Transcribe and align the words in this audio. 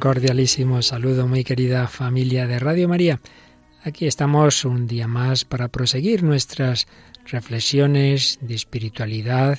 Cordialísimo 0.00 0.80
saludo, 0.82 1.26
muy 1.26 1.42
querida 1.44 1.88
familia 1.88 2.46
de 2.46 2.58
Radio 2.58 2.88
María. 2.88 3.20
Aquí 3.82 4.06
estamos 4.06 4.64
un 4.64 4.86
día 4.86 5.08
más 5.08 5.44
para 5.44 5.68
proseguir 5.68 6.22
nuestras 6.22 6.86
reflexiones 7.26 8.38
de 8.40 8.54
espiritualidad 8.54 9.58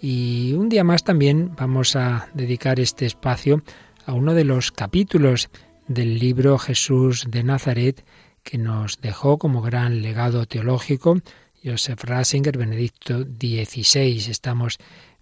y 0.00 0.54
un 0.54 0.68
día 0.68 0.84
más 0.84 1.04
también 1.04 1.54
vamos 1.56 1.94
a 1.96 2.28
dedicar 2.34 2.80
este 2.80 3.06
espacio 3.06 3.62
a 4.04 4.14
uno 4.14 4.34
de 4.34 4.44
los 4.44 4.72
capítulos 4.72 5.48
del 5.86 6.18
libro 6.18 6.58
Jesús 6.58 7.26
de 7.28 7.44
Nazaret 7.44 8.04
que 8.42 8.58
nos 8.58 9.00
dejó 9.00 9.38
como 9.38 9.62
gran 9.62 10.02
legado 10.02 10.46
teológico 10.46 11.20
Joseph 11.62 12.02
Ratzinger, 12.04 12.56
Benedicto 12.56 13.22
XVI. 13.22 14.30
Estamos 14.30 14.78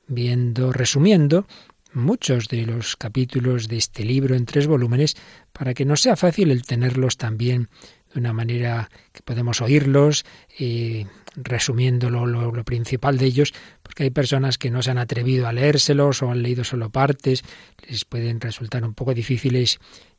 viendo, 0.06 0.72
resumiendo 0.72 1.46
muchos 1.96 2.48
de 2.48 2.66
los 2.66 2.96
capítulos 2.96 3.68
de 3.68 3.76
este 3.78 4.04
libro 4.04 4.34
en 4.34 4.46
tres 4.46 4.66
volúmenes 4.66 5.16
para 5.52 5.74
que 5.74 5.84
nos 5.84 6.02
sea 6.02 6.16
fácil 6.16 6.50
el 6.50 6.62
tenerlos 6.64 7.16
también 7.16 7.68
de 8.12 8.20
una 8.20 8.32
manera 8.32 8.88
que 9.12 9.22
podemos 9.22 9.60
oírlos, 9.60 10.24
eh, 10.58 11.06
resumiendo 11.36 12.08
lo, 12.08 12.26
lo- 12.26 12.52
lo 12.52 12.64
principal 12.64 13.18
de 13.18 13.26
ellos, 13.26 13.52
porque 13.82 14.04
hay 14.04 14.10
personas 14.10 14.56
que 14.58 14.70
no 14.70 14.82
se 14.82 14.90
han 14.90 14.98
atrevido 14.98 15.48
a 15.48 15.52
leérselos 15.52 16.22
o 16.22 16.30
han 16.30 16.42
leído 16.42 16.64
solo 16.64 16.90
partes, 16.90 17.42
les 17.88 18.04
pueden 18.04 18.40
resultar 18.40 18.84
un 18.84 18.94
poco 18.94 19.12
difíciles 19.12 19.78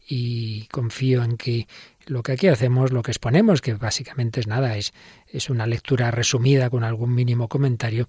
y 0.09 0.67
confío 0.67 1.23
en 1.23 1.37
que 1.37 1.67
lo 2.05 2.23
que 2.23 2.31
aquí 2.33 2.47
hacemos, 2.47 2.91
lo 2.93 3.01
que 3.03 3.11
exponemos, 3.11 3.59
que 3.61 3.73
básicamente 3.73 4.39
es 4.39 4.47
nada, 4.47 4.77
es, 4.77 4.93
es 5.27 5.49
una 5.49 5.65
lectura 5.67 6.09
resumida 6.11 6.69
con 6.69 6.85
algún 6.85 7.13
mínimo 7.13 7.49
comentario, 7.49 8.07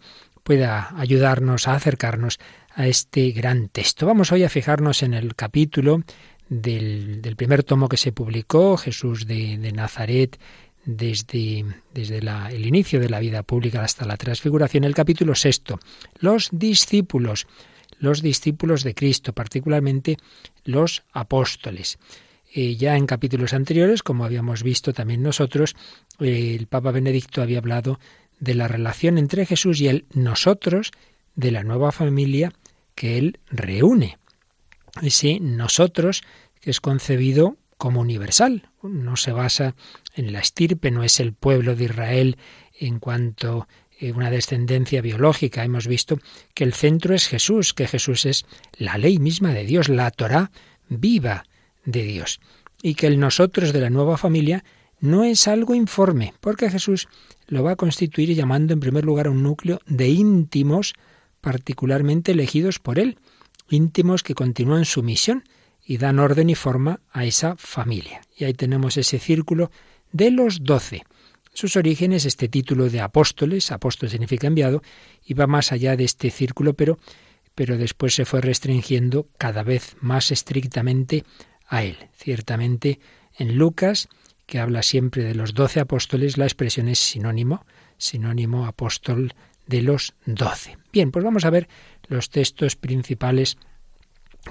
pueda 0.49 0.99
ayudarnos 0.99 1.69
a 1.69 1.75
acercarnos 1.75 2.39
a 2.75 2.87
este 2.87 3.33
gran 3.33 3.69
texto. 3.69 4.07
Vamos 4.07 4.33
hoy 4.33 4.45
a 4.45 4.49
fijarnos 4.49 5.03
en 5.03 5.13
el 5.13 5.35
capítulo 5.35 6.03
del, 6.49 7.21
primer 7.37 7.65
tomo 7.65 7.87
que 7.87 7.99
se 7.99 8.13
publicó, 8.13 8.79
Jesús 8.79 9.27
de, 9.27 9.59
Nazaret, 9.75 10.41
desde, 10.87 11.67
desde 11.93 12.17
el 12.17 12.65
inicio 12.65 12.99
de 12.99 13.11
la 13.11 13.21
vida 13.21 13.43
pública 13.43 13.85
hasta 13.85 14.07
la 14.07 14.17
transfiguración, 14.17 14.85
el 14.85 14.95
capítulo 14.95 15.35
sexto, 15.35 15.81
los 16.19 16.49
discípulos, 16.51 17.47
los 17.99 18.23
discípulos 18.23 18.85
de 18.85 18.95
Cristo, 18.95 19.35
particularmente 19.35 20.17
los 20.65 21.03
apóstoles. 21.13 21.99
Eh, 22.55 22.77
ya 22.77 22.97
en 22.97 23.05
capítulos 23.05 23.53
anteriores, 23.53 24.03
como 24.03 24.25
habíamos 24.25 24.63
visto 24.63 24.95
también 24.95 25.23
nosotros, 25.23 25.77
eh, 26.21 26.57
el 26.59 26.69
Papa 26.69 26.91
Benedicto 26.91 27.43
había 27.43 27.59
hablado 27.59 28.01
de 28.41 28.55
la 28.55 28.69
relación 28.69 29.19
entre 29.19 29.47
Jesús 29.47 29.81
y 29.81 29.89
el 29.89 30.07
nosotros, 30.13 30.93
de 31.35 31.51
la 31.51 31.63
nueva 31.63 31.93
familia 31.93 32.53
que 32.95 33.19
él 33.19 33.39
reúne. 33.51 34.19
Ese 35.03 35.39
nosotros 35.41 36.23
que 36.61 36.71
es 36.71 36.81
concebido 36.81 37.57
como 37.77 38.01
universal, 38.01 38.71
no 38.83 39.17
se 39.17 39.33
basa 39.33 39.77
en 40.15 40.33
la 40.33 40.41
estirpe, 40.41 40.91
no 40.91 41.05
es 41.05 41.21
el 41.21 41.33
pueblo 41.33 41.77
de 41.77 41.85
Israel 41.85 42.37
en 42.79 42.99
cuanto 42.99 43.69
a 44.01 44.05
una 44.15 44.31
descendencia 44.31 45.01
biológica. 45.01 45.65
Hemos 45.65 45.87
visto 45.87 46.19
que 46.55 46.65
el 46.65 46.75
centro 46.75 47.15
es 47.15 47.29
Jesús, 47.29 47.75
que 47.75 47.87
Jesús 47.87 48.27
es 48.27 48.47
la 48.77 48.99
ley 48.99 49.19
misma 49.19 49.53
de 49.53 49.65
Dios, 49.65 49.89
la 49.89 50.11
Torá 50.11 50.51
viva 50.89 51.45
de 51.85 52.03
Dios. 52.03 52.41
Y 52.83 52.95
que 52.95 53.07
el 53.07 53.19
nosotros 53.19 53.73
de 53.73 53.81
la 53.81 53.91
nueva 53.91 54.17
familia 54.17 54.65
no 55.01 55.25
es 55.25 55.47
algo 55.47 55.75
informe, 55.75 56.35
porque 56.41 56.71
Jesús 56.71 57.09
lo 57.49 57.63
va 57.63 57.73
a 57.73 57.77
constituir 57.77 58.35
llamando 58.35 58.73
en 58.73 58.81
primer 58.81 59.05
lugar 59.05 59.27
a 59.27 59.31
un 59.31 59.43
núcleo 59.43 59.81
de 59.87 60.09
íntimos 60.09 60.95
particularmente 61.41 62.33
elegidos 62.33 62.79
por 62.79 62.99
él, 62.99 63.19
íntimos 63.69 64.23
que 64.23 64.35
continúan 64.35 64.85
su 64.85 65.03
misión 65.03 65.45
y 65.85 65.97
dan 65.97 66.19
orden 66.19 66.51
y 66.51 66.55
forma 66.55 67.01
a 67.11 67.25
esa 67.25 67.57
familia. 67.57 68.21
Y 68.37 68.45
ahí 68.45 68.55
tenemos 68.55 68.97
ese 68.97 69.19
círculo 69.19 69.71
de 70.13 70.31
los 70.31 70.63
doce. 70.63 71.05
Sus 71.55 71.77
orígenes, 71.77 72.25
este 72.25 72.49
título 72.49 72.91
de 72.91 73.01
apóstoles, 73.01 73.73
apóstol 73.73 74.11
significa 74.11 74.47
enviado, 74.47 74.83
iba 75.25 75.47
más 75.47 75.73
allá 75.73 75.97
de 75.97 76.05
este 76.05 76.31
círculo, 76.31 76.75
pero, 76.75 76.99
pero 77.55 77.79
después 77.79 78.15
se 78.15 78.27
fue 78.27 78.41
restringiendo 78.41 79.27
cada 79.39 79.63
vez 79.63 79.97
más 80.01 80.31
estrictamente 80.31 81.25
a 81.67 81.83
él. 81.83 81.97
Ciertamente, 82.15 83.01
en 83.39 83.57
Lucas, 83.57 84.09
que 84.49 84.59
habla 84.59 84.83
siempre 84.83 85.25
de 85.25 85.35
los 85.35 85.53
doce 85.53 85.79
apóstoles, 85.79 86.39
la 86.39 86.47
expresión 86.47 86.89
es 86.89 86.99
sinónimo, 86.99 87.67
sinónimo 87.99 88.65
apóstol 88.65 89.35
de 89.67 89.83
los 89.83 90.15
doce. 90.25 90.79
Bien, 90.91 91.11
pues 91.13 91.23
vamos 91.23 91.45
a 91.45 91.51
ver 91.51 91.69
los 92.09 92.31
textos 92.31 92.75
principales 92.75 93.59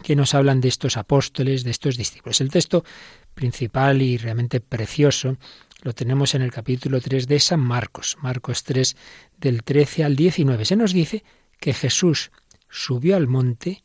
que 0.03 0.16
nos 0.16 0.35
hablan 0.35 0.62
de 0.62 0.68
estos 0.68 0.97
apóstoles, 0.97 1.63
de 1.63 1.72
estos 1.72 1.97
discípulos. 1.97 2.41
El 2.41 2.52
texto 2.52 2.85
principal 3.34 4.03
y 4.03 4.18
realmente 4.18 4.62
precioso 4.62 5.38
lo 5.81 5.94
tenemos 5.94 6.35
en 6.35 6.44
el 6.44 6.52
capítulo 6.52 7.02
3 7.02 7.28
de 7.28 7.40
San 7.40 7.59
Marcos, 7.59 8.18
Marcos 8.22 8.64
3 8.64 8.96
del 9.40 9.64
13 9.64 10.03
al 10.03 10.16
19. 10.16 10.64
Se 10.64 10.75
nos 10.75 10.94
dice 10.94 11.24
que 11.59 11.74
Jesús 11.74 12.29
subió 12.69 13.16
al 13.16 13.28
monte, 13.28 13.84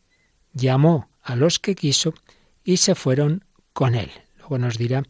llamó 0.53 1.09
a 1.23 1.37
los 1.37 1.59
que 1.59 1.75
quiso 1.75 2.13
y 2.65 2.77
se 2.77 2.95
fueron 2.95 3.47
con 3.73 3.95
él. 3.95 4.11
Luego 4.37 4.59
nos 4.59 4.77
dirá 4.77 5.05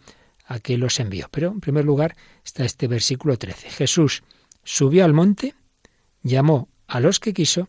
a 0.46 0.58
qué 0.58 0.76
los 0.76 1.00
envió. 1.00 1.28
Pero 1.30 1.48
en 1.48 1.60
primer 1.60 1.84
lugar 1.84 2.16
está 2.44 2.64
este 2.64 2.88
versículo 2.88 3.36
13. 3.36 3.70
Jesús 3.70 4.22
subió 4.64 5.04
al 5.04 5.12
monte, 5.12 5.54
llamó 6.22 6.68
a 6.86 7.00
los 7.00 7.20
que 7.20 7.32
quiso 7.32 7.68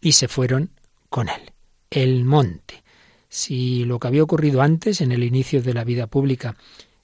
y 0.00 0.12
se 0.12 0.28
fueron 0.28 0.70
con 1.08 1.28
él. 1.28 1.52
El 1.90 2.24
monte. 2.24 2.82
Si 3.28 3.84
lo 3.84 3.98
que 3.98 4.08
había 4.08 4.22
ocurrido 4.22 4.62
antes, 4.62 5.00
en 5.00 5.12
el 5.12 5.22
inicio 5.22 5.62
de 5.62 5.74
la 5.74 5.84
vida 5.84 6.06
pública, 6.06 6.56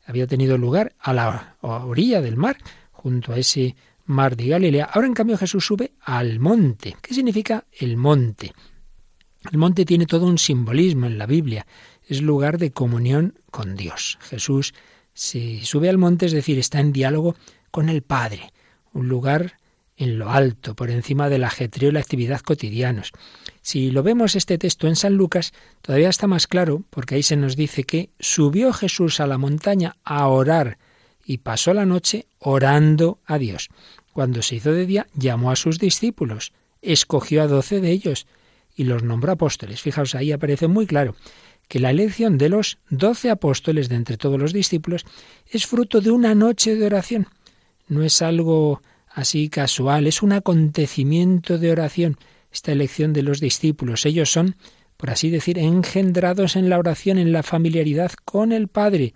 había 0.07 0.27
tenido 0.27 0.59
lugar 0.59 0.95
a 0.99 1.13
la 1.13 1.57
orilla 1.61 2.21
del 2.21 2.37
mar, 2.37 2.57
junto 2.93 3.33
a 3.33 3.39
ese 3.39 3.77
mar 4.07 4.37
de 4.37 4.49
Galilea, 4.49 4.91
ahora 4.93 5.07
en 5.07 5.15
cambio 5.15 5.39
Jesús 5.39 5.67
sube 5.67 5.93
al 6.01 6.41
monte. 6.41 6.97
¿Qué 7.01 7.15
significa 7.15 7.65
el 7.73 7.97
monte? 7.97 8.53
El 9.51 9.59
monte 9.59 9.85
tiene 9.85 10.07
todo 10.07 10.27
un 10.27 10.39
simbolismo 10.39 11.07
en 11.07 11.19
la 11.19 11.27
Biblia. 11.27 11.67
Es 12.07 12.23
lugar 12.23 12.59
de 12.59 12.73
comunión 12.73 13.39
con 13.51 13.77
Dios. 13.77 14.19
Jesús 14.23 14.75
se 15.15 15.65
sube 15.65 15.89
al 15.89 15.99
monte, 15.99 16.27
es 16.27 16.33
decir, 16.33 16.59
está 16.59 16.81
en 16.81 16.93
diálogo 16.93 17.37
con 17.71 17.89
el 17.89 18.03
Padre. 18.03 18.53
Un 18.93 19.09
lugar 19.09 19.59
en 19.97 20.19
lo 20.19 20.31
alto, 20.31 20.75
por 20.75 20.91
encima 20.91 21.29
del 21.29 21.45
ajetreo 21.45 21.91
y 21.91 21.93
la 21.93 22.01
actividad 22.01 22.41
cotidianos. 22.41 23.13
Si 23.63 23.91
lo 23.91 24.03
vemos 24.03 24.35
este 24.35 24.59
texto 24.59 24.89
en 24.89 24.97
San 24.97 25.15
Lucas, 25.15 25.53
todavía 25.83 26.09
está 26.09 26.27
más 26.27 26.47
claro, 26.49 26.83
porque 26.91 27.15
ahí 27.15 27.23
se 27.23 27.37
nos 27.37 27.57
dice 27.57 27.85
que 27.85 28.11
subió 28.19 28.73
Jesús 28.73 29.21
a 29.21 29.27
la 29.27 29.39
montaña 29.39 29.97
a 30.03 30.27
orar 30.27 30.79
y 31.25 31.39
pasó 31.39 31.73
la 31.73 31.87
noche 31.87 32.27
orando 32.39 33.21
a 33.25 33.39
Dios. 33.39 33.69
Cuando 34.13 34.43
se 34.43 34.57
hizo 34.57 34.73
de 34.73 34.87
día, 34.87 35.07
llamó 35.15 35.51
a 35.51 35.57
sus 35.57 35.79
discípulos, 35.79 36.53
escogió 36.83 37.43
a 37.43 37.47
doce 37.47 37.81
de 37.81 37.91
ellos 37.91 38.27
y 38.77 38.85
los 38.85 39.05
nombró 39.05 39.33
apóstoles. 39.33 39.81
Fijaos, 39.81 40.15
ahí 40.17 40.33
aparece 40.33 40.67
muy 40.67 40.87
claro 40.87 41.15
que 41.69 41.81
la 41.81 41.91
elección 41.91 42.39
de 42.39 42.49
los 42.49 42.79
doce 42.91 43.31
apóstoles 43.31 43.89
de 43.89 43.97
entre 43.97 44.17
todos 44.17 44.39
los 44.39 44.53
discípulos 44.53 45.05
es 45.47 45.67
fruto 45.67 46.01
de 46.01 46.11
una 46.11 46.35
noche 46.35 46.77
de 46.77 46.87
oración. 46.87 47.29
No 47.89 48.03
es 48.03 48.23
algo 48.23 48.83
así 49.09 49.49
casual, 49.49 50.07
es 50.07 50.23
un 50.23 50.33
acontecimiento 50.33 51.59
de 51.59 51.71
oración, 51.71 52.19
esta 52.53 52.73
elección 52.73 53.13
de 53.13 53.23
los 53.23 53.41
discípulos. 53.41 54.07
Ellos 54.07 54.31
son, 54.31 54.57
por 54.97 55.11
así 55.11 55.31
decir, 55.31 55.59
engendrados 55.59 56.57
en 56.57 56.69
la 56.69 56.79
oración, 56.79 57.19
en 57.19 57.33
la 57.33 57.43
familiaridad 57.43 58.13
con 58.25 58.53
el 58.53 58.69
Padre. 58.69 59.15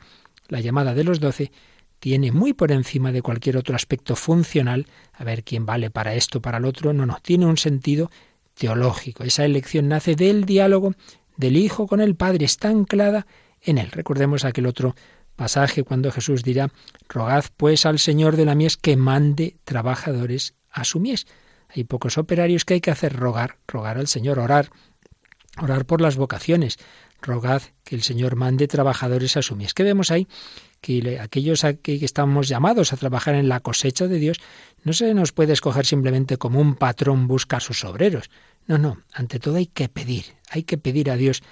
La 0.48 0.60
llamada 0.60 0.94
de 0.94 1.04
los 1.04 1.20
doce 1.20 1.52
tiene 2.00 2.30
muy 2.32 2.52
por 2.52 2.72
encima 2.72 3.12
de 3.12 3.22
cualquier 3.22 3.56
otro 3.56 3.74
aspecto 3.74 4.14
funcional, 4.16 4.86
a 5.12 5.24
ver 5.24 5.42
quién 5.42 5.66
vale 5.66 5.90
para 5.90 6.14
esto, 6.14 6.40
para 6.40 6.58
el 6.58 6.64
otro, 6.64 6.92
no, 6.92 7.06
no, 7.06 7.18
tiene 7.22 7.46
un 7.46 7.56
sentido 7.56 8.10
teológico. 8.54 9.24
Esa 9.24 9.44
elección 9.44 9.88
nace 9.88 10.14
del 10.14 10.44
diálogo 10.44 10.94
del 11.38 11.56
Hijo 11.56 11.86
con 11.86 12.02
el 12.02 12.14
Padre, 12.14 12.44
está 12.44 12.68
anclada 12.68 13.26
en 13.62 13.78
él. 13.78 13.90
Recordemos 13.90 14.44
aquel 14.44 14.66
otro 14.66 14.94
pasaje 15.36 15.84
cuando 15.84 16.12
Jesús 16.12 16.42
dirá, 16.42 16.70
rogad 17.08 17.46
pues 17.56 17.86
al 17.86 17.98
Señor 17.98 18.36
de 18.36 18.44
la 18.44 18.54
mies 18.54 18.76
que 18.76 18.96
mande 18.96 19.56
trabajadores 19.64 20.54
a 20.70 20.84
su 20.84 21.00
mies. 21.00 21.26
Hay 21.70 21.84
pocos 21.84 22.18
operarios 22.18 22.66
que 22.66 22.74
hay 22.74 22.80
que 22.80 22.90
hacer 22.90 23.16
rogar, 23.16 23.56
rogar 23.66 23.96
al 23.96 24.08
Señor, 24.08 24.38
orar 24.38 24.70
Orar 25.60 25.86
por 25.86 26.00
las 26.00 26.16
vocaciones. 26.16 26.78
Rogad 27.20 27.62
que 27.82 27.96
el 27.96 28.02
Señor 28.02 28.36
mande 28.36 28.68
trabajadores 28.68 29.36
a 29.36 29.42
su 29.42 29.56
mies. 29.56 29.74
¿Qué 29.74 29.82
vemos 29.82 30.10
ahí? 30.10 30.28
que 30.80 31.18
aquellos 31.18 31.64
a 31.64 31.74
que 31.74 31.96
estamos 32.04 32.46
llamados 32.46 32.92
a 32.92 32.96
trabajar 32.96 33.34
en 33.34 33.48
la 33.48 33.58
cosecha 33.58 34.06
de 34.06 34.18
Dios, 34.18 34.38
no 34.84 34.92
se 34.92 35.12
nos 35.12 35.32
puede 35.32 35.52
escoger 35.52 35.84
simplemente 35.84 36.36
como 36.36 36.60
un 36.60 36.76
patrón 36.76 37.26
busca 37.26 37.56
a 37.56 37.60
sus 37.60 37.84
obreros. 37.84 38.30
No, 38.68 38.76
no, 38.76 39.02
ante 39.12 39.40
todo 39.40 39.56
hay 39.56 39.66
que 39.66 39.88
pedir, 39.88 40.24
hay 40.50 40.62
que 40.62 40.76
pedir 40.76 41.10
a 41.10 41.16
Dios 41.16 41.42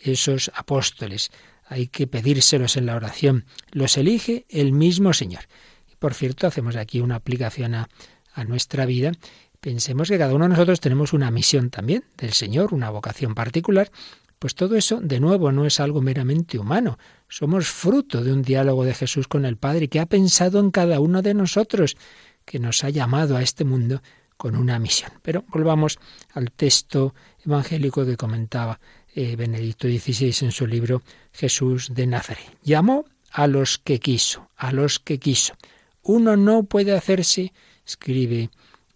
esos 0.00 0.50
apóstoles, 0.56 1.30
hay 1.66 1.86
que 1.86 2.08
pedírselos 2.08 2.76
en 2.76 2.86
la 2.86 2.96
oración. 2.96 3.46
Los 3.70 3.96
elige 3.96 4.44
el 4.48 4.72
mismo 4.72 5.14
Señor. 5.14 5.44
Y 5.90 5.94
por 5.94 6.14
cierto, 6.14 6.48
hacemos 6.48 6.74
aquí 6.74 7.00
una 7.00 7.14
aplicación 7.14 7.76
a, 7.76 7.88
a 8.34 8.44
nuestra 8.44 8.86
vida. 8.86 9.12
Pensemos 9.60 10.08
que 10.08 10.18
cada 10.18 10.34
uno 10.34 10.46
de 10.46 10.50
nosotros 10.50 10.80
tenemos 10.80 11.12
una 11.12 11.30
misión 11.30 11.70
también 11.70 12.04
del 12.18 12.32
Señor, 12.32 12.74
una 12.74 12.90
vocación 12.90 13.36
particular, 13.36 13.92
pues 14.40 14.56
todo 14.56 14.74
eso, 14.74 15.00
de 15.00 15.20
nuevo, 15.20 15.52
no 15.52 15.66
es 15.66 15.78
algo 15.78 16.02
meramente 16.02 16.58
humano. 16.58 16.98
Somos 17.28 17.68
fruto 17.68 18.24
de 18.24 18.32
un 18.32 18.42
diálogo 18.42 18.84
de 18.84 18.94
Jesús 18.94 19.28
con 19.28 19.44
el 19.44 19.56
Padre 19.56 19.88
que 19.88 20.00
ha 20.00 20.06
pensado 20.06 20.58
en 20.58 20.72
cada 20.72 20.98
uno 20.98 21.22
de 21.22 21.34
nosotros, 21.34 21.96
que 22.44 22.58
nos 22.58 22.82
ha 22.82 22.90
llamado 22.90 23.36
a 23.36 23.42
este 23.42 23.64
mundo 23.64 24.02
con 24.44 24.56
una 24.56 24.78
misión. 24.78 25.10
Pero 25.22 25.42
volvamos 25.48 25.98
al 26.34 26.52
texto 26.52 27.14
evangélico 27.46 28.04
que 28.04 28.18
comentaba 28.18 28.78
eh, 29.14 29.36
Benedicto 29.36 29.88
XVI 29.88 30.44
en 30.44 30.52
su 30.52 30.66
libro 30.66 31.00
Jesús 31.32 31.94
de 31.94 32.06
Nazaret. 32.06 32.44
Llamó 32.62 33.06
a 33.30 33.46
los 33.46 33.78
que 33.78 34.00
quiso, 34.00 34.50
a 34.58 34.70
los 34.70 34.98
que 34.98 35.18
quiso. 35.18 35.54
Uno 36.02 36.36
no 36.36 36.64
puede 36.64 36.94
hacerse, 36.94 37.54
escribe 37.86 38.50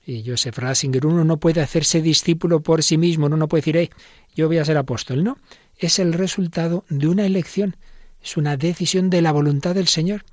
eh, 0.06 0.22
Joseph 0.26 0.58
Ratzinger, 0.58 1.06
uno 1.06 1.24
no 1.24 1.38
puede 1.38 1.62
hacerse 1.62 2.02
discípulo 2.02 2.60
por 2.60 2.82
sí 2.82 2.98
mismo, 2.98 3.24
uno 3.24 3.38
no 3.38 3.48
puede 3.48 3.62
decir, 3.62 3.90
yo 4.34 4.48
voy 4.48 4.58
a 4.58 4.66
ser 4.66 4.76
apóstol. 4.76 5.24
No, 5.24 5.38
es 5.78 5.98
el 5.98 6.12
resultado 6.12 6.84
de 6.90 7.08
una 7.08 7.24
elección, 7.24 7.74
es 8.22 8.36
una 8.36 8.58
decisión 8.58 9.08
de 9.08 9.22
la 9.22 9.32
voluntad 9.32 9.74
del 9.74 9.88
Señor, 9.88 10.26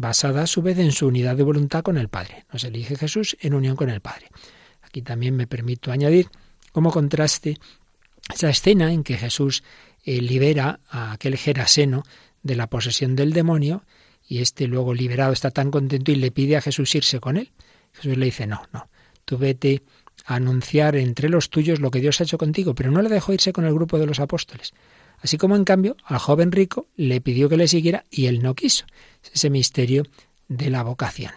basada 0.00 0.42
a 0.42 0.46
su 0.46 0.62
vez 0.62 0.78
en 0.78 0.92
su 0.92 1.06
unidad 1.06 1.36
de 1.36 1.42
voluntad 1.42 1.82
con 1.82 1.98
el 1.98 2.08
Padre. 2.08 2.44
Nos 2.52 2.64
elige 2.64 2.96
Jesús 2.96 3.36
en 3.40 3.54
unión 3.54 3.76
con 3.76 3.90
el 3.90 4.00
Padre. 4.00 4.28
Aquí 4.82 5.02
también 5.02 5.36
me 5.36 5.46
permito 5.46 5.92
añadir 5.92 6.28
como 6.72 6.90
contraste 6.90 7.58
esa 8.32 8.48
escena 8.48 8.92
en 8.92 9.04
que 9.04 9.18
Jesús 9.18 9.62
eh, 10.04 10.20
libera 10.20 10.80
a 10.88 11.12
aquel 11.12 11.36
Geraseno 11.36 12.02
de 12.42 12.56
la 12.56 12.68
posesión 12.68 13.14
del 13.14 13.32
demonio 13.32 13.84
y 14.26 14.38
este 14.38 14.66
luego 14.66 14.94
liberado 14.94 15.32
está 15.32 15.50
tan 15.50 15.70
contento 15.70 16.12
y 16.12 16.16
le 16.16 16.30
pide 16.30 16.56
a 16.56 16.60
Jesús 16.60 16.94
irse 16.94 17.20
con 17.20 17.36
él. 17.36 17.50
Jesús 17.92 18.16
le 18.16 18.26
dice, 18.26 18.46
no, 18.46 18.62
no, 18.72 18.88
tú 19.24 19.36
vete 19.36 19.82
anunciar 20.26 20.96
entre 20.96 21.28
los 21.28 21.50
tuyos 21.50 21.80
lo 21.80 21.90
que 21.90 22.00
Dios 22.00 22.20
ha 22.20 22.24
hecho 22.24 22.38
contigo, 22.38 22.74
pero 22.74 22.90
no 22.90 23.02
le 23.02 23.08
dejó 23.08 23.32
irse 23.32 23.52
con 23.52 23.64
el 23.64 23.74
grupo 23.74 23.98
de 23.98 24.06
los 24.06 24.20
apóstoles. 24.20 24.72
Así 25.22 25.36
como 25.36 25.56
en 25.56 25.64
cambio 25.64 25.96
al 26.04 26.18
joven 26.18 26.52
rico 26.52 26.86
le 26.96 27.20
pidió 27.20 27.48
que 27.48 27.56
le 27.56 27.68
siguiera 27.68 28.04
y 28.10 28.26
él 28.26 28.42
no 28.42 28.54
quiso. 28.54 28.86
Es 29.22 29.32
ese 29.34 29.50
misterio 29.50 30.04
de 30.48 30.70
la 30.70 30.82
vocación. 30.82 31.32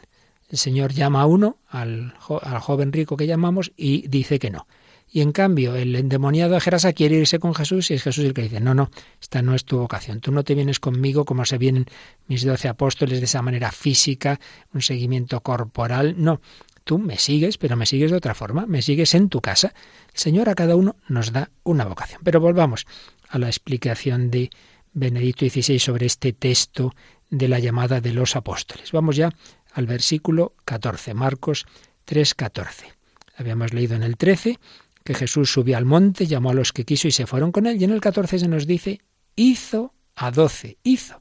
El 0.50 0.58
Señor 0.58 0.94
llama 0.94 1.22
a 1.22 1.26
uno, 1.26 1.58
al, 1.68 2.14
joven 2.20 2.94
rico 2.94 3.18
que 3.18 3.26
llamamos, 3.26 3.72
y 3.76 4.08
dice 4.08 4.40
que 4.40 4.52
no. 4.52 4.68
Y 5.12 5.22
en 5.22 5.32
cambio, 5.32 5.76
el 5.76 5.96
endemoniado 5.96 6.54
de 6.54 6.62
Gerasa 6.62 6.94
quiere 6.94 7.16
irse 7.16 7.40
con 7.40 7.54
Jesús 7.54 7.92
y 7.92 7.96
es 7.96 8.04
Jesús 8.04 8.26
el 8.26 8.34
que 8.34 8.44
dice, 8.44 8.60
no, 8.60 8.74
no, 8.74 8.90
esta 9.22 9.42
no 9.42 9.54
es 9.54 9.66
tu 9.66 9.78
vocación. 9.78 10.22
Tú 10.22 10.32
no 10.32 10.44
te 10.44 10.56
vienes 10.56 10.80
conmigo 10.80 11.26
como 11.26 11.46
se 11.46 11.58
vienen 11.58 11.86
mis 12.28 12.46
doce 12.46 12.68
apóstoles 12.68 13.20
de 13.20 13.26
esa 13.26 13.42
manera 13.42 13.72
física, 13.72 14.40
un 14.74 14.82
seguimiento 14.82 15.42
corporal. 15.42 16.16
No, 16.18 16.40
Tú 16.84 17.00
me 17.00 17.18
sigues, 17.18 17.58
pero 17.58 17.78
me 17.78 17.86
sigues 17.86 18.12
de 18.12 18.18
otra 18.18 18.34
forma, 18.34 18.66
me 18.66 18.82
sigues 18.82 19.16
en 19.16 19.30
tu 19.30 19.40
casa. 19.40 19.74
El 20.14 20.20
Señor 20.20 20.50
a 20.50 20.56
cada 20.56 20.76
uno 20.76 20.98
nos 21.08 21.32
da 21.32 21.50
una 21.64 21.86
vocación. 21.86 22.22
Pero 22.26 22.42
volvamos 22.42 22.86
a 23.34 23.40
la 23.40 23.48
explicación 23.48 24.30
de 24.30 24.52
Benedicto 24.94 25.50
XVI 25.50 25.80
sobre 25.80 26.06
este 26.06 26.34
texto 26.34 26.94
de 27.32 27.48
la 27.48 27.58
llamada 27.58 28.00
de 28.00 28.14
los 28.14 28.36
apóstoles. 28.36 28.92
Vamos 28.92 29.16
ya 29.16 29.32
al 29.74 29.88
versículo 29.88 30.54
14, 30.66 31.16
Marcos 31.16 31.66
3:14. 32.06 32.94
Habíamos 33.36 33.74
leído 33.74 33.96
en 33.96 34.04
el 34.04 34.18
13 34.18 34.60
que 35.04 35.16
Jesús 35.16 35.52
subió 35.52 35.78
al 35.78 35.86
monte, 35.86 36.28
llamó 36.28 36.52
a 36.52 36.54
los 36.54 36.72
que 36.72 36.86
quiso 36.86 37.08
y 37.08 37.12
se 37.12 37.26
fueron 37.26 37.52
con 37.52 37.66
él, 37.66 37.82
y 37.82 37.86
en 37.86 37.90
el 37.90 38.02
14 38.02 38.38
se 38.38 38.48
nos 38.48 38.68
dice, 38.68 39.02
hizo 39.36 39.96
a 40.16 40.30
doce, 40.30 40.78
hizo 40.84 41.20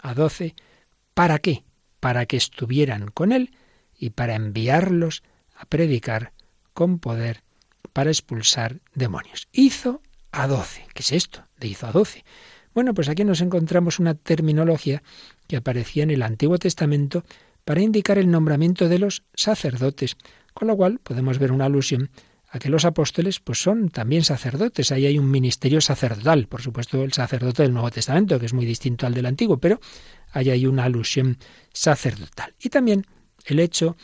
a 0.00 0.14
doce, 0.14 0.56
¿para 1.14 1.38
qué? 1.38 1.62
Para 2.00 2.26
que 2.26 2.36
estuvieran 2.36 3.06
con 3.06 3.30
él 3.30 3.54
y 3.96 4.10
para 4.10 4.34
enviarlos 4.34 5.22
a 5.54 5.64
predicar 5.64 6.32
con 6.74 6.98
poder 6.98 7.44
para 7.92 8.10
expulsar 8.10 8.80
demonios. 8.94 9.48
Hizo 9.52 10.02
a 10.32 10.46
doce. 10.46 10.86
¿Qué 10.94 11.02
es 11.02 11.12
esto? 11.12 11.44
De 11.62 11.68
hizo 11.68 11.86
a 11.86 11.92
doce. 11.92 12.24
Bueno, 12.74 12.92
pues 12.92 13.08
aquí 13.08 13.22
nos 13.22 13.40
encontramos 13.40 14.00
una 14.00 14.14
terminología 14.14 15.00
que 15.46 15.56
aparecía 15.56 16.02
en 16.02 16.10
el 16.10 16.22
Antiguo 16.22 16.58
Testamento 16.58 17.24
para 17.64 17.80
indicar 17.80 18.18
el 18.18 18.28
nombramiento 18.28 18.88
de 18.88 18.98
los 18.98 19.22
sacerdotes, 19.32 20.16
con 20.54 20.66
lo 20.66 20.76
cual 20.76 20.98
podemos 20.98 21.38
ver 21.38 21.52
una 21.52 21.66
alusión 21.66 22.10
a 22.48 22.58
que 22.58 22.68
los 22.68 22.84
apóstoles 22.84 23.38
pues 23.38 23.62
son 23.62 23.90
también 23.90 24.24
sacerdotes. 24.24 24.90
Ahí 24.90 25.06
hay 25.06 25.20
un 25.20 25.30
ministerio 25.30 25.80
sacerdotal, 25.80 26.48
por 26.48 26.62
supuesto 26.62 27.00
el 27.04 27.12
sacerdote 27.12 27.62
del 27.62 27.72
Nuevo 27.72 27.92
Testamento, 27.92 28.40
que 28.40 28.46
es 28.46 28.54
muy 28.54 28.66
distinto 28.66 29.06
al 29.06 29.14
del 29.14 29.26
Antiguo, 29.26 29.58
pero 29.58 29.78
ahí 30.32 30.50
hay 30.50 30.66
una 30.66 30.82
alusión 30.84 31.38
sacerdotal. 31.72 32.54
Y 32.60 32.70
también 32.70 33.06
el 33.46 33.60
hecho 33.60 33.96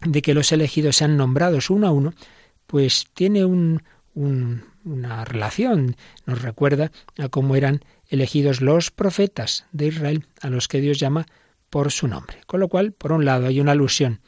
de 0.00 0.22
que 0.22 0.32
los 0.32 0.52
elegidos 0.52 0.94
sean 0.94 1.16
nombrados 1.16 1.70
uno 1.70 1.88
a 1.88 1.90
uno, 1.90 2.14
pues 2.68 3.08
tiene 3.14 3.44
una 4.84 5.24
relación, 5.24 5.96
nos 6.26 6.42
recuerda 6.42 6.92
a 7.18 7.28
cómo 7.28 7.56
eran 7.56 7.84
elegidos 8.08 8.60
los 8.60 8.90
profetas 8.90 9.66
de 9.72 9.86
Israel, 9.88 10.26
a 10.40 10.50
los 10.50 10.68
que 10.68 10.80
Dios 10.80 10.98
llama 10.98 11.26
por 11.70 11.90
su 11.90 12.08
nombre. 12.08 12.38
Con 12.46 12.60
lo 12.60 12.68
cual, 12.68 12.92
por 12.92 13.12
un 13.12 13.24
lado, 13.24 13.46
hay 13.46 13.60
una 13.60 13.72
alusión 13.72 14.20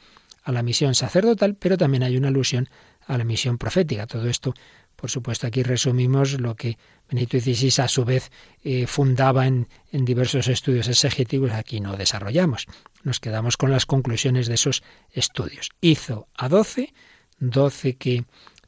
a 0.43 0.51
la 0.51 0.63
misión 0.63 0.95
sacerdotal, 0.95 1.55
pero 1.55 1.77
también 1.77 2.03
hay 2.03 2.17
una 2.17 2.29
alusión 2.29 2.69
a 3.05 3.17
la 3.17 3.23
misión 3.23 3.57
profética. 3.57 4.07
Todo 4.07 4.27
esto 4.27 4.53
por 4.97 5.11
supuesto, 5.11 5.45
aquí 5.45 5.61
resumimos 5.61 6.41
lo 6.41 6.55
que 6.55 6.79
Benito 7.07 7.39
XVI 7.39 7.83
a 7.83 7.87
su 7.87 8.03
vez 8.03 8.31
eh, 8.63 8.87
fundaba 8.87 9.45
en, 9.45 9.69
en 9.91 10.05
diversos 10.05 10.47
estudios 10.47 10.87
exegetivos. 10.87 11.51
Aquí 11.51 11.79
no 11.79 11.95
desarrollamos. 11.95 12.65
Nos 13.03 13.19
quedamos 13.19 13.57
con 13.57 13.69
las 13.69 13.85
conclusiones 13.85 14.47
de 14.47 14.55
esos 14.55 14.81
estudios. 15.11 15.69
Hizo 15.81 16.27
a 16.35 16.49
doce, 16.49 16.95
doce 17.37 17.95
que 17.95 18.25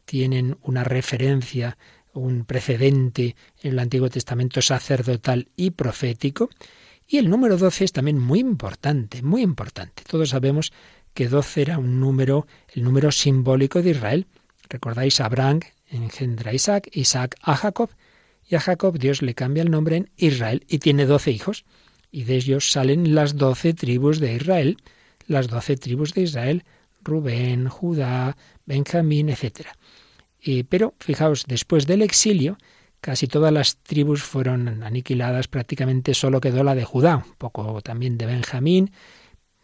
tienen 0.10 0.58
una 0.64 0.84
referencia, 0.84 1.78
un 2.14 2.44
precedente 2.44 3.36
en 3.62 3.74
el 3.74 3.80
Antiguo 3.80 4.10
Testamento 4.10 4.60
sacerdotal 4.60 5.50
y 5.56 5.70
profético. 5.70 6.50
Y 7.08 7.20
el 7.20 7.30
número 7.30 7.58
doce 7.58 7.86
es 7.86 7.92
también 7.92 8.18
muy 8.18 8.40
importante, 8.40 9.22
muy 9.22 9.44
importante. 9.44 10.02
Todos 10.10 10.30
sabemos 10.30 10.74
que 11.14 11.28
doce 11.28 11.62
era 11.62 11.78
un 11.78 12.00
número, 12.00 12.48
el 12.74 12.86
número 12.86 13.12
simbólico 13.12 13.84
de 13.84 13.92
Israel. 13.92 14.26
Recordáis 14.68 15.22
Abraham 15.22 15.60
engendra 15.92 16.50
a 16.50 16.56
Isaac, 16.56 16.90
Isaac 16.92 17.36
a 17.44 17.56
Jacob, 17.56 17.92
y 18.50 18.56
a 18.56 18.60
Jacob 18.60 18.98
Dios 18.98 19.22
le 19.22 19.36
cambia 19.36 19.62
el 19.62 19.70
nombre 19.70 19.96
en 19.96 20.10
Israel 20.18 20.66
y 20.68 20.80
tiene 20.80 21.06
doce 21.06 21.30
hijos, 21.30 21.66
y 22.12 22.24
de 22.24 22.38
ellos 22.38 22.72
salen 22.72 23.14
las 23.14 23.36
doce 23.36 23.76
tribus 23.76 24.20
de 24.20 24.34
Israel, 24.34 24.78
las 25.28 25.50
doce 25.50 25.78
tribus 25.78 26.16
de 26.16 26.24
Israel, 26.24 26.64
Rubén, 27.04 27.70
Judá, 27.70 28.38
Benjamín, 28.66 29.30
etc. 29.30 29.68
Pero 30.70 30.94
fijaos, 31.00 31.46
después 31.48 31.86
del 31.86 32.02
exilio, 32.02 32.58
casi 33.02 33.28
todas 33.28 33.52
las 33.52 33.78
tribus 33.78 34.24
fueron 34.24 34.84
aniquiladas, 34.84 35.48
prácticamente 35.48 36.14
solo 36.14 36.42
quedó 36.42 36.64
la 36.64 36.76
de 36.76 36.86
Judá, 36.86 37.26
poco 37.38 37.82
también 37.82 38.18
de 38.18 38.26
Benjamín, 38.26 38.92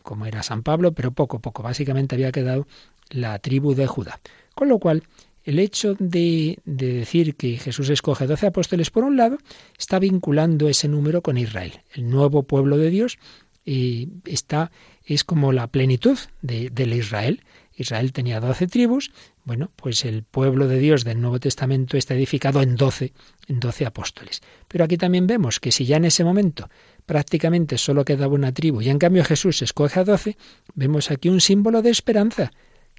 como 0.04 0.26
era 0.26 0.44
San 0.44 0.64
Pablo, 0.64 0.94
pero 0.94 1.12
poco, 1.12 1.40
poco, 1.40 1.64
básicamente 1.64 2.16
había 2.16 2.32
quedado 2.32 2.68
la 3.10 3.40
tribu 3.40 3.74
de 3.74 3.88
Judá. 3.88 4.20
Con 4.54 4.70
lo 4.70 4.80
cual, 4.80 5.04
el 5.44 5.60
hecho 5.60 5.96
de, 6.00 6.60
decir 6.66 7.36
que 7.36 7.58
Jesús 7.58 7.90
escoge 7.90 8.28
doce 8.28 8.48
apóstoles, 8.48 8.90
por 8.90 9.04
un 9.04 9.18
lado, 9.18 9.38
está 9.78 10.00
vinculando 10.00 10.70
ese 10.70 10.88
número 10.88 11.22
con 11.22 11.38
Israel, 11.38 11.82
el 11.94 12.10
nuevo 12.10 12.44
pueblo 12.44 12.78
de 12.78 12.90
Dios, 12.90 13.18
y 13.66 14.10
está, 14.26 14.72
es 15.04 15.24
como 15.24 15.52
la 15.52 15.68
plenitud 15.68 16.18
de, 16.42 16.70
del 16.70 16.94
Israel. 16.94 17.44
Israel 17.76 18.14
tenía 18.14 18.40
doce 18.40 18.68
tribus, 18.68 19.12
bueno, 19.46 19.72
pues 19.76 20.04
el 20.04 20.24
pueblo 20.24 20.68
de 20.68 20.80
Dios 20.80 21.04
del 21.04 21.22
Nuevo 21.22 21.40
Testamento 21.40 21.96
está 21.96 22.16
edificado 22.16 22.62
en 22.62 22.76
doce, 22.76 23.14
en 23.48 23.60
doce 23.60 23.86
apóstoles. 23.86 24.42
Pero 24.68 24.84
aquí 24.84 24.98
también 24.98 25.28
vemos 25.28 25.60
que 25.60 25.72
si 25.72 25.86
ya 25.86 25.98
en 25.98 26.06
ese 26.06 26.24
momento 26.24 26.70
prácticamente 27.06 27.78
solo 27.78 28.04
quedaba 28.04 28.34
una 28.34 28.52
tribu 28.52 28.82
y 28.82 28.90
en 28.90 29.00
cambio 29.00 29.24
Jesús 29.24 29.62
escoge 29.62 30.00
a 30.00 30.04
doce, 30.04 30.36
vemos 30.74 31.12
aquí 31.12 31.30
un 31.30 31.40
símbolo 31.40 31.82
de 31.82 31.92
esperanza 31.92 32.52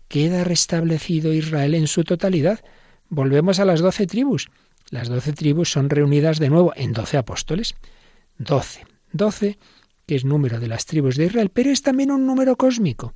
queda 0.08 0.44
restablecido 0.44 1.32
Israel 1.32 1.74
en 1.74 1.86
su 1.86 2.04
totalidad. 2.04 2.60
Volvemos 3.08 3.60
a 3.60 3.64
las 3.64 3.80
doce 3.80 4.06
tribus. 4.06 4.48
Las 4.90 5.08
doce 5.08 5.32
tribus 5.32 5.70
son 5.70 5.90
reunidas 5.90 6.38
de 6.38 6.48
nuevo 6.48 6.72
en 6.76 6.92
doce 6.92 7.16
apóstoles. 7.16 7.74
Doce. 8.38 8.86
Doce, 9.12 9.58
que 10.06 10.14
es 10.14 10.24
número 10.24 10.60
de 10.60 10.68
las 10.68 10.86
tribus 10.86 11.16
de 11.16 11.26
Israel, 11.26 11.50
pero 11.52 11.70
es 11.70 11.82
también 11.82 12.10
un 12.10 12.26
número 12.26 12.56
cósmico. 12.56 13.14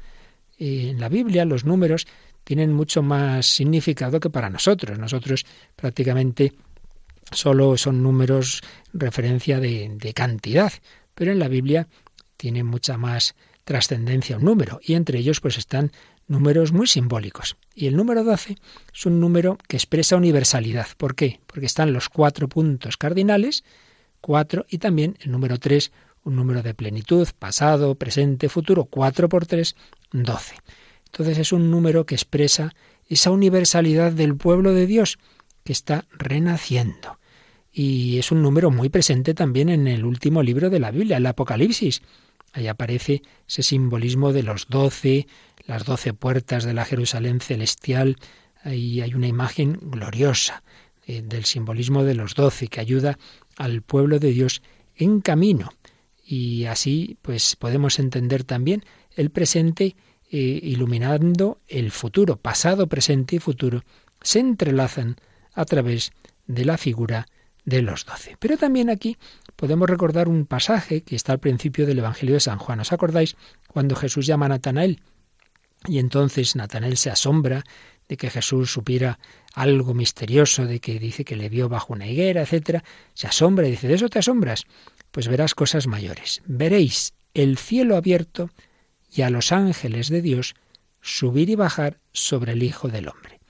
En 0.59 1.01
la 1.01 1.09
Biblia 1.09 1.45
los 1.45 1.65
números 1.65 2.07
tienen 2.50 2.73
mucho 2.73 3.00
más 3.00 3.47
significado 3.47 4.19
que 4.19 4.28
para 4.28 4.50
nosotros. 4.50 4.99
Nosotros 4.99 5.47
prácticamente 5.76 6.52
solo 7.30 7.76
son 7.76 8.02
números 8.02 8.61
referencia 8.92 9.61
de, 9.61 10.12
cantidad, 10.16 10.73
pero 11.14 11.30
en 11.30 11.38
la 11.38 11.47
Biblia 11.47 11.87
tiene 12.37 12.64
mucha 12.64 12.97
más 12.97 13.37
trascendencia 13.62 14.37
un 14.37 14.47
número, 14.47 14.80
y 14.83 14.95
entre 14.95 15.21
ellos 15.21 15.40
pues 15.40 15.59
están 15.59 15.92
números 16.26 16.73
muy 16.73 16.88
simbólicos. 16.88 17.57
Y 17.73 17.87
el 17.87 17.97
número 17.97 18.25
12 18.25 18.57
es 18.92 19.07
un 19.07 19.21
número 19.21 19.57
que 19.69 19.76
expresa 19.76 20.16
universalidad. 20.16 20.88
¿Por 20.97 21.14
qué? 21.14 21.38
Porque 21.47 21.66
están 21.66 21.92
los 21.92 22.09
cuatro 22.09 22.49
puntos 22.49 22.97
cardinales, 22.97 23.62
cuatro, 24.21 24.66
y 24.69 24.78
también 24.78 25.16
el 25.21 25.30
número 25.30 25.61
3, 25.61 25.92
un 26.25 26.35
número 26.35 26.64
de 26.64 26.75
plenitud, 26.75 27.28
pasado, 27.38 27.95
presente, 27.95 28.49
futuro, 28.49 28.87
4 28.87 29.28
por 29.28 29.47
3, 29.47 29.76
12. 30.11 30.57
Entonces 31.12 31.38
es 31.38 31.52
un 31.52 31.71
número 31.71 32.07
que 32.07 32.14
expresa 32.14 32.75
esa 33.09 33.31
universalidad 33.31 34.12
del 34.12 34.37
pueblo 34.37 34.73
de 34.73 34.87
Dios 34.87 35.19
que 35.64 35.73
está 35.73 36.07
renaciendo. 36.12 37.19
Y 37.73 38.19
es 38.19 38.33
un 38.33 38.43
número 38.43 38.71
muy 38.71 38.88
presente 38.88 39.35
también 39.35 39.69
en 39.69 39.87
el 39.88 40.05
último 40.05 40.43
libro 40.43 40.71
de 40.71 40.81
la 40.81 40.90
Biblia, 40.90 41.17
el 41.17 41.26
Apocalipsis. 41.26 42.02
Ahí 42.52 42.69
aparece 42.69 43.23
ese 43.49 43.62
simbolismo 43.62 44.33
de 44.33 44.43
los 44.43 44.69
doce, 44.69 45.26
las 45.67 45.85
doce 45.85 46.12
puertas 46.14 46.64
de 46.64 46.75
la 46.75 46.85
Jerusalén 46.85 47.40
celestial. 47.40 48.17
Ahí 48.62 49.00
hay 49.00 49.14
una 49.14 49.29
imagen 49.29 49.79
gloriosa 49.81 50.62
eh, 51.07 51.23
del 51.23 51.45
simbolismo 51.45 52.05
de 52.05 52.14
los 52.14 52.35
doce 52.35 52.69
que 52.69 52.81
ayuda 52.81 53.19
al 53.57 53.83
pueblo 53.83 54.19
de 54.19 54.33
Dios 54.33 54.62
en 54.97 55.21
camino. 55.21 55.73
Y 56.25 56.67
así, 56.67 57.19
pues 57.23 57.57
podemos 57.57 57.99
entender 57.99 58.45
también 58.45 58.85
el 59.17 59.31
presente 59.31 59.97
iluminando 60.31 61.61
el 61.69 61.91
futuro, 61.91 62.37
pasado, 62.37 62.87
presente 62.87 63.37
y 63.37 63.39
futuro, 63.39 63.83
se 64.23 64.39
entrelazan 64.39 65.17
a 65.55 65.65
través 65.65 66.13
de 66.47 66.65
la 66.65 66.79
figura 66.79 67.27
de 67.65 67.83
los 67.83 68.05
doce. 68.05 68.37
Pero 68.39 68.57
también 68.57 68.91
aquí 68.91 69.17
podemos 69.57 69.89
recordar 69.89 70.29
un 70.29 70.47
pasaje 70.47 71.03
que 71.03 71.17
está 71.17 71.33
al 71.33 71.41
principio 71.41 71.87
del 71.87 71.99
Evangelio 71.99 72.35
de 72.35 72.41
San 72.41 72.59
Juan. 72.59 72.81
¿Os 72.81 72.93
acordáis 72.93 73.37
cuando 73.69 73.97
Jesús 73.97 74.27
llama 74.27 74.47
a 74.47 74.51
Natanael? 74.51 75.01
Y 75.87 75.99
entonces 75.99 76.57
Natanael 76.57 76.97
se 76.97 77.11
asombra 77.11 77.65
de 78.09 78.17
que 78.17 78.31
Jesús 78.31 78.73
supiera 78.73 79.19
algo 79.55 79.95
misterioso, 79.95 80.67
de 80.67 80.81
que 80.81 80.99
dice 80.99 81.25
que 81.25 81.37
le 81.37 81.49
vio 81.49 81.69
bajo 81.69 81.93
una 81.93 82.09
higuera, 82.09 82.43
etcétera. 82.43 82.83
Se 83.15 83.27
asombra 83.27 83.67
y 83.69 83.73
dice, 83.73 83.89
¿de 83.89 83.95
eso 83.95 84.09
te 84.09 84.19
asombras? 84.19 84.65
Pues 85.11 85.29
verás 85.29 85.55
cosas 85.55 85.87
mayores. 85.87 86.43
Veréis 86.47 87.15
el 87.35 87.57
cielo 87.57 87.97
abierto 87.97 88.51
y 89.12 89.23
a 89.23 89.31
los 89.31 89.52
ángeles 89.52 90.09
de 90.09 90.23
Dios 90.23 90.55
subir 91.00 91.50
y 91.50 91.55
bajar 91.55 91.99
sobre 92.12 92.52
el 92.52 92.62
Hijo 92.62 92.88
del 92.88 93.09
Hombre. 93.09 93.40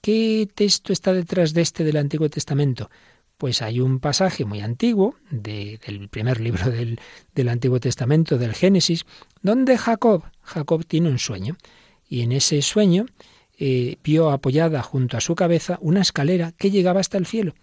¿Qué 0.00 0.48
texto 0.54 0.92
está 0.92 1.12
detrás 1.12 1.52
de 1.52 1.62
este 1.62 1.84
del 1.84 1.96
Antiguo 1.96 2.28
Testamento? 2.28 2.90
Pues 3.36 3.62
hay 3.62 3.80
un 3.80 4.00
pasaje 4.00 4.44
muy 4.44 4.60
antiguo 4.60 5.14
del 5.30 6.08
primer 6.10 6.40
libro 6.40 6.70
del, 6.70 7.00
del 7.34 7.48
Antiguo 7.48 7.80
Testamento, 7.80 8.38
del 8.38 8.54
Génesis, 8.54 9.04
donde 9.42 9.78
Jacob, 9.78 10.24
Jacob 10.42 10.84
tiene 10.86 11.08
un 11.08 11.18
sueño, 11.18 11.56
y 12.08 12.22
en 12.22 12.32
ese 12.32 12.60
sueño 12.60 13.06
eh, 13.58 13.98
vio 14.02 14.30
apoyada 14.30 14.82
junto 14.82 15.16
a 15.16 15.20
su 15.20 15.34
cabeza 15.34 15.78
una 15.80 16.00
escalera 16.00 16.52
que 16.52 16.70
llegaba 16.70 17.00
hasta 17.00 17.18
el 17.18 17.26
cielo, 17.26 17.54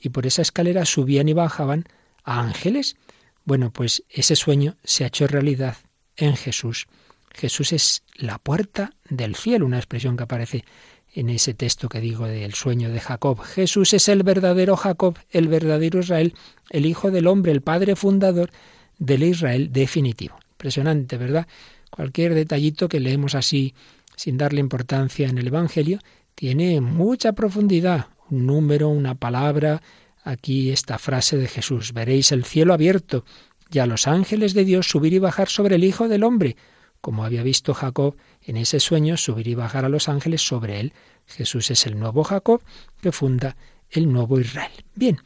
y 0.00 0.10
por 0.10 0.26
esa 0.26 0.42
escalera 0.42 0.84
subían 0.84 1.28
y 1.28 1.32
bajaban 1.32 1.84
ángeles. 2.24 2.96
Bueno, 3.44 3.72
pues 3.72 4.04
ese 4.10 4.36
sueño 4.36 4.76
se 4.84 5.04
ha 5.04 5.08
hecho 5.08 5.26
realidad 5.26 5.76
en 6.16 6.36
Jesús. 6.36 6.86
Jesús 7.32 7.72
es 7.72 8.02
la 8.14 8.38
puerta 8.38 8.92
del 9.08 9.34
cielo, 9.34 9.66
una 9.66 9.78
expresión 9.78 10.16
que 10.16 10.22
aparece 10.22 10.64
en 11.12 11.28
ese 11.28 11.54
texto 11.54 11.88
que 11.88 12.00
digo 12.00 12.26
del 12.26 12.54
sueño 12.54 12.90
de 12.90 13.00
Jacob. 13.00 13.40
Jesús 13.40 13.92
es 13.92 14.08
el 14.08 14.22
verdadero 14.22 14.76
Jacob, 14.76 15.18
el 15.30 15.48
verdadero 15.48 16.00
Israel, 16.00 16.34
el 16.70 16.86
Hijo 16.86 17.10
del 17.10 17.26
Hombre, 17.26 17.52
el 17.52 17.62
Padre 17.62 17.96
fundador 17.96 18.50
del 18.98 19.22
Israel 19.22 19.72
definitivo. 19.72 20.38
Impresionante, 20.52 21.16
¿verdad? 21.16 21.46
Cualquier 21.90 22.34
detallito 22.34 22.88
que 22.88 23.00
leemos 23.00 23.34
así 23.34 23.74
sin 24.16 24.36
darle 24.38 24.60
importancia 24.60 25.28
en 25.28 25.38
el 25.38 25.48
Evangelio 25.48 25.98
tiene 26.34 26.80
mucha 26.80 27.32
profundidad. 27.32 28.08
Un 28.30 28.46
número, 28.46 28.88
una 28.88 29.14
palabra, 29.14 29.82
aquí 30.24 30.70
esta 30.70 30.98
frase 30.98 31.36
de 31.36 31.46
Jesús. 31.46 31.92
Veréis 31.92 32.32
el 32.32 32.44
cielo 32.44 32.74
abierto 32.74 33.24
y 33.70 33.78
a 33.78 33.86
los 33.86 34.06
ángeles 34.06 34.54
de 34.54 34.64
Dios 34.64 34.88
subir 34.88 35.12
y 35.12 35.18
bajar 35.18 35.48
sobre 35.48 35.76
el 35.76 35.84
Hijo 35.84 36.08
del 36.08 36.24
Hombre, 36.24 36.56
como 37.00 37.24
había 37.24 37.42
visto 37.42 37.74
Jacob 37.74 38.16
en 38.42 38.56
ese 38.56 38.80
sueño, 38.80 39.16
subir 39.16 39.48
y 39.48 39.54
bajar 39.54 39.84
a 39.84 39.88
los 39.88 40.08
ángeles 40.08 40.46
sobre 40.46 40.80
él. 40.80 40.92
Jesús 41.26 41.70
es 41.70 41.86
el 41.86 41.98
nuevo 41.98 42.24
Jacob 42.24 42.62
que 43.00 43.12
funda 43.12 43.56
el 43.90 44.10
nuevo 44.10 44.40
Israel. 44.40 44.72
Bien, 44.94 45.20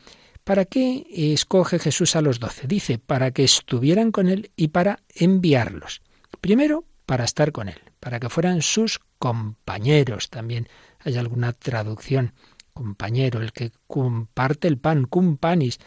¿para 0.45 0.65
qué 0.65 1.07
escoge 1.11 1.79
Jesús 1.79 2.17
a 2.17 2.21
los 2.21 2.41
doce? 2.41 2.67
Dice, 2.67 2.99
para 2.99 3.31
que 3.31 3.45
estuvieran 3.45 4.11
con 4.11 4.29
él 4.29 4.51
y 4.57 4.69
para 4.69 5.01
enviarlos. 5.15 6.03
Primero, 6.41 6.85
para 7.07 7.25
estar 7.25 7.53
con 7.53 7.69
él, 7.69 7.81
para 8.01 8.21
que 8.21 8.29
fueran 8.29 8.61
sus 8.63 9.01
compañeros. 9.19 10.31
También 10.31 10.69
hay 10.99 11.17
alguna 11.17 11.53
traducción. 11.53 12.35
Compañero, 12.73 13.41
el 13.41 13.53
que 13.53 13.73
comparte 13.87 14.69
el 14.69 14.79
pan, 14.79 15.05
cum 15.05 15.37
panis, 15.37 15.79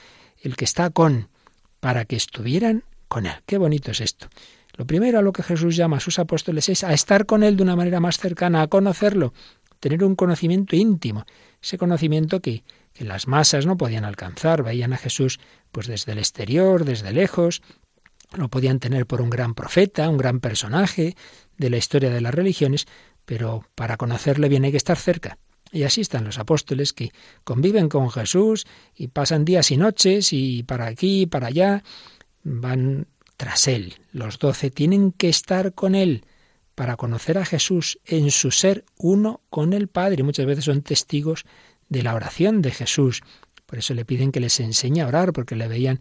el 0.42 0.56
que 0.56 0.66
está 0.66 0.90
con 0.90 1.30
para 1.82 2.06
que 2.06 2.16
estuvieran 2.16 2.86
con 3.10 3.26
Él. 3.26 3.34
Qué 3.46 3.58
bonito 3.58 3.92
es 3.92 4.00
esto. 4.00 4.30
Lo 4.78 4.88
primero 4.88 5.20
a 5.20 5.22
lo 5.22 5.34
que 5.34 5.44
Jesús 5.44 5.76
llama 5.76 5.98
a 5.98 6.00
sus 6.00 6.18
apóstoles 6.18 6.70
es 6.70 6.86
a 6.86 6.94
estar 6.94 7.26
con 7.26 7.44
Él 7.44 7.58
de 7.58 7.64
una 7.64 7.76
manera 7.76 8.00
más 8.00 8.18
cercana, 8.18 8.62
a 8.62 8.68
conocerlo, 8.68 9.34
tener 9.82 10.04
un 10.06 10.16
conocimiento 10.16 10.78
íntimo, 10.78 11.26
ese 11.62 11.78
conocimiento 11.78 12.40
que, 12.40 12.64
las 13.00 13.28
masas 13.28 13.66
no 13.66 13.78
podían 13.78 14.06
alcanzar, 14.06 14.62
veían 14.62 14.94
a 14.94 14.98
Jesús 14.98 15.40
pues 15.72 15.88
desde 15.88 16.12
el 16.12 16.20
exterior, 16.20 16.86
desde 16.86 17.12
lejos, 17.12 17.64
lo 18.36 18.48
podían 18.48 18.80
tener 18.80 19.08
por 19.08 19.22
un 19.22 19.32
gran 19.32 19.56
profeta, 19.56 20.08
un 20.08 20.18
gran 20.18 20.40
personaje 20.40 21.16
de 21.58 21.70
la 21.72 21.78
historia 21.78 22.12
de 22.12 22.22
las 22.22 22.36
religiones, 22.36 22.86
pero 23.26 23.66
para 23.74 23.98
conocerle 23.98 24.50
bien 24.50 24.66
hay 24.66 24.72
que 24.72 24.78
estar 24.78 24.98
cerca. 24.98 25.40
Y 25.72 25.84
así 25.84 26.02
están 26.02 26.26
los 26.26 26.38
apóstoles 26.38 26.94
que 26.94 27.12
conviven 27.44 27.88
con 27.88 28.10
Jesús 28.10 28.66
y 28.96 29.08
pasan 29.08 29.46
días 29.46 29.72
y 29.72 29.78
noches 29.78 30.34
y 30.34 30.64
para 30.64 30.88
aquí 30.88 31.22
y 31.22 31.26
para 31.26 31.48
allá 31.48 31.84
van 32.44 33.08
tras 33.38 33.68
Él. 33.68 33.96
Los 34.12 34.38
doce 34.38 34.70
tienen 34.70 35.12
que 35.12 35.30
estar 35.30 35.74
con 35.74 35.96
Él 35.96 36.26
para 36.76 36.98
conocer 36.98 37.38
a 37.38 37.46
Jesús 37.46 38.00
en 38.06 38.32
su 38.32 38.52
ser 38.52 38.86
uno 38.98 39.42
con 39.50 39.74
el 39.74 39.88
Padre. 39.88 40.24
Muchas 40.24 40.46
veces 40.46 40.66
son 40.66 40.82
testigos 40.82 41.46
de 41.90 42.04
la 42.04 42.16
oración 42.16 42.62
de 42.62 42.72
Jesús. 42.72 43.22
Por 43.66 43.80
eso 43.80 43.94
le 43.94 44.06
piden 44.06 44.32
que 44.32 44.40
les 44.40 44.60
enseñe 44.60 45.02
a 45.02 45.08
orar, 45.08 45.34
porque 45.34 45.56
le 45.56 45.68
veían 45.68 46.00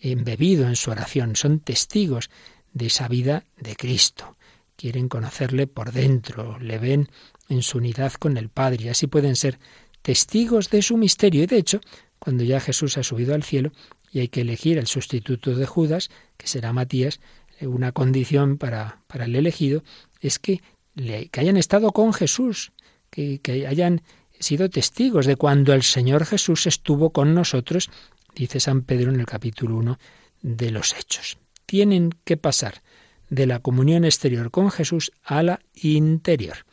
embebido 0.00 0.66
en 0.66 0.76
su 0.76 0.90
oración. 0.90 1.36
Son 1.36 1.60
testigos 1.60 2.30
de 2.72 2.86
esa 2.86 3.08
vida 3.08 3.44
de 3.56 3.74
Cristo. 3.76 4.36
Quieren 4.76 5.08
conocerle 5.08 5.66
por 5.66 5.92
dentro, 5.92 6.58
le 6.58 6.78
ven 6.78 7.08
en 7.48 7.62
su 7.62 7.78
unidad 7.78 8.12
con 8.14 8.36
el 8.36 8.48
Padre 8.48 8.84
y 8.84 8.88
así 8.88 9.06
pueden 9.06 9.36
ser 9.36 9.58
testigos 10.02 10.70
de 10.70 10.82
su 10.82 10.96
misterio. 10.96 11.42
Y 11.42 11.46
de 11.46 11.56
hecho, 11.56 11.80
cuando 12.18 12.44
ya 12.44 12.60
Jesús 12.60 12.98
ha 12.98 13.02
subido 13.02 13.34
al 13.34 13.42
cielo 13.42 13.72
y 14.12 14.20
hay 14.20 14.28
que 14.28 14.42
elegir 14.42 14.78
el 14.78 14.86
sustituto 14.86 15.54
de 15.54 15.66
Judas, 15.66 16.10
que 16.36 16.46
será 16.46 16.72
Matías, 16.72 17.20
eh, 17.58 17.66
una 17.66 17.92
condición 17.92 18.58
para, 18.58 19.02
para 19.06 19.24
el 19.24 19.36
elegido 19.36 19.82
es 20.20 20.38
que, 20.38 20.62
que 20.94 21.40
hayan 21.40 21.56
estado 21.56 21.92
con 21.92 22.12
Jesús, 22.12 22.72
que, 23.10 23.40
que 23.40 23.66
hayan 23.66 24.02
sido 24.40 24.68
testigos 24.68 25.26
de 25.26 25.36
cuando 25.36 25.72
el 25.72 25.82
Señor 25.82 26.24
Jesús 26.24 26.66
estuvo 26.66 27.10
con 27.10 27.34
nosotros, 27.34 27.90
dice 28.34 28.60
San 28.60 28.82
Pedro 28.82 29.10
en 29.10 29.20
el 29.20 29.26
capítulo 29.26 29.76
1 29.76 29.98
de 30.42 30.70
los 30.70 30.94
Hechos. 30.94 31.38
Tienen 31.66 32.14
que 32.24 32.36
pasar 32.36 32.82
de 33.30 33.46
la 33.46 33.60
comunión 33.60 34.04
exterior 34.04 34.50
con 34.50 34.70
Jesús 34.70 35.12
a 35.22 35.42
la 35.42 35.60
interior. 35.74 36.67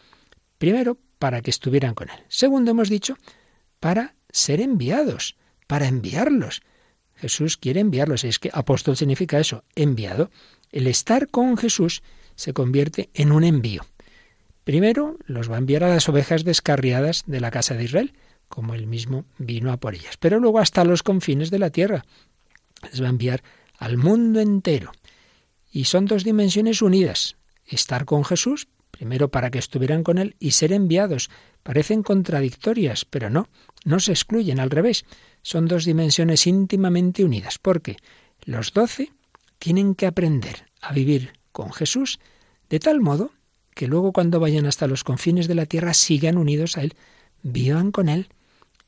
Primero, 0.57 0.97
para 1.19 1.41
que 1.41 1.49
estuvieran 1.49 1.95
con 1.95 2.09
Él. 2.09 2.19
Segundo, 2.27 2.71
hemos 2.71 2.89
dicho, 2.89 3.15
para 3.79 4.15
ser 4.29 4.61
enviados, 4.61 5.37
para 5.67 5.87
enviarlos. 5.87 6.61
Jesús 7.15 7.57
quiere 7.57 7.79
enviarlos. 7.79 8.23
Es 8.23 8.39
que 8.39 8.49
apóstol 8.53 8.97
significa 8.97 9.39
eso, 9.39 9.63
enviado. 9.75 10.29
El 10.71 10.87
estar 10.87 11.29
con 11.29 11.57
Jesús 11.57 12.03
se 12.35 12.53
convierte 12.53 13.09
en 13.13 13.31
un 13.31 13.43
envío. 13.43 13.85
Primero 14.63 15.17
los 15.25 15.49
va 15.49 15.55
a 15.55 15.59
enviar 15.59 15.83
a 15.83 15.89
las 15.89 16.09
ovejas 16.09 16.43
descarriadas 16.43 17.23
de 17.27 17.39
la 17.39 17.51
casa 17.51 17.75
de 17.75 17.83
Israel, 17.83 18.13
como 18.47 18.73
él 18.73 18.87
mismo 18.87 19.25
vino 19.37 19.71
a 19.71 19.77
por 19.77 19.95
ellas. 19.95 20.17
Pero 20.17 20.39
luego 20.39 20.59
hasta 20.59 20.83
los 20.83 21.03
confines 21.03 21.51
de 21.51 21.59
la 21.59 21.69
tierra. 21.69 22.05
Les 22.83 23.01
va 23.01 23.07
a 23.07 23.09
enviar 23.09 23.43
al 23.77 23.97
mundo 23.97 24.39
entero. 24.39 24.91
Y 25.71 25.85
son 25.85 26.05
dos 26.05 26.23
dimensiones 26.23 26.81
unidas. 26.81 27.37
Estar 27.65 28.05
con 28.05 28.23
Jesús, 28.23 28.67
primero 28.95 29.29
para 29.29 29.51
que 29.51 29.59
estuvieran 29.59 30.03
con 30.03 30.17
él 30.17 30.37
y 30.39 30.51
ser 30.51 30.71
enviados. 30.71 31.29
Parecen 31.63 32.01
contradictorias, 32.01 33.03
pero 33.03 33.29
no, 33.29 33.49
no 33.83 33.99
se 33.99 34.13
excluyen, 34.13 34.61
al 34.61 34.69
revés. 34.69 35.03
Son 35.41 35.67
dos 35.67 35.83
dimensiones 35.83 36.47
íntimamente 36.47 37.25
unidas, 37.25 37.57
porque 37.57 37.97
los 38.45 38.71
doce 38.71 39.11
tienen 39.59 39.95
que 39.95 40.07
aprender 40.07 40.67
a 40.79 40.93
vivir 40.93 41.33
con 41.51 41.73
Jesús 41.73 42.19
de 42.69 42.79
tal 42.79 43.01
modo 43.01 43.31
que 43.73 43.87
luego 43.87 44.13
cuando 44.13 44.39
vayan 44.39 44.65
hasta 44.65 44.87
los 44.87 45.03
confines 45.03 45.49
de 45.49 45.55
la 45.55 45.65
tierra 45.65 45.93
sigan 45.93 46.37
unidos 46.37 46.77
a 46.77 46.81
Él, 46.81 46.93
vivan 47.43 47.91
con 47.91 48.07
Él. 48.07 48.29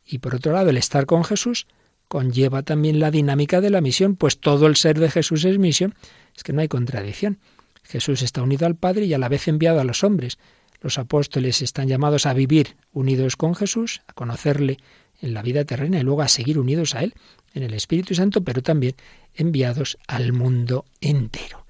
Y 0.05 0.19
por 0.19 0.35
otro 0.35 0.53
lado, 0.53 0.69
el 0.69 0.77
estar 0.77 1.05
con 1.05 1.25
Jesús 1.25 1.67
conlleva 2.07 2.63
también 2.63 3.01
la 3.01 3.11
dinámica 3.11 3.59
de 3.59 3.71
la 3.71 3.81
misión, 3.81 4.15
pues 4.15 4.39
todo 4.39 4.67
el 4.67 4.77
ser 4.77 4.99
de 4.99 5.11
Jesús 5.11 5.43
es 5.43 5.59
misión. 5.59 5.95
Es 6.33 6.43
que 6.43 6.53
no 6.53 6.61
hay 6.61 6.69
contradicción. 6.69 7.39
Jesús 7.88 8.22
está 8.22 8.41
unido 8.41 8.65
al 8.65 8.75
Padre 8.75 9.06
y 9.06 9.13
a 9.13 9.17
la 9.17 9.29
vez 9.29 9.48
enviado 9.48 9.79
a 9.79 9.86
los 9.86 10.03
hombres. 10.03 10.38
Los 10.82 10.98
apóstoles 10.98 11.62
están 11.62 11.88
llamados 11.88 12.25
a 12.25 12.34
vivir 12.34 12.75
unidos 12.91 13.38
con 13.38 13.56
Jesús, 13.56 14.01
a 14.08 14.13
conocerle 14.13 14.77
en 15.22 15.34
la 15.34 15.41
vida 15.41 15.63
terrena 15.63 16.00
y 16.00 16.03
luego 16.03 16.22
a 16.22 16.27
seguir 16.27 16.60
unidos 16.60 16.96
a 16.96 17.03
Él 17.03 17.13
en 17.53 17.63
el 17.63 17.74
Espíritu 17.74 18.13
Santo, 18.13 18.44
pero 18.44 18.62
también 18.62 18.96
enviados 19.34 19.98
al 20.08 20.34
mundo 20.34 20.86
entero. 21.00 21.65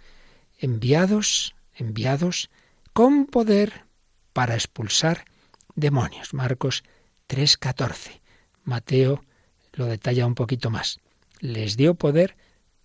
Enviados, 0.58 1.56
enviados 1.76 2.50
con 2.94 3.28
poder 3.28 3.86
para 4.34 4.56
expulsar 4.56 5.26
demonios. 5.76 6.34
Marcos 6.34 6.84
3:14. 7.28 8.22
Mateo 8.64 9.24
lo 9.74 9.86
detalla 9.86 10.26
un 10.26 10.36
poquito 10.36 10.72
más. 10.72 11.00
Les 11.40 11.78
dio 11.78 11.94
poder 11.94 12.36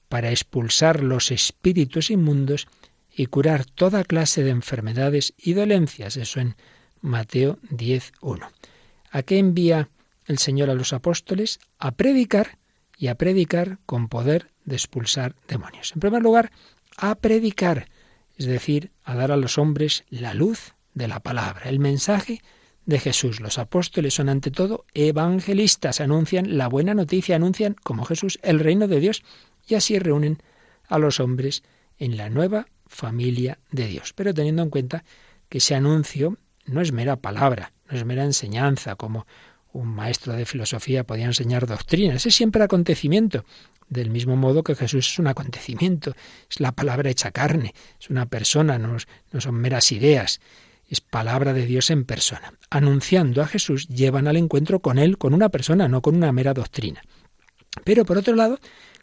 para 0.08 0.30
expulsar 0.30 1.02
los 1.02 1.30
espíritus 1.30 2.10
inmundos 2.10 2.68
y 3.14 3.26
curar 3.26 3.64
toda 3.64 4.04
clase 4.04 4.42
de 4.42 4.50
enfermedades 4.50 5.34
y 5.36 5.52
dolencias. 5.52 6.16
Eso 6.16 6.40
en 6.40 6.56
Mateo 7.00 7.58
10.1. 7.70 8.48
¿A 9.10 9.22
qué 9.22 9.38
envía 9.38 9.90
el 10.26 10.38
Señor 10.38 10.70
a 10.70 10.74
los 10.74 10.92
apóstoles? 10.92 11.60
A 11.78 11.92
predicar 11.92 12.58
y 12.96 13.08
a 13.08 13.16
predicar 13.16 13.78
con 13.84 14.08
poder 14.08 14.50
de 14.64 14.76
expulsar 14.76 15.34
demonios. 15.48 15.92
En 15.92 16.00
primer 16.00 16.22
lugar, 16.22 16.52
a 16.96 17.14
predicar, 17.16 17.88
es 18.36 18.46
decir, 18.46 18.92
a 19.04 19.14
dar 19.14 19.32
a 19.32 19.36
los 19.36 19.58
hombres 19.58 20.04
la 20.08 20.34
luz 20.34 20.74
de 20.94 21.08
la 21.08 21.20
palabra, 21.20 21.68
el 21.68 21.80
mensaje 21.80 22.42
de 22.86 22.98
Jesús. 22.98 23.40
Los 23.40 23.58
apóstoles 23.58 24.14
son 24.14 24.28
ante 24.28 24.50
todo 24.50 24.84
evangelistas, 24.94 26.00
anuncian 26.00 26.56
la 26.56 26.68
buena 26.68 26.94
noticia, 26.94 27.36
anuncian 27.36 27.74
como 27.82 28.04
Jesús 28.04 28.38
el 28.42 28.60
reino 28.60 28.88
de 28.88 29.00
Dios 29.00 29.22
y 29.66 29.74
así 29.74 29.98
reúnen 29.98 30.38
a 30.88 30.98
los 30.98 31.20
hombres 31.20 31.62
en 31.98 32.16
la 32.16 32.28
nueva 32.28 32.66
familia 32.92 33.58
de 33.70 33.86
Dios. 33.86 34.12
Pero 34.14 34.34
teniendo 34.34 34.62
en 34.62 34.70
cuenta 34.70 35.04
que 35.48 35.58
ese 35.58 35.74
anuncio 35.74 36.36
no 36.66 36.80
es 36.80 36.92
mera 36.92 37.16
palabra, 37.16 37.72
no 37.90 37.96
es 37.96 38.04
mera 38.04 38.24
enseñanza, 38.24 38.96
como 38.96 39.26
un 39.72 39.88
maestro 39.88 40.34
de 40.34 40.44
filosofía 40.44 41.04
podía 41.04 41.24
enseñar 41.24 41.66
doctrinas, 41.66 42.26
es 42.26 42.34
siempre 42.34 42.62
acontecimiento. 42.62 43.44
Del 43.88 44.10
mismo 44.10 44.36
modo 44.36 44.62
que 44.62 44.74
Jesús 44.74 45.08
es 45.12 45.18
un 45.18 45.26
acontecimiento, 45.26 46.14
es 46.50 46.60
la 46.60 46.72
palabra 46.72 47.10
hecha 47.10 47.30
carne, 47.30 47.74
es 48.00 48.08
una 48.08 48.26
persona, 48.26 48.78
no, 48.78 48.96
no 49.32 49.40
son 49.40 49.54
meras 49.54 49.92
ideas 49.92 50.40
es 50.92 51.00
palabra 51.00 51.54
de 51.54 51.64
Dios 51.64 51.88
en 51.88 52.04
persona. 52.04 52.52
Anunciando 52.68 53.40
a 53.40 53.46
Jesús, 53.46 53.88
llevan 53.88 54.28
al 54.28 54.36
encuentro 54.36 54.80
con 54.80 54.98
Él, 54.98 55.16
con 55.16 55.32
una 55.32 55.48
persona, 55.48 55.88
no 55.88 56.02
con 56.02 56.14
una 56.14 56.32
mera 56.32 56.52
doctrina. 56.52 57.00
Pero 57.82 58.04
por 58.04 58.18
otro 58.18 58.34
lado, 58.34 58.58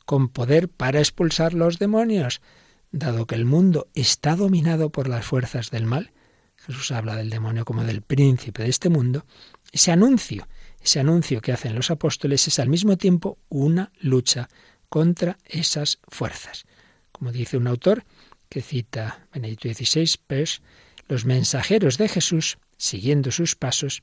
con 0.05 0.29
poder 0.29 0.69
para 0.69 0.99
expulsar 0.99 1.55
los 1.55 1.79
demonios, 1.79 2.41
dado 2.91 3.27
que 3.27 3.35
el 3.35 3.45
mundo 3.45 3.87
está 3.93 4.35
dominado 4.35 4.89
por 4.89 5.07
las 5.07 5.25
fuerzas 5.25 5.71
del 5.71 5.85
mal. 5.85 6.11
Jesús 6.55 6.91
habla 6.91 7.15
del 7.15 7.29
demonio 7.29 7.65
como 7.65 7.83
del 7.83 8.01
príncipe 8.01 8.63
de 8.63 8.69
este 8.69 8.89
mundo. 8.89 9.25
Ese 9.71 9.91
anuncio, 9.91 10.47
ese 10.81 10.99
anuncio 10.99 11.41
que 11.41 11.51
hacen 11.51 11.75
los 11.75 11.91
apóstoles 11.91 12.47
es 12.47 12.59
al 12.59 12.69
mismo 12.69 12.97
tiempo 12.97 13.37
una 13.49 13.91
lucha 13.99 14.49
contra 14.89 15.37
esas 15.45 15.99
fuerzas. 16.07 16.65
Como 17.11 17.31
dice 17.31 17.57
un 17.57 17.67
autor 17.67 18.03
que 18.49 18.61
cita 18.61 19.27
Benedicto 19.33 19.69
XVI, 19.71 20.15
pues 20.27 20.61
los 21.07 21.25
mensajeros 21.25 21.97
de 21.97 22.07
Jesús, 22.07 22.57
siguiendo 22.77 23.31
sus 23.31 23.55
pasos, 23.55 24.01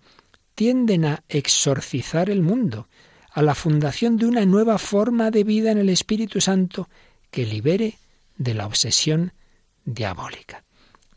tienden 0.54 1.04
a 1.04 1.24
exorcizar 1.28 2.30
el 2.30 2.42
mundo, 2.42 2.88
a 3.30 3.42
la 3.42 3.54
fundación 3.54 4.16
de 4.16 4.26
una 4.26 4.46
nueva 4.46 4.78
forma 4.78 5.30
de 5.30 5.44
vida 5.44 5.70
en 5.70 5.78
el 5.78 5.90
Espíritu 5.90 6.40
Santo 6.40 6.88
que 7.30 7.44
libere 7.44 7.98
de 8.36 8.54
la 8.54 8.66
obsesión 8.66 9.32
diabólica. 9.84 10.64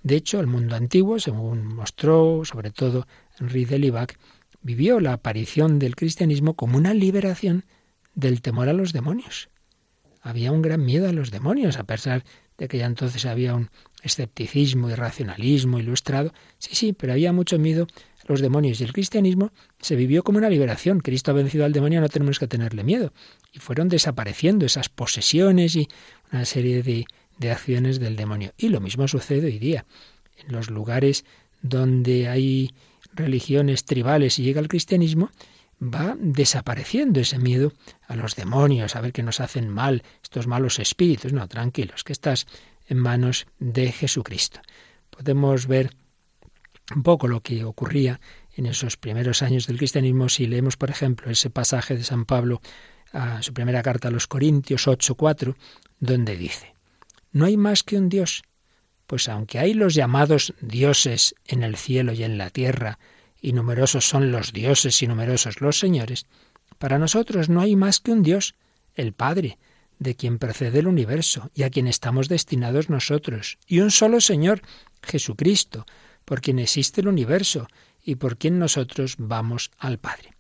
De 0.04 0.16
hecho, 0.16 0.40
el 0.40 0.48
mundo 0.48 0.76
antiguo, 0.76 1.20
según 1.20 1.66
mostró 1.66 2.44
sobre 2.46 2.72
todo 2.72 3.08
Henri 3.40 3.66
Delibac, 3.66 4.18
vivió 4.62 5.00
la 5.00 5.14
aparición 5.14 5.80
del 5.80 5.96
cristianismo 5.96 6.54
como 6.54 6.78
una 6.78 6.94
liberación 6.94 7.66
del 8.16 8.42
temor 8.42 8.70
a 8.70 8.74
los 8.74 8.94
demonios. 8.94 9.50
Había 10.22 10.52
un 10.52 10.62
gran 10.62 10.86
miedo 10.86 11.08
a 11.08 11.14
los 11.14 11.32
demonios, 11.32 11.78
a 11.78 11.84
pesar 11.84 12.24
de 12.58 12.68
que 12.68 12.78
ya 12.78 12.86
entonces 12.86 13.26
había 13.26 13.56
un 13.56 13.70
escepticismo 14.04 14.90
y 14.90 14.96
racionalismo 14.96 15.80
ilustrado. 15.80 16.34
Sí, 16.58 16.76
sí, 16.76 16.94
pero 16.94 17.14
había 17.14 17.32
mucho 17.32 17.58
miedo 17.58 17.88
los 18.30 18.42
demonios 18.42 18.80
y 18.80 18.84
el 18.84 18.94
cristianismo 18.94 19.52
se 19.82 19.96
vivió 19.96 20.24
como 20.24 20.38
una 20.38 20.50
liberación. 20.50 21.00
Cristo 21.00 21.32
ha 21.32 21.34
vencido 21.34 21.66
al 21.66 21.74
demonio, 21.74 22.00
no 22.00 22.10
tenemos 22.10 22.38
que 22.38 22.48
tenerle 22.48 22.84
miedo. 22.84 23.12
Y 23.52 23.60
fueron 23.60 23.90
desapareciendo 23.90 24.66
esas 24.66 24.88
posesiones 24.88 25.76
y 25.76 25.88
una 26.32 26.46
serie 26.46 26.84
de, 26.84 27.06
de 27.40 27.52
acciones 27.52 28.00
del 28.00 28.16
demonio. 28.16 28.54
Y 28.56 28.70
lo 28.70 28.82
mismo 28.82 29.08
sucede 29.08 29.48
hoy 29.48 29.58
día. 29.58 29.86
En 30.38 30.54
los 30.54 30.70
lugares 30.70 31.26
donde 31.64 32.30
hay 32.30 32.72
religiones 33.14 33.84
tribales 33.84 34.38
y 34.38 34.44
llega 34.44 34.62
el 34.62 34.68
cristianismo, 34.68 35.32
va 35.82 36.16
desapareciendo 36.20 37.20
ese 37.20 37.40
miedo 37.40 37.74
a 38.08 38.16
los 38.16 38.36
demonios, 38.36 38.96
a 38.96 39.02
ver 39.02 39.12
que 39.12 39.24
nos 39.24 39.40
hacen 39.40 39.70
mal 39.70 40.04
estos 40.22 40.46
malos 40.46 40.78
espíritus. 40.78 41.34
No, 41.34 41.48
tranquilos, 41.48 42.04
que 42.04 42.14
estás 42.14 42.46
en 42.88 43.00
manos 43.00 43.48
de 43.58 43.92
Jesucristo. 43.92 44.60
Podemos 45.10 45.66
ver 45.66 45.90
un 46.96 47.04
poco 47.04 47.28
lo 47.28 47.42
que 47.42 47.64
ocurría 47.64 48.20
en 48.56 48.66
esos 48.66 48.98
primeros 48.98 49.42
años 49.42 49.68
del 49.68 49.78
cristianismo. 49.78 50.30
Si 50.30 50.48
leemos, 50.48 50.78
por 50.78 50.90
ejemplo, 50.90 51.32
ese 51.32 51.50
pasaje 51.50 51.96
de 51.96 52.04
San 52.04 52.26
Pablo 52.26 52.62
a 53.12 53.42
su 53.42 53.54
primera 53.54 53.82
carta 53.82 54.08
a 54.08 54.12
los 54.12 54.28
Corintios 54.28 54.88
8:4, 54.88 55.56
donde 56.00 56.36
dice: 56.36 56.74
No 57.32 57.46
hay 57.46 57.58
más 57.58 57.84
que 57.84 57.98
un 57.98 58.10
Dios, 58.10 58.44
pues 59.08 59.28
aunque 59.30 59.60
hay 59.60 59.74
los 59.74 59.96
llamados 59.96 60.54
dioses 60.62 61.36
en 61.46 61.64
el 61.64 61.76
cielo 61.76 62.14
y 62.14 62.24
en 62.24 62.38
la 62.38 62.50
tierra, 62.50 63.00
y 63.42 63.54
numerosos 63.54 64.08
son 64.08 64.32
los 64.32 64.54
dioses 64.54 65.02
y 65.02 65.08
numerosos 65.08 65.62
los 65.62 65.80
señores, 65.80 66.26
para 66.78 67.00
nosotros 67.00 67.50
no 67.50 67.62
hay 67.62 67.76
más 67.76 68.00
que 68.00 68.12
un 68.12 68.22
Dios, 68.22 68.56
el 68.96 69.14
Padre, 69.14 69.58
de 69.98 70.16
quien 70.16 70.40
procede 70.40 70.80
el 70.80 70.88
universo 70.88 71.50
y 71.54 71.64
a 71.64 71.70
quien 71.70 71.88
estamos 71.88 72.30
destinados 72.30 72.90
nosotros, 72.90 73.58
y 73.68 73.80
un 73.80 73.92
solo 73.92 74.22
Señor, 74.22 74.62
Jesucristo, 75.02 75.86
por 76.30 76.42
quien 76.42 76.60
existe 76.60 77.02
el 77.02 77.08
universo 77.08 77.68
y 78.06 78.14
por 78.14 78.38
quien 78.38 78.60
nosotros 78.60 79.16
vamos 79.18 79.72
al 79.80 79.98
Padre. 79.98 80.36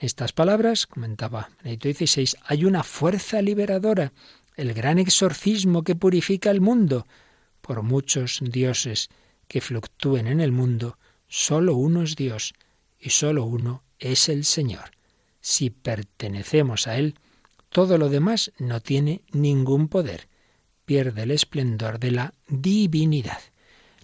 En 0.00 0.06
estas 0.06 0.32
palabras, 0.32 0.88
comentaba 0.88 1.50
Benedicto 1.62 2.06
XVI, 2.06 2.38
hay 2.44 2.64
una 2.64 2.82
fuerza 2.82 3.40
liberadora, 3.40 4.12
el 4.56 4.74
gran 4.74 4.98
exorcismo 4.98 5.84
que 5.84 5.94
purifica 5.94 6.50
el 6.50 6.60
mundo. 6.60 7.06
Por 7.60 7.84
muchos 7.84 8.40
dioses 8.42 9.10
que 9.46 9.60
fluctúen 9.60 10.26
en 10.26 10.40
el 10.40 10.50
mundo, 10.50 10.98
Solo 11.28 11.76
uno 11.76 12.02
es 12.02 12.16
Dios 12.16 12.54
y 12.98 13.10
solo 13.10 13.44
uno 13.44 13.84
es 13.98 14.30
el 14.30 14.44
Señor. 14.44 14.92
Si 15.40 15.70
pertenecemos 15.70 16.86
a 16.86 16.96
Él, 16.96 17.14
todo 17.68 17.96
lo 17.98 18.08
demás 18.08 18.50
no 18.58 18.80
tiene 18.80 19.22
ningún 19.30 19.88
poder, 19.88 20.28
pierde 20.86 21.22
el 21.22 21.30
esplendor 21.30 22.00
de 22.00 22.10
la 22.12 22.34
divinidad. 22.48 23.38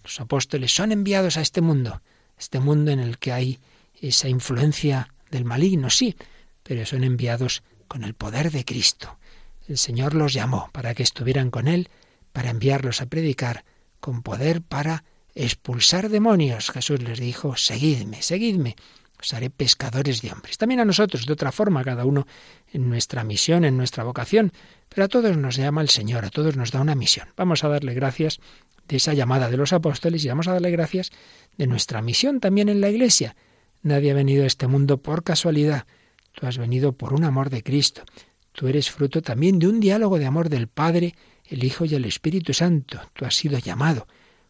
Los 0.05 0.21
apóstoles 0.21 0.75
son 0.75 0.93
enviados 0.93 1.39
a 1.39 1.41
este 1.41 1.63
mundo, 1.63 2.03
este 2.39 2.61
mundo 2.61 2.91
en 2.91 3.01
el 3.01 3.19
que 3.19 3.33
hay 3.33 3.59
esa 4.01 4.29
influencia 4.29 5.09
del 5.31 5.47
maligno, 5.47 5.89
sí, 5.89 6.15
pero 6.63 6.85
son 6.85 7.05
enviados 7.05 7.63
con 7.89 8.05
el 8.05 8.13
poder 8.13 8.51
de 8.51 8.67
Cristo. 8.67 9.19
El 9.67 9.79
Señor 9.79 10.13
los 10.13 10.35
llamó 10.35 10.69
para 10.73 10.95
que 10.95 11.03
estuvieran 11.03 11.51
con 11.51 11.69
Él, 11.69 11.89
para 12.33 12.51
enviarlos 12.51 13.01
a 13.01 13.07
predicar, 13.07 13.65
con 13.99 14.23
poder 14.23 14.61
para 14.61 15.05
expulsar 15.35 16.11
demonios. 16.11 16.71
Jesús 16.71 17.03
les 17.03 17.19
dijo, 17.19 17.57
seguidme, 17.57 18.21
seguidme, 18.21 18.77
os 19.25 19.33
haré 19.33 19.49
pescadores 19.49 20.21
de 20.21 20.31
hombres. 20.33 20.59
También 20.59 20.81
a 20.81 20.85
nosotros, 20.85 21.25
de 21.27 21.33
otra 21.33 21.51
forma, 21.51 21.83
cada 21.83 22.05
uno 22.05 22.27
en 22.73 22.89
nuestra 22.89 23.25
misión, 23.25 23.65
en 23.65 23.77
nuestra 23.77 24.05
vocación, 24.05 24.53
pero 24.89 25.05
a 25.05 25.09
todos 25.09 25.37
nos 25.37 25.57
llama 25.57 25.81
el 25.81 25.89
Señor, 25.89 26.25
a 26.25 26.31
todos 26.31 26.57
nos 26.57 26.71
da 26.71 26.81
una 26.81 26.95
misión. 26.95 27.29
Vamos 27.37 27.65
a 27.65 27.69
darle 27.69 27.95
gracias 27.95 28.41
de 28.87 28.97
esa 28.97 29.15
llamada 29.15 29.49
de 29.49 29.57
los 29.57 29.73
apóstoles 29.73 30.25
y 30.25 30.29
vamos 30.29 30.47
a 30.47 30.53
darle 30.53 30.71
gracias 30.71 31.11
de 31.57 31.67
nuestra 31.67 32.03
misión 32.03 32.39
también 32.39 32.69
en 32.69 32.83
la 32.83 32.91
Iglesia. 32.91 33.35
Nadie 33.83 34.11
ha 34.11 34.15
venido 34.15 34.45
a 34.45 34.47
este 34.47 34.67
mundo 34.67 34.99
por 34.99 35.25
casualidad. 35.25 35.87
Tú 36.33 36.47
has 36.47 36.59
venido 36.59 36.93
por 36.93 37.15
un 37.15 37.25
amor 37.25 37.49
de 37.49 37.63
Cristo. 37.63 38.03
Tú 38.53 38.69
eres 38.69 38.91
fruto 38.91 39.23
también 39.23 39.59
de 39.59 39.69
un 39.69 39.81
diálogo 39.81 40.19
de 40.19 40.27
amor 40.27 40.49
del 40.51 40.69
Padre, 40.69 41.15
el 41.47 41.65
Hijo 41.65 41.87
y 41.87 41.95
el 41.95 42.05
Espíritu 42.05 42.53
Santo. 42.53 43.01
Tú 43.15 43.25
has 43.25 43.35
sido 43.35 43.59
llamado 43.59 44.07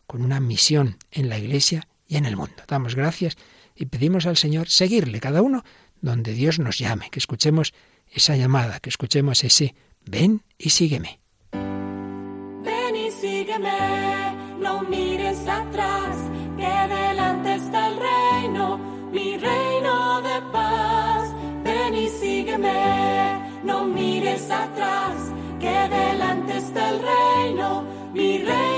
con 0.06 0.22
una 0.22 0.40
misión 0.40 0.98
en 1.10 1.28
la 1.28 1.38
Iglesia 1.38 1.88
y 2.08 2.16
en 2.16 2.26
el 2.26 2.36
mundo. 2.36 2.62
Damos 2.66 2.96
gracias 2.96 3.36
y 3.74 3.86
pedimos 3.86 4.26
al 4.26 4.36
Señor 4.36 4.68
seguirle 4.68 5.20
cada 5.20 5.42
uno 5.42 5.64
donde 6.00 6.32
Dios 6.32 6.58
nos 6.58 6.78
llame, 6.78 7.10
que 7.10 7.18
escuchemos 7.18 7.72
esa 8.10 8.36
llamada, 8.36 8.80
que 8.80 8.90
escuchemos 8.90 9.42
ese 9.42 9.74
ven 10.04 10.42
y 10.58 10.70
sígueme. 10.70 11.20
Ven 11.52 12.96
y 12.96 13.10
sígueme, 13.10 14.36
no 14.60 14.82
mires 14.82 15.38
atrás, 15.48 16.16
que 16.56 16.94
delante 16.94 17.54
está 17.54 17.88
el 17.88 17.96
reino, 17.98 18.78
mi 19.12 19.36
reino 19.36 20.22
de 20.22 20.42
paz. 20.52 21.30
Ven 21.64 21.94
y 21.94 22.08
sígueme, 22.08 23.40
no 23.64 23.84
mires 23.86 24.50
atrás, 24.50 25.14
que 25.58 25.88
delante 25.88 26.58
está 26.58 26.90
el 26.90 27.00
reino, 27.00 27.84
mi 28.12 28.38
reino 28.38 28.73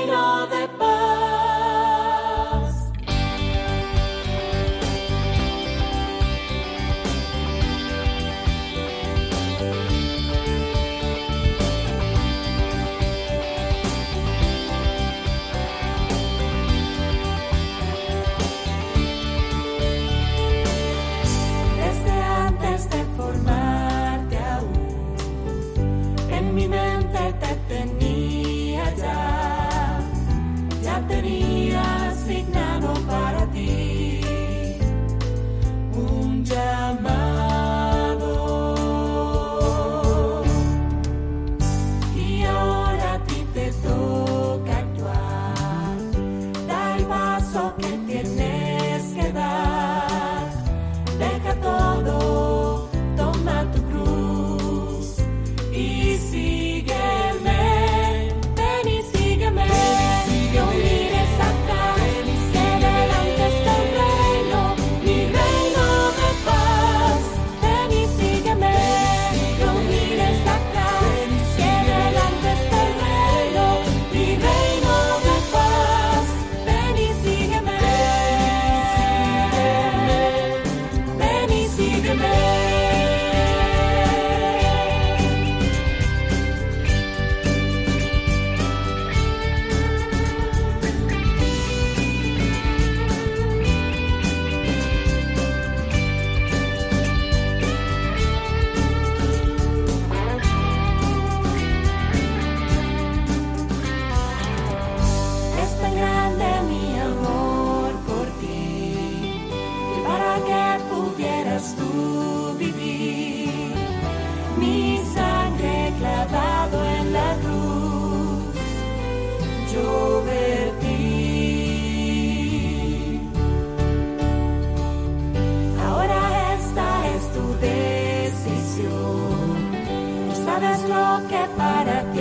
lo 130.88 131.20
que 131.29 131.42
para 131.57 132.03
ti 132.12 132.15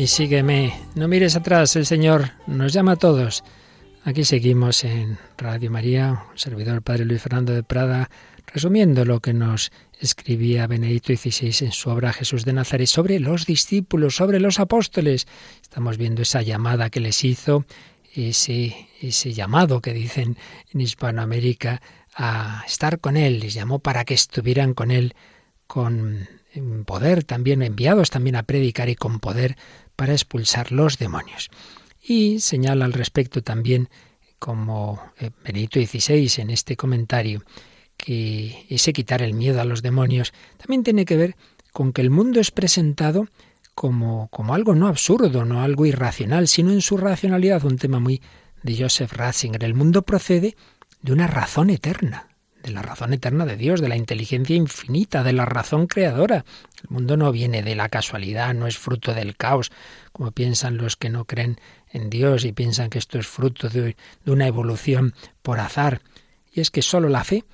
y 0.00 0.06
sígueme. 0.06 0.72
No 0.94 1.08
mires 1.08 1.36
atrás, 1.36 1.76
el 1.76 1.84
Señor 1.84 2.30
nos 2.46 2.72
llama 2.72 2.92
a 2.92 2.96
todos. 2.96 3.44
Aquí 4.02 4.24
seguimos 4.24 4.82
en 4.82 5.18
Radio 5.36 5.70
María, 5.70 6.24
un 6.30 6.38
servidor 6.38 6.80
Padre 6.80 7.04
Luis 7.04 7.20
Fernando 7.20 7.52
de 7.52 7.62
Prada, 7.62 8.08
resumiendo 8.46 9.04
lo 9.04 9.20
que 9.20 9.34
nos 9.34 9.72
escribía 10.00 10.66
Benedicto 10.66 11.14
XVI 11.14 11.66
en 11.66 11.72
su 11.72 11.90
obra 11.90 12.14
Jesús 12.14 12.46
de 12.46 12.54
Nazaret 12.54 12.86
sobre 12.86 13.20
los 13.20 13.44
discípulos, 13.44 14.16
sobre 14.16 14.40
los 14.40 14.58
apóstoles. 14.58 15.26
Estamos 15.60 15.98
viendo 15.98 16.22
esa 16.22 16.40
llamada 16.40 16.88
que 16.88 17.00
les 17.00 17.22
hizo, 17.22 17.66
ese, 18.14 18.88
ese 19.02 19.34
llamado 19.34 19.82
que 19.82 19.92
dicen 19.92 20.38
en 20.72 20.80
Hispanoamérica 20.80 21.82
a 22.14 22.64
estar 22.66 23.00
con 23.00 23.18
Él. 23.18 23.40
Les 23.40 23.52
llamó 23.52 23.80
para 23.80 24.06
que 24.06 24.14
estuvieran 24.14 24.72
con 24.72 24.92
Él 24.92 25.14
con 25.66 26.26
poder 26.84 27.24
también, 27.24 27.62
enviados 27.62 28.10
también 28.10 28.36
a 28.36 28.42
predicar 28.42 28.88
y 28.88 28.96
con 28.96 29.20
poder 29.20 29.56
para 30.00 30.14
expulsar 30.14 30.72
los 30.72 30.96
demonios. 30.96 31.50
Y 32.02 32.40
señala 32.40 32.86
al 32.86 32.94
respecto 32.94 33.42
también, 33.42 33.90
como 34.38 34.98
eh, 35.18 35.28
Benedicto 35.44 35.78
XVI 35.78 36.40
en 36.40 36.48
este 36.48 36.74
comentario, 36.74 37.44
que 37.98 38.64
ese 38.70 38.94
quitar 38.94 39.20
el 39.20 39.34
miedo 39.34 39.60
a 39.60 39.66
los 39.66 39.82
demonios 39.82 40.32
también 40.56 40.84
tiene 40.84 41.04
que 41.04 41.18
ver 41.18 41.36
con 41.74 41.92
que 41.92 42.00
el 42.00 42.08
mundo 42.08 42.40
es 42.40 42.50
presentado 42.50 43.28
como, 43.74 44.28
como 44.28 44.54
algo 44.54 44.74
no 44.74 44.88
absurdo, 44.88 45.44
no 45.44 45.60
algo 45.60 45.84
irracional, 45.84 46.48
sino 46.48 46.72
en 46.72 46.80
su 46.80 46.96
racionalidad, 46.96 47.62
un 47.66 47.76
tema 47.76 48.00
muy 48.00 48.22
de 48.62 48.82
Joseph 48.82 49.12
Ratzinger. 49.12 49.62
El 49.62 49.74
mundo 49.74 50.00
procede 50.00 50.56
de 51.02 51.12
una 51.12 51.26
razón 51.26 51.68
eterna, 51.68 52.29
de 52.70 52.74
la 52.74 52.82
razón 52.82 53.12
eterna 53.12 53.44
de 53.44 53.56
Dios, 53.56 53.80
de 53.80 53.88
la 53.88 53.96
inteligencia 53.96 54.56
infinita, 54.56 55.22
de 55.22 55.32
la 55.32 55.44
razón 55.44 55.86
creadora. 55.86 56.44
El 56.82 56.90
mundo 56.90 57.16
no 57.16 57.32
viene 57.32 57.62
de 57.62 57.74
la 57.74 57.88
casualidad, 57.88 58.54
no 58.54 58.66
es 58.66 58.78
fruto 58.78 59.12
del 59.12 59.36
caos, 59.36 59.70
como 60.12 60.30
piensan 60.30 60.76
los 60.76 60.96
que 60.96 61.10
no 61.10 61.24
creen 61.24 61.60
en 61.92 62.10
Dios 62.10 62.44
y 62.44 62.52
piensan 62.52 62.88
que 62.88 62.98
esto 62.98 63.18
es 63.18 63.26
fruto 63.26 63.68
de, 63.68 63.96
una 64.26 64.46
evolución 64.46 65.14
por 65.42 65.60
azar. 65.60 66.00
Y 66.52 66.60
es 66.60 66.70
que 66.70 66.82
sólo 66.82 67.08
la 67.08 67.24
fe 67.24 67.44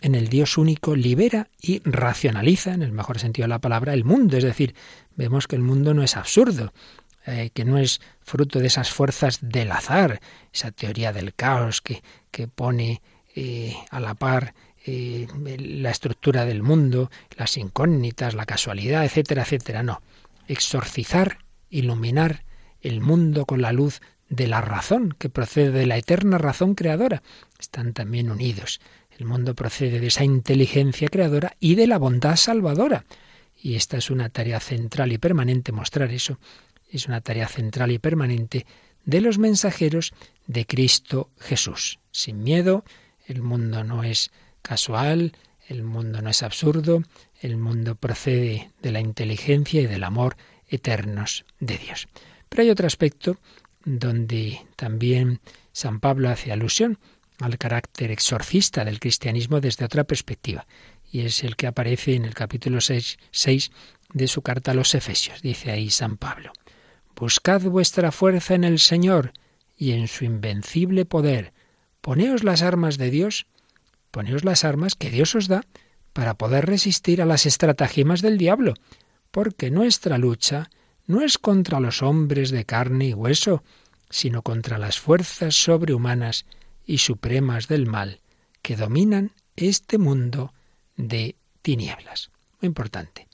en 0.00 0.14
el 0.14 0.28
Dios 0.28 0.58
único 0.58 0.96
libera 0.96 1.48
y 1.60 1.80
racionaliza, 1.84 2.74
en 2.74 2.82
el 2.82 2.92
mejor 2.92 3.18
sentido 3.18 3.44
de 3.44 3.50
la 3.50 3.60
palabra, 3.60 3.94
el 3.94 4.04
mundo. 4.04 4.36
Es 4.36 4.44
decir, 4.44 4.74
vemos 5.14 5.46
que 5.46 5.56
el 5.56 5.62
mundo 5.62 5.94
no 5.94 6.02
es 6.02 6.16
absurdo, 6.16 6.72
eh, 7.26 7.50
que 7.54 7.64
no 7.64 7.78
es 7.78 8.00
fruto 8.20 8.58
de 8.58 8.66
esas 8.66 8.90
fuerzas 8.90 9.38
del 9.42 9.70
azar, 9.70 10.20
esa 10.52 10.72
teoría 10.72 11.12
del 11.12 11.34
caos 11.34 11.80
que, 11.80 12.02
que 12.30 12.48
pone 12.48 13.00
eh, 13.34 13.74
a 13.90 14.00
la 14.00 14.14
par 14.14 14.54
eh, 14.84 15.28
la 15.58 15.90
estructura 15.90 16.44
del 16.44 16.62
mundo, 16.62 17.10
las 17.36 17.56
incógnitas, 17.56 18.34
la 18.34 18.46
casualidad, 18.46 19.04
etcétera, 19.04 19.42
etcétera. 19.42 19.82
No, 19.82 20.02
exorcizar, 20.48 21.38
iluminar 21.70 22.44
el 22.80 23.00
mundo 23.00 23.46
con 23.46 23.62
la 23.62 23.72
luz 23.72 24.00
de 24.28 24.48
la 24.48 24.60
razón, 24.60 25.14
que 25.18 25.28
procede 25.28 25.70
de 25.70 25.86
la 25.86 25.98
eterna 25.98 26.38
razón 26.38 26.74
creadora. 26.74 27.22
Están 27.60 27.92
también 27.92 28.30
unidos. 28.30 28.80
El 29.18 29.26
mundo 29.26 29.54
procede 29.54 30.00
de 30.00 30.08
esa 30.08 30.24
inteligencia 30.24 31.08
creadora 31.08 31.54
y 31.60 31.74
de 31.74 31.86
la 31.86 31.98
bondad 31.98 32.36
salvadora. 32.36 33.04
Y 33.62 33.76
esta 33.76 33.98
es 33.98 34.10
una 34.10 34.30
tarea 34.30 34.58
central 34.58 35.12
y 35.12 35.18
permanente, 35.18 35.70
mostrar 35.70 36.10
eso, 36.10 36.40
es 36.90 37.06
una 37.06 37.20
tarea 37.20 37.46
central 37.46 37.92
y 37.92 37.98
permanente 37.98 38.66
de 39.04 39.20
los 39.20 39.38
mensajeros 39.38 40.12
de 40.46 40.66
Cristo 40.66 41.30
Jesús. 41.38 42.00
Sin 42.10 42.42
miedo, 42.42 42.84
el 43.26 43.42
mundo 43.42 43.84
no 43.84 44.04
es 44.04 44.30
casual, 44.62 45.32
el 45.68 45.82
mundo 45.82 46.22
no 46.22 46.30
es 46.30 46.42
absurdo, 46.42 47.02
el 47.40 47.56
mundo 47.56 47.94
procede 47.94 48.70
de 48.80 48.92
la 48.92 49.00
inteligencia 49.00 49.80
y 49.80 49.86
del 49.86 50.04
amor 50.04 50.36
eternos 50.68 51.44
de 51.60 51.78
Dios. 51.78 52.08
Pero 52.48 52.62
hay 52.62 52.70
otro 52.70 52.86
aspecto 52.86 53.38
donde 53.84 54.60
también 54.76 55.40
San 55.72 56.00
Pablo 56.00 56.28
hace 56.28 56.52
alusión 56.52 56.98
al 57.40 57.58
carácter 57.58 58.10
exorcista 58.10 58.84
del 58.84 59.00
cristianismo 59.00 59.60
desde 59.60 59.84
otra 59.84 60.04
perspectiva. 60.04 60.66
y 61.10 61.20
es 61.20 61.44
el 61.44 61.56
que 61.56 61.66
aparece 61.66 62.14
en 62.14 62.24
el 62.24 62.32
capítulo 62.32 62.80
6, 62.80 63.18
6 63.30 63.70
de 64.14 64.28
su 64.28 64.40
carta 64.40 64.70
a 64.70 64.74
los 64.74 64.94
Efesios. 64.94 65.42
Dice 65.42 65.70
ahí 65.70 65.90
San 65.90 66.16
Pablo, 66.16 66.52
Buscad 67.14 67.60
vuestra 67.62 68.12
fuerza 68.12 68.54
en 68.54 68.64
el 68.64 68.78
Señor 68.78 69.32
y 69.76 69.92
en 69.92 70.08
su 70.08 70.24
invencible 70.24 71.04
poder. 71.04 71.52
Poneos 72.02 72.42
las 72.42 72.62
armas 72.62 72.98
de 72.98 73.10
Dios, 73.10 73.46
poneos 74.10 74.44
las 74.44 74.64
armas 74.64 74.96
que 74.96 75.08
Dios 75.08 75.36
os 75.36 75.46
da 75.46 75.62
para 76.12 76.34
poder 76.34 76.66
resistir 76.66 77.22
a 77.22 77.26
las 77.26 77.46
estratagemas 77.46 78.22
del 78.22 78.38
diablo, 78.38 78.74
porque 79.30 79.70
nuestra 79.70 80.18
lucha 80.18 80.68
no 81.06 81.22
es 81.22 81.38
contra 81.38 81.78
los 81.78 82.02
hombres 82.02 82.50
de 82.50 82.64
carne 82.64 83.06
y 83.06 83.14
hueso, 83.14 83.62
sino 84.10 84.42
contra 84.42 84.78
las 84.78 84.98
fuerzas 84.98 85.54
sobrehumanas 85.54 86.44
y 86.84 86.98
supremas 86.98 87.68
del 87.68 87.86
mal 87.86 88.20
que 88.62 88.74
dominan 88.74 89.30
este 89.54 89.96
mundo 89.96 90.52
de 90.96 91.36
tinieblas. 91.62 92.32
Muy 92.60 92.66
importante. 92.66 93.28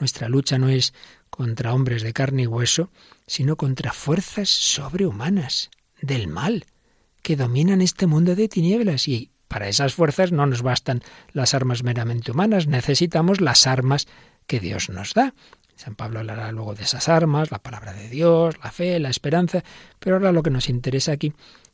Nuestra 0.00 0.28
lucha 0.28 0.58
no 0.58 0.70
es 0.70 0.92
contra 1.30 1.72
hombres 1.72 2.02
de 2.02 2.12
carne 2.12 2.42
y 2.42 2.46
hueso, 2.48 2.90
sino 3.28 3.54
contra 3.54 3.92
fuerzas 3.92 4.48
sobrehumanas 4.48 5.70
del 6.02 6.26
mal 6.26 6.66
que 7.26 7.34
dominan 7.34 7.82
este 7.82 8.06
mundo 8.06 8.36
de 8.36 8.46
tinieblas 8.46 9.08
y 9.08 9.32
para 9.48 9.66
esas 9.66 9.94
fuerzas 9.94 10.30
no 10.30 10.46
nos 10.46 10.62
bastan 10.62 11.02
las 11.32 11.54
armas 11.54 11.82
meramente 11.82 12.30
humanas, 12.30 12.68
necesitamos 12.68 13.40
las 13.40 13.66
armas 13.66 14.06
que 14.46 14.60
Dios 14.60 14.90
nos 14.90 15.12
da. 15.12 15.34
San 15.74 15.96
Pablo 15.96 16.20
hablará 16.20 16.52
luego 16.52 16.76
de 16.76 16.84
esas 16.84 17.08
armas, 17.08 17.50
la 17.50 17.58
palabra 17.58 17.92
de 17.94 18.08
Dios, 18.08 18.54
la 18.62 18.70
fe, 18.70 19.00
la 19.00 19.10
esperanza, 19.10 19.64
pero 19.98 20.14
ahora 20.14 20.30
lo 20.30 20.44
que 20.44 20.50
nos 20.50 20.68
interesa 20.68 21.10
aquí, 21.10 21.32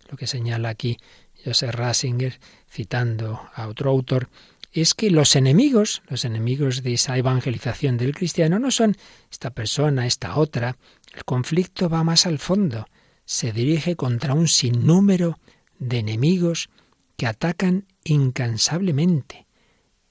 lo 0.09 0.17
que 0.17 0.27
señala 0.27 0.71
aquí 0.71 0.97
Joseph 1.45 1.75
Rasinger, 1.75 2.41
citando 2.71 3.43
a 3.55 3.69
otro 3.69 3.91
autor, 3.91 4.31
es 4.73 4.95
que 4.95 5.11
los 5.11 5.37
enemigos, 5.37 6.01
los 6.09 6.25
enemigos 6.25 6.83
de 6.83 6.95
esa 6.95 7.19
evangelización 7.19 7.99
del 7.99 8.15
cristiano, 8.15 8.59
no 8.59 8.71
son 8.71 8.97
esta 9.31 9.51
persona, 9.51 10.07
esta 10.07 10.35
otra. 10.37 10.79
El 11.15 11.27
conflicto 11.27 11.91
va 11.91 12.05
más 12.05 12.25
al 12.25 12.39
fondo. 12.39 12.87
Se 13.33 13.51
dirige 13.51 13.97
contra 13.97 14.35
un 14.35 14.47
sinnúmero 14.47 15.39
de 15.79 16.01
enemigos 16.01 16.69
que 17.17 17.27
atacan 17.27 17.87
incansablemente. 18.05 19.47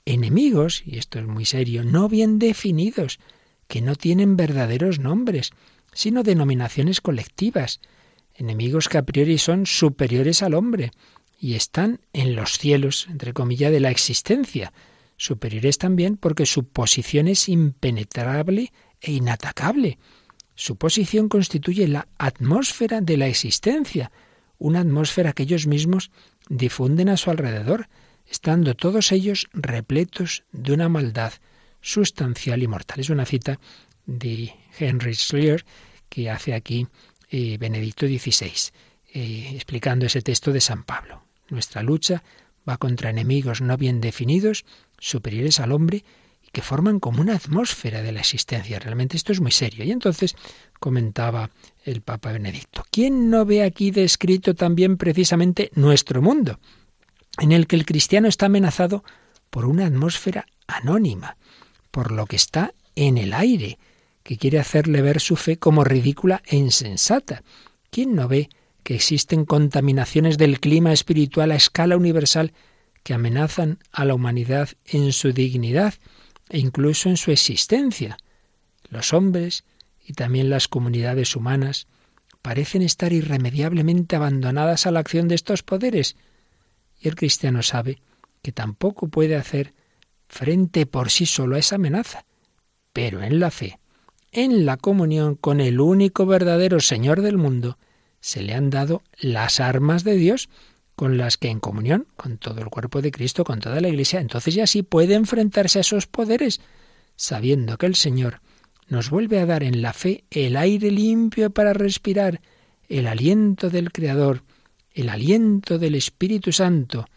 Enemigos, 0.06 0.82
y 0.88 0.98
esto 0.98 1.20
es 1.20 1.28
muy 1.28 1.46
serio, 1.46 1.84
no 1.84 2.10
bien 2.10 2.40
definidos, 2.40 3.20
que 3.68 3.80
no 3.80 3.96
tienen 3.96 4.38
verdaderos 4.38 4.98
nombres, 4.98 5.52
sino 5.94 6.24
denominaciones 6.24 7.00
colectivas. 7.00 7.80
Enemigos 8.34 8.90
que 8.90 8.98
a 8.98 9.06
priori 9.06 9.38
son 9.38 9.68
superiores 9.68 10.42
al 10.42 10.56
hombre, 10.56 10.90
y 11.40 11.54
están 11.54 12.00
en 12.14 12.36
los 12.36 12.58
cielos, 12.58 13.06
entre 13.08 13.34
comillas, 13.34 13.72
de 13.72 13.82
la 13.82 13.92
existencia. 13.92 14.74
Superiores 15.16 15.78
también 15.78 16.18
porque 16.18 16.48
su 16.48 16.64
posición 16.64 17.28
es 17.28 17.50
impenetrable 17.50 18.74
e 19.00 19.12
inatacable. 19.12 20.00
Su 20.62 20.76
posición 20.76 21.28
constituye 21.28 21.88
la 21.88 22.08
atmósfera 22.20 23.02
de 23.02 23.18
la 23.18 23.26
existencia, 23.26 24.12
una 24.60 24.82
atmósfera 24.82 25.34
que 25.34 25.42
ellos 25.42 25.66
mismos 25.66 26.12
difunden 26.50 27.10
a 27.10 27.18
su 27.18 27.32
alrededor, 27.32 27.90
estando 28.30 28.76
todos 28.76 29.12
ellos 29.12 29.48
repletos 29.54 30.44
de 30.52 30.74
una 30.74 30.88
maldad 30.88 31.34
sustancial 31.82 32.62
y 32.62 32.68
mortal. 32.68 33.00
Es 33.00 33.10
una 33.10 33.26
cita 33.26 33.60
de 34.06 34.54
Henry 34.78 35.16
Schleyer 35.16 35.66
que 36.10 36.30
hace 36.30 36.54
aquí 36.54 36.88
eh, 37.32 37.58
Benedicto 37.58 38.06
XVI, 38.06 38.52
eh, 39.16 39.54
explicando 39.56 40.06
ese 40.06 40.22
texto 40.22 40.54
de 40.54 40.62
San 40.62 40.84
Pablo. 40.84 41.24
Nuestra 41.50 41.82
lucha 41.82 42.22
va 42.70 42.78
contra 42.78 43.10
enemigos 43.10 43.62
no 43.62 43.78
bien 43.78 44.00
definidos, 44.00 44.66
superiores 45.00 45.60
al 45.60 45.72
hombre, 45.72 46.04
que 46.52 46.62
forman 46.62 47.00
como 47.00 47.22
una 47.22 47.36
atmósfera 47.36 48.02
de 48.02 48.12
la 48.12 48.20
existencia. 48.20 48.80
Realmente 48.80 49.18
esto 49.18 49.32
es 49.32 49.40
muy 49.40 49.52
serio. 49.52 49.86
Y 49.86 49.92
entonces 49.92 50.36
comentaba 50.80 51.50
el 51.84 52.02
Papa 52.02 52.32
Benedicto, 52.32 52.84
¿quién 52.92 53.30
no 53.30 53.46
ve 53.46 53.64
aquí 53.64 53.92
descrito 53.92 54.54
también 54.54 54.98
precisamente 54.98 55.72
nuestro 55.76 56.22
mundo, 56.22 56.60
en 57.40 57.52
el 57.52 57.68
que 57.68 57.76
el 57.76 57.86
cristiano 57.86 58.28
está 58.28 58.48
amenazado 58.48 59.04
por 59.50 59.66
una 59.66 59.86
atmósfera 59.86 60.46
anónima, 60.68 61.38
por 61.92 62.12
lo 62.12 62.26
que 62.26 62.36
está 62.36 62.74
en 62.96 63.18
el 63.18 63.34
aire, 63.34 63.80
que 64.24 64.38
quiere 64.38 64.60
hacerle 64.60 65.02
ver 65.02 65.20
su 65.20 65.36
fe 65.36 65.58
como 65.58 65.84
ridícula 65.84 66.42
e 66.46 66.58
insensata? 66.58 67.44
¿Quién 67.90 68.16
no 68.16 68.28
ve 68.28 68.50
que 68.84 68.96
existen 68.96 69.46
contaminaciones 69.46 70.38
del 70.38 70.60
clima 70.60 70.92
espiritual 70.92 71.52
a 71.52 71.56
escala 71.56 71.98
universal 71.98 72.54
que 73.04 73.14
amenazan 73.14 73.80
a 73.92 74.06
la 74.06 74.14
humanidad 74.14 74.70
en 74.86 75.12
su 75.12 75.32
dignidad 75.34 75.96
e 76.52 76.60
incluso 76.60 77.10
en 77.10 77.18
su 77.18 77.32
existencia. 77.32 78.18
Los 78.90 79.14
hombres 79.14 79.64
y 80.06 80.14
también 80.14 80.50
las 80.50 80.68
comunidades 80.68 81.36
humanas 81.36 81.88
parecen 82.42 82.82
estar 82.82 83.14
irremediablemente 83.14 84.18
abandonadas 84.18 84.86
a 84.86 84.92
la 84.92 85.00
acción 85.00 85.28
de 85.28 85.36
estos 85.36 85.64
poderes, 85.64 86.18
y 87.00 87.08
el 87.08 87.16
cristiano 87.16 87.64
sabe 87.64 88.02
que 88.42 88.52
tampoco 88.52 89.08
puede 89.08 89.36
hacer 89.36 89.74
frente 90.28 90.86
por 90.86 91.10
sí 91.10 91.26
solo 91.26 91.56
a 91.56 91.60
esa 91.60 91.76
amenaza, 91.76 92.26
pero 92.92 93.22
en 93.22 93.40
la 93.40 93.52
fe, 93.52 93.80
en 94.32 94.66
la 94.66 94.78
comunión 94.78 95.36
con 95.36 95.62
el 95.62 95.80
único 95.80 96.26
verdadero 96.26 96.80
Señor 96.80 97.22
del 97.22 97.38
mundo, 97.38 97.78
se 98.20 98.42
le 98.42 98.54
han 98.54 98.70
dado 98.70 99.04
las 99.20 99.60
armas 99.60 100.04
de 100.04 100.16
Dios 100.16 100.50
con 101.02 101.18
las 101.18 101.36
que 101.36 101.50
en 101.50 101.60
comunión 101.60 102.06
con 102.16 102.38
todo 102.38 102.62
el 102.62 102.70
cuerpo 102.70 103.02
de 103.02 103.12
Cristo, 103.12 103.44
con 103.44 103.60
toda 103.60 103.82
la 103.82 103.88
Iglesia, 103.88 104.20
entonces 104.20 104.54
ya 104.54 104.68
sí 104.68 104.84
puede 104.84 105.16
enfrentarse 105.16 105.80
a 105.80 105.82
esos 105.82 106.06
poderes, 106.06 106.62
sabiendo 107.16 107.80
que 107.80 107.88
el 107.88 107.96
Señor 107.96 108.40
nos 108.88 109.10
vuelve 109.10 109.40
a 109.40 109.48
dar 109.48 109.64
en 109.64 109.82
la 109.82 109.94
fe 109.94 110.26
el 110.30 110.56
aire 110.56 110.92
limpio 110.92 111.50
para 111.50 111.74
respirar, 111.74 112.40
el 112.88 113.08
aliento 113.08 113.72
del 113.72 113.92
Creador, 113.92 114.44
el 114.94 115.10
aliento 115.10 115.80
del 115.80 115.96
Espíritu 115.96 116.52
Santo, 116.52 117.08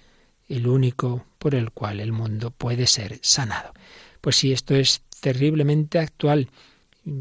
el 0.48 0.66
único 0.66 1.26
por 1.38 1.54
el 1.54 1.70
cual 1.70 2.00
el 2.00 2.12
mundo 2.12 2.52
puede 2.52 2.86
ser 2.86 3.18
sanado. 3.20 3.74
Pues 4.22 4.36
sí, 4.36 4.50
esto 4.50 4.74
es 4.74 5.02
terriblemente 5.20 5.98
actual, 5.98 6.48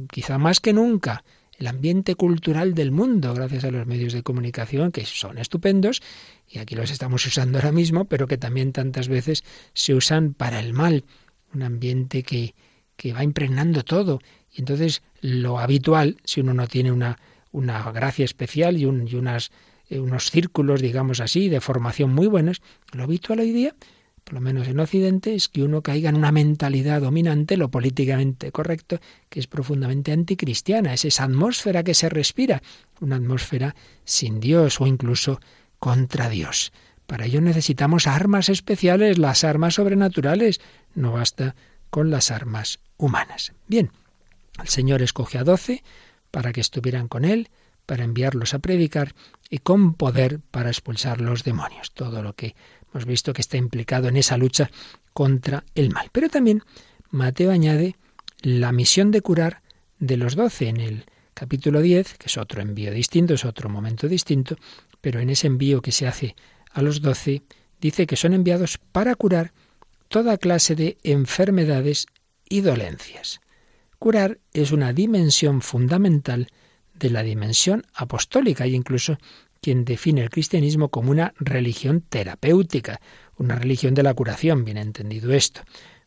quizá 0.09 0.37
más 0.37 0.61
que 0.61 0.71
nunca, 0.71 1.25
el 1.63 1.67
ambiente 1.67 2.15
cultural 2.15 2.73
del 2.73 2.91
mundo, 2.91 3.33
gracias 3.33 3.63
a 3.63 3.71
los 3.71 3.87
medios 3.87 4.11
de 4.11 4.21
comunicación, 4.21 4.91
que 4.91 5.05
son 5.05 5.37
estupendos, 5.37 6.01
y 6.45 6.59
aquí 6.59 6.75
los 6.75 6.91
estamos 6.91 7.25
usando 7.25 7.57
ahora 7.57 7.71
mismo, 7.71 8.03
pero 8.03 8.27
que 8.27 8.37
también 8.37 8.73
tantas 8.73 9.07
veces 9.07 9.45
se 9.73 9.93
usan 9.93 10.33
para 10.33 10.59
el 10.59 10.73
mal. 10.73 11.05
Un 11.53 11.63
ambiente 11.63 12.23
que, 12.23 12.53
que 12.97 13.13
va 13.13 13.23
impregnando 13.23 13.83
todo. 13.83 14.19
Y 14.51 14.59
entonces 14.59 15.03
lo 15.21 15.57
habitual, 15.57 16.17
si 16.25 16.41
uno 16.41 16.53
no 16.53 16.67
tiene 16.67 16.91
una, 16.91 17.17
una 17.53 17.89
gracia 17.93 18.25
especial 18.25 18.75
y, 18.75 18.85
un, 18.85 19.07
y 19.07 19.15
unas, 19.15 19.51
eh, 19.87 20.01
unos 20.01 20.31
círculos, 20.31 20.81
digamos 20.81 21.21
así, 21.21 21.47
de 21.47 21.61
formación 21.61 22.13
muy 22.13 22.27
buenos, 22.27 22.61
lo 22.91 23.03
habitual 23.03 23.39
hoy 23.39 23.53
día 23.53 23.73
lo 24.33 24.41
menos 24.41 24.67
en 24.67 24.79
Occidente, 24.79 25.35
es 25.35 25.47
que 25.47 25.63
uno 25.63 25.81
caiga 25.81 26.09
en 26.09 26.15
una 26.15 26.31
mentalidad 26.31 27.01
dominante, 27.01 27.57
lo 27.57 27.69
políticamente 27.69 28.51
correcto, 28.51 28.99
que 29.29 29.39
es 29.39 29.47
profundamente 29.47 30.11
anticristiana. 30.11 30.93
Es 30.93 31.05
esa 31.05 31.25
atmósfera 31.25 31.83
que 31.83 31.93
se 31.93 32.09
respira, 32.09 32.61
una 32.99 33.17
atmósfera 33.17 33.75
sin 34.03 34.39
Dios 34.39 34.81
o 34.81 34.87
incluso 34.87 35.39
contra 35.79 36.29
Dios. 36.29 36.71
Para 37.05 37.25
ello 37.25 37.41
necesitamos 37.41 38.07
armas 38.07 38.49
especiales, 38.49 39.17
las 39.17 39.43
armas 39.43 39.75
sobrenaturales. 39.75 40.61
No 40.95 41.13
basta 41.13 41.55
con 41.89 42.09
las 42.09 42.31
armas 42.31 42.79
humanas. 42.97 43.53
Bien, 43.67 43.91
el 44.61 44.67
Señor 44.67 45.01
escoge 45.01 45.37
a 45.37 45.43
doce 45.43 45.83
para 46.31 46.53
que 46.53 46.61
estuvieran 46.61 47.07
con 47.07 47.25
Él, 47.25 47.49
para 47.85 48.03
enviarlos 48.03 48.53
a 48.53 48.59
predicar 48.59 49.13
y 49.49 49.59
con 49.59 49.93
poder 49.93 50.39
para 50.39 50.69
expulsar 50.69 51.21
los 51.21 51.43
demonios. 51.43 51.91
Todo 51.91 52.23
lo 52.23 52.33
que 52.33 52.55
Hemos 52.93 53.05
visto 53.05 53.33
que 53.33 53.41
está 53.41 53.57
implicado 53.57 54.07
en 54.07 54.17
esa 54.17 54.37
lucha 54.37 54.69
contra 55.13 55.63
el 55.73 55.89
mal. 55.89 56.09
Pero 56.11 56.29
también 56.29 56.61
Mateo 57.09 57.51
añade 57.51 57.95
la 58.41 58.71
misión 58.71 59.11
de 59.11 59.21
curar 59.21 59.61
de 59.99 60.17
los 60.17 60.35
doce 60.35 60.67
en 60.67 60.77
el 60.77 61.05
capítulo 61.33 61.81
10, 61.81 62.15
que 62.17 62.27
es 62.27 62.37
otro 62.37 62.61
envío 62.61 62.91
distinto, 62.91 63.33
es 63.33 63.45
otro 63.45 63.69
momento 63.69 64.07
distinto, 64.07 64.57
pero 65.01 65.19
en 65.19 65.29
ese 65.29 65.47
envío 65.47 65.81
que 65.81 65.91
se 65.91 66.07
hace 66.07 66.35
a 66.71 66.81
los 66.81 67.01
doce, 67.01 67.41
dice 67.81 68.05
que 68.05 68.15
son 68.15 68.33
enviados 68.33 68.77
para 68.77 69.15
curar 69.15 69.53
toda 70.07 70.37
clase 70.37 70.75
de 70.75 70.97
enfermedades 71.03 72.05
y 72.47 72.61
dolencias. 72.61 73.41
Curar 73.97 74.39
es 74.53 74.71
una 74.71 74.93
dimensión 74.93 75.61
fundamental 75.61 76.47
de 76.93 77.09
la 77.09 77.23
dimensión 77.23 77.83
apostólica 77.93 78.67
y 78.67 78.75
incluso 78.75 79.17
quien 79.63 79.85
define 79.85 80.21
el 80.21 80.29
cristianismo 80.29 80.89
como 80.89 81.09
una 81.09 81.33
religión 81.39 82.01
terapéutica, 82.01 82.99
una 83.37 83.55
religión 83.55 83.93
de 83.93 84.03
la 84.03 84.13
curación, 84.13 84.65
bien 84.65 84.75
entendido 84.75 85.31
esto. 85.31 85.61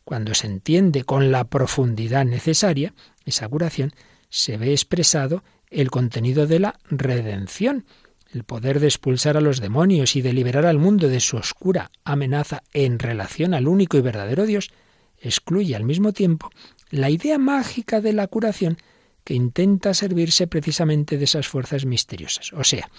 Cuando 0.04 0.34
se 0.34 0.46
entiende 0.46 1.04
con 1.04 1.32
la 1.32 1.44
profundidad 1.44 2.26
necesaria 2.26 2.92
esa 3.24 3.48
curación, 3.48 3.92
se 4.28 4.58
ve 4.58 4.72
expresado 4.72 5.42
el 5.70 5.90
contenido 5.90 6.46
de 6.46 6.60
la 6.60 6.78
redención. 6.90 7.86
el 8.32 8.44
poder 8.44 8.80
de 8.80 8.88
expulsar 8.88 9.38
a 9.38 9.40
los 9.40 9.60
demonios 9.60 10.14
y 10.16 10.20
de 10.20 10.34
liberar 10.34 10.66
al 10.66 10.78
mundo 10.78 11.08
de 11.08 11.20
su 11.20 11.38
oscura 11.38 11.90
amenaza 12.04 12.62
en 12.74 12.98
relación 12.98 13.54
al 13.54 13.66
único 13.66 13.96
y 13.96 14.02
verdadero 14.02 14.44
Dios, 14.44 14.70
excluye 15.18 15.74
al 15.74 15.84
mismo 15.84 16.12
tiempo 16.12 16.50
la 16.90 17.08
idea 17.08 17.38
mágica 17.38 18.02
de 18.02 18.12
la 18.12 18.26
curación 18.26 18.76
que 19.24 19.32
intenta 19.32 19.94
servirse 19.94 20.46
precisamente 20.46 21.16
de 21.16 21.24
esas 21.24 21.48
fuerzas 21.48 21.86
misteriosas. 21.86 22.52
O 22.52 22.62
sea, 22.62 22.90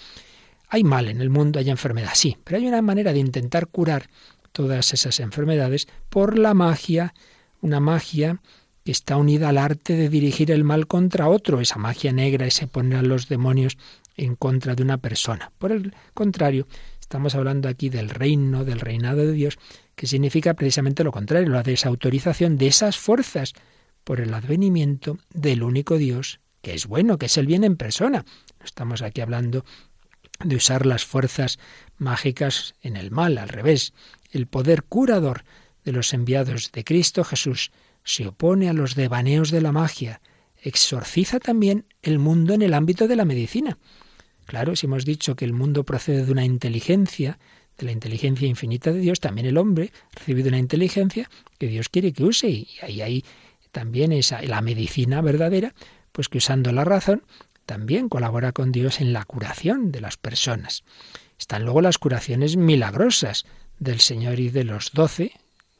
hay 0.68 0.84
mal 0.84 1.08
en 1.08 1.20
el 1.20 1.30
mundo, 1.30 1.58
hay 1.58 1.70
enfermedad, 1.70 2.12
sí, 2.14 2.36
pero 2.44 2.58
hay 2.58 2.66
una 2.66 2.82
manera 2.82 3.12
de 3.12 3.18
intentar 3.18 3.68
curar 3.68 4.08
todas 4.52 4.92
esas 4.92 5.20
enfermedades 5.20 5.88
por 6.08 6.38
la 6.38 6.54
magia, 6.54 7.14
una 7.60 7.80
magia 7.80 8.40
que 8.84 8.92
está 8.92 9.16
unida 9.16 9.50
al 9.50 9.58
arte 9.58 9.94
de 9.94 10.08
dirigir 10.08 10.50
el 10.50 10.64
mal 10.64 10.86
contra 10.86 11.28
otro, 11.28 11.60
esa 11.60 11.78
magia 11.78 12.12
negra, 12.12 12.46
ese 12.46 12.66
poner 12.66 12.98
a 12.98 13.02
los 13.02 13.28
demonios 13.28 13.76
en 14.16 14.34
contra 14.34 14.74
de 14.74 14.82
una 14.82 14.98
persona. 14.98 15.52
Por 15.58 15.72
el 15.72 15.94
contrario, 16.14 16.66
estamos 17.00 17.34
hablando 17.34 17.68
aquí 17.68 17.88
del 17.88 18.10
reino, 18.10 18.64
del 18.64 18.80
reinado 18.80 19.18
de 19.18 19.32
Dios, 19.32 19.58
que 19.94 20.06
significa 20.06 20.54
precisamente 20.54 21.04
lo 21.04 21.12
contrario, 21.12 21.48
la 21.48 21.62
desautorización 21.62 22.58
de 22.58 22.68
esas 22.68 22.96
fuerzas 22.98 23.54
por 24.04 24.20
el 24.20 24.32
advenimiento 24.32 25.18
del 25.32 25.62
único 25.62 25.98
Dios, 25.98 26.40
que 26.62 26.74
es 26.74 26.86
bueno, 26.86 27.18
que 27.18 27.26
es 27.26 27.36
el 27.36 27.46
bien 27.46 27.64
en 27.64 27.76
persona. 27.76 28.24
No 28.58 28.64
estamos 28.64 29.02
aquí 29.02 29.20
hablando 29.20 29.64
de 30.44 30.56
usar 30.56 30.86
las 30.86 31.04
fuerzas 31.04 31.58
mágicas 31.96 32.74
en 32.82 32.96
el 32.96 33.10
mal, 33.10 33.38
al 33.38 33.48
revés. 33.48 33.92
El 34.30 34.46
poder 34.46 34.84
curador 34.84 35.44
de 35.84 35.92
los 35.92 36.12
enviados 36.12 36.70
de 36.72 36.84
Cristo 36.84 37.24
Jesús 37.24 37.72
se 38.04 38.26
opone 38.26 38.68
a 38.68 38.72
los 38.72 38.94
devaneos 38.94 39.50
de 39.50 39.60
la 39.60 39.72
magia, 39.72 40.20
exorciza 40.62 41.40
también 41.40 41.86
el 42.02 42.18
mundo 42.18 42.54
en 42.54 42.62
el 42.62 42.74
ámbito 42.74 43.08
de 43.08 43.16
la 43.16 43.24
medicina. 43.24 43.78
Claro, 44.46 44.76
si 44.76 44.86
hemos 44.86 45.04
dicho 45.04 45.36
que 45.36 45.44
el 45.44 45.52
mundo 45.52 45.84
procede 45.84 46.24
de 46.24 46.32
una 46.32 46.44
inteligencia, 46.44 47.38
de 47.76 47.86
la 47.86 47.92
inteligencia 47.92 48.48
infinita 48.48 48.92
de 48.92 49.00
Dios, 49.00 49.20
también 49.20 49.46
el 49.46 49.58
hombre 49.58 49.92
ha 50.14 50.20
recibido 50.20 50.48
una 50.48 50.58
inteligencia 50.58 51.28
que 51.58 51.68
Dios 51.68 51.88
quiere 51.88 52.12
que 52.12 52.24
use 52.24 52.48
y 52.48 52.68
ahí 52.82 53.02
hay 53.02 53.24
también 53.72 54.12
esa, 54.12 54.40
la 54.42 54.62
medicina 54.62 55.20
verdadera, 55.20 55.74
pues 56.12 56.28
que 56.28 56.38
usando 56.38 56.72
la 56.72 56.84
razón 56.84 57.22
también 57.68 58.08
colabora 58.08 58.52
con 58.52 58.72
Dios 58.72 58.98
en 59.02 59.12
la 59.12 59.26
curación 59.26 59.92
de 59.92 60.00
las 60.00 60.16
personas. 60.16 60.84
Están 61.38 61.64
luego 61.64 61.82
las 61.82 61.98
curaciones 61.98 62.56
milagrosas 62.56 63.44
del 63.78 64.00
Señor 64.00 64.40
y 64.40 64.48
de 64.48 64.64
los 64.64 64.92
doce, 64.92 65.32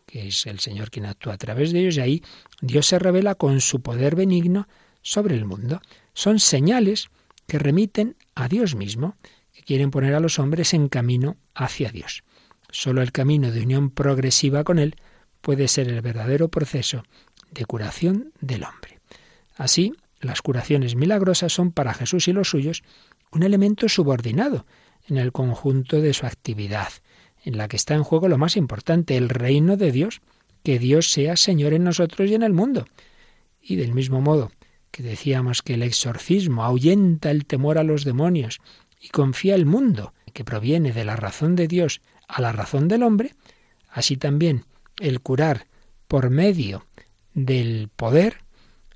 que 0.04 0.28
es 0.28 0.46
el 0.46 0.60
Señor 0.60 0.90
quien 0.90 1.06
actúa 1.06 1.32
a 1.32 1.38
través 1.38 1.72
de 1.72 1.80
ellos, 1.80 1.96
y 1.96 2.00
ahí 2.00 2.22
Dios 2.60 2.86
se 2.86 2.98
revela 2.98 3.36
con 3.36 3.62
su 3.62 3.80
poder 3.80 4.16
benigno 4.16 4.68
sobre 5.00 5.34
el 5.34 5.46
mundo. 5.46 5.80
Son 6.12 6.40
señales 6.40 7.08
que 7.46 7.58
remiten 7.58 8.16
a 8.34 8.48
Dios 8.48 8.74
mismo, 8.74 9.16
que 9.54 9.62
quieren 9.62 9.90
poner 9.90 10.14
a 10.14 10.20
los 10.20 10.38
hombres 10.38 10.74
en 10.74 10.90
camino 10.90 11.38
hacia 11.54 11.90
Dios. 11.90 12.22
Solo 12.70 13.00
el 13.00 13.12
camino 13.12 13.50
de 13.50 13.62
unión 13.62 13.88
progresiva 13.88 14.62
con 14.62 14.78
Él 14.78 14.96
puede 15.40 15.68
ser 15.68 15.88
el 15.88 16.02
verdadero 16.02 16.48
proceso 16.48 17.02
de 17.50 17.64
curación 17.64 18.34
del 18.42 18.64
hombre. 18.64 19.00
Así, 19.56 19.94
las 20.20 20.42
curaciones 20.42 20.96
milagrosas 20.96 21.52
son 21.52 21.72
para 21.72 21.94
Jesús 21.94 22.28
y 22.28 22.32
los 22.32 22.50
suyos 22.50 22.82
un 23.30 23.42
elemento 23.42 23.88
subordinado 23.88 24.66
en 25.06 25.18
el 25.18 25.32
conjunto 25.32 26.00
de 26.00 26.14
su 26.14 26.26
actividad, 26.26 26.88
en 27.44 27.56
la 27.56 27.68
que 27.68 27.76
está 27.76 27.94
en 27.94 28.02
juego 28.02 28.28
lo 28.28 28.38
más 28.38 28.56
importante, 28.56 29.16
el 29.16 29.28
reino 29.28 29.76
de 29.76 29.92
Dios, 29.92 30.20
que 30.62 30.78
Dios 30.78 31.10
sea 31.10 31.36
Señor 31.36 31.72
en 31.72 31.84
nosotros 31.84 32.28
y 32.28 32.34
en 32.34 32.42
el 32.42 32.52
mundo. 32.52 32.86
Y 33.60 33.76
del 33.76 33.94
mismo 33.94 34.20
modo 34.20 34.50
que 34.90 35.02
decíamos 35.02 35.62
que 35.62 35.74
el 35.74 35.82
exorcismo 35.82 36.64
ahuyenta 36.64 37.30
el 37.30 37.46
temor 37.46 37.78
a 37.78 37.84
los 37.84 38.04
demonios 38.04 38.60
y 39.00 39.08
confía 39.08 39.54
el 39.54 39.66
mundo, 39.66 40.12
que 40.32 40.44
proviene 40.44 40.92
de 40.92 41.04
la 41.04 41.16
razón 41.16 41.56
de 41.56 41.68
Dios 41.68 42.00
a 42.26 42.40
la 42.40 42.52
razón 42.52 42.88
del 42.88 43.02
hombre, 43.02 43.34
así 43.90 44.16
también 44.16 44.64
el 44.98 45.20
curar 45.20 45.66
por 46.06 46.30
medio 46.30 46.86
del 47.34 47.88
poder 47.94 48.38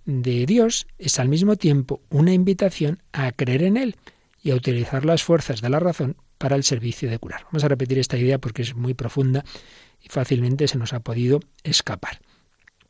de 0.04 0.46
Dios 0.46 0.86
es 0.98 1.18
al 1.18 1.28
mismo 1.28 1.56
tiempo 1.56 2.00
una 2.10 2.32
invitación 2.32 3.02
a 3.12 3.32
creer 3.32 3.62
en 3.62 3.76
Él 3.76 3.96
y 4.42 4.50
a 4.50 4.56
utilizar 4.56 5.04
las 5.04 5.22
fuerzas 5.22 5.60
de 5.60 5.70
la 5.70 5.80
razón 5.80 6.16
para 6.38 6.56
el 6.56 6.64
servicio 6.64 7.08
de 7.08 7.18
curar. 7.18 7.44
Vamos 7.44 7.64
a 7.64 7.68
repetir 7.68 7.98
esta 7.98 8.18
idea 8.18 8.38
porque 8.38 8.62
es 8.62 8.74
muy 8.74 8.94
profunda 8.94 9.44
y 10.00 10.08
fácilmente 10.08 10.66
se 10.66 10.78
nos 10.78 10.92
ha 10.92 11.00
podido 11.00 11.40
escapar. 11.62 12.20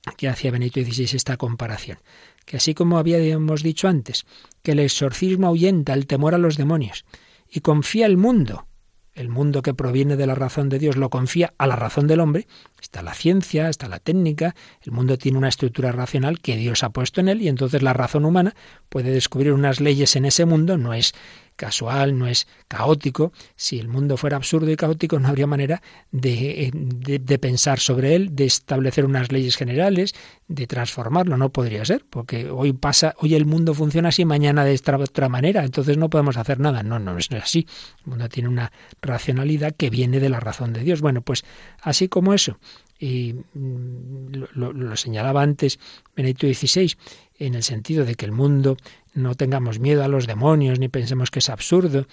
Aquí 0.07 0.27
hacía 0.27 0.51
Benito 0.51 0.81
XVI 0.81 1.17
esta 1.17 1.37
comparación, 1.37 1.99
que 2.45 2.57
así 2.57 2.75
como 2.75 2.99
habíamos 2.99 3.63
dicho 3.63 3.89
antes, 3.89 4.25
que 4.63 4.73
el 4.73 4.81
exorcismo 4.81 5.47
ahuyenta 5.47 5.93
el 5.93 6.07
temor 6.07 6.35
a 6.35 6.39
los 6.39 6.57
demonios 6.57 7.05
y 7.49 7.61
confía 7.61 8.07
el 8.07 8.17
mundo 8.17 8.67
el 9.15 9.29
mundo 9.29 9.63
que 9.63 9.75
proviene 9.75 10.17
de 10.17 10.27
la 10.27 10.35
razón 10.35 10.69
de 10.69 10.79
Dios 10.79 10.97
lo 10.97 11.11
confía 11.11 11.53
a 11.59 11.67
la 11.67 11.77
razón 11.77 12.07
del 12.07 12.21
hombre, 12.21 12.47
está 12.93 13.03
la 13.03 13.15
ciencia, 13.15 13.71
está 13.71 13.89
la 13.89 14.01
técnica, 14.01 14.55
el 14.83 14.93
mundo 14.93 15.17
tiene 15.17 15.39
una 15.39 15.49
estructura 15.49 15.93
racional 15.93 16.41
que 16.41 16.59
Dios 16.59 16.83
ha 16.83 16.91
puesto 16.91 17.23
en 17.23 17.29
él 17.29 17.41
y 17.41 17.49
entonces 17.49 17.81
la 17.81 17.95
razón 17.95 18.27
humana 18.27 18.55
puede 18.91 19.11
descubrir 19.11 19.55
unas 19.55 19.81
leyes 19.81 20.15
en 20.15 20.27
ese 20.27 20.45
mundo, 20.45 20.77
no 20.77 20.93
es 20.93 21.15
casual, 21.57 22.19
no 22.19 22.27
es 22.27 22.47
caótico. 22.69 23.33
Si 23.57 23.79
el 23.79 23.89
mundo 23.89 24.17
fuera 24.17 24.37
absurdo 24.37 24.71
y 24.71 24.77
caótico, 24.77 25.19
no 25.19 25.29
habría 25.29 25.47
manera 25.47 25.83
de, 26.11 26.71
de, 26.73 27.39
pensar 27.39 27.79
sobre 27.79 28.15
él, 28.15 28.35
de 28.35 28.45
establecer 28.45 29.05
unas 29.05 29.33
leyes 29.33 29.57
generales, 29.57 30.15
de 30.49 30.67
transformarlo. 30.67 31.37
No 31.37 31.51
podría 31.51 31.85
ser, 31.85 32.05
porque 32.09 32.51
hoy 32.51 32.73
pasa, 32.73 33.15
hoy 33.19 33.35
el 33.35 33.47
mundo 33.47 33.75
funciona 33.75 34.11
así, 34.11 34.25
mañana 34.25 34.65
de 34.65 34.75
esta 34.75 34.97
otra 34.97 35.29
manera, 35.29 35.65
entonces 35.65 35.97
no 35.97 36.11
podemos 36.11 36.37
hacer 36.37 36.61
nada. 36.61 36.83
No, 36.83 36.99
no, 36.99 37.13
no 37.13 37.19
es 37.19 37.31
así. 37.33 37.67
El 38.05 38.11
mundo 38.11 38.29
tiene 38.29 38.49
una 38.49 38.73
racionalidad 39.01 39.75
que 39.77 39.91
viene 39.91 40.21
de 40.21 40.29
la 40.29 40.41
razón 40.41 40.73
de 40.73 40.81
Dios. 40.81 41.01
Bueno, 41.01 41.23
pues 41.23 41.45
así 41.83 42.09
como 42.09 42.35
eso, 42.35 42.59
y 43.03 43.35
mm, 43.55 44.45
lo, 44.55 44.73
lo, 44.73 44.97
señalaba 44.97 45.43
antes 45.43 45.81
Benedicto 46.15 46.47
XVI, 46.47 46.95
en 47.37 47.57
el 47.57 47.65
sentido 47.65 48.05
de 48.05 48.15
que 48.15 48.25
el 48.25 48.31
mundo 48.31 48.77
no 49.15 49.35
tengamos 49.35 49.79
miedo 49.79 50.05
a 50.05 50.09
los 50.09 50.27
demonios 50.27 50.79
ni 50.79 50.89
pensemos 50.89 51.31
que 51.31 51.41
es 51.41 51.49
absurdo, 51.51 52.07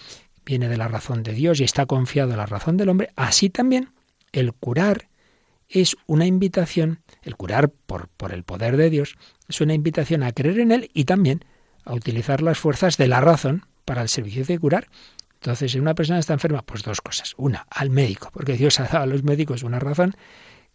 viene 0.46 0.68
de 0.68 0.78
la 0.78 0.88
razón 0.88 1.24
de 1.24 1.34
Dios 1.34 1.60
y 1.60 1.64
está 1.64 1.86
confiado 1.86 2.32
en 2.32 2.38
la 2.38 2.46
razón 2.46 2.78
del 2.78 2.90
hombre, 2.90 3.12
así 3.16 3.50
también 3.50 3.92
el 4.32 4.54
curar 4.54 5.10
es 5.68 5.96
una 6.08 6.26
invitación, 6.26 7.02
el 7.22 7.36
curar 7.36 7.70
por, 7.70 8.08
por 8.10 8.34
el 8.34 8.44
poder 8.44 8.76
de 8.76 8.90
Dios, 8.90 9.18
es 9.48 9.62
una 9.62 9.74
invitación 9.74 10.24
a 10.24 10.32
creer 10.32 10.60
en 10.60 10.72
Él 10.72 10.90
y 10.94 11.06
también 11.06 11.46
a 11.86 11.94
utilizar 11.94 12.42
las 12.42 12.58
fuerzas 12.58 12.98
de 12.98 13.08
la 13.08 13.22
razón 13.22 13.66
para 13.86 14.02
el 14.02 14.10
servicio 14.10 14.46
de 14.46 14.60
curar. 14.60 14.88
Entonces, 15.36 15.72
si 15.72 15.80
una 15.80 15.96
persona 15.96 16.20
está 16.20 16.34
enferma, 16.34 16.64
pues 16.64 16.84
dos 16.84 17.02
cosas. 17.02 17.34
Una, 17.38 17.66
al 17.70 17.90
médico, 17.90 18.30
porque 18.34 18.54
Dios 18.54 18.80
ha 18.80 18.84
dado 18.84 19.04
a 19.04 19.06
los 19.06 19.24
médicos 19.24 19.64
una 19.64 19.80
razón 19.80 20.16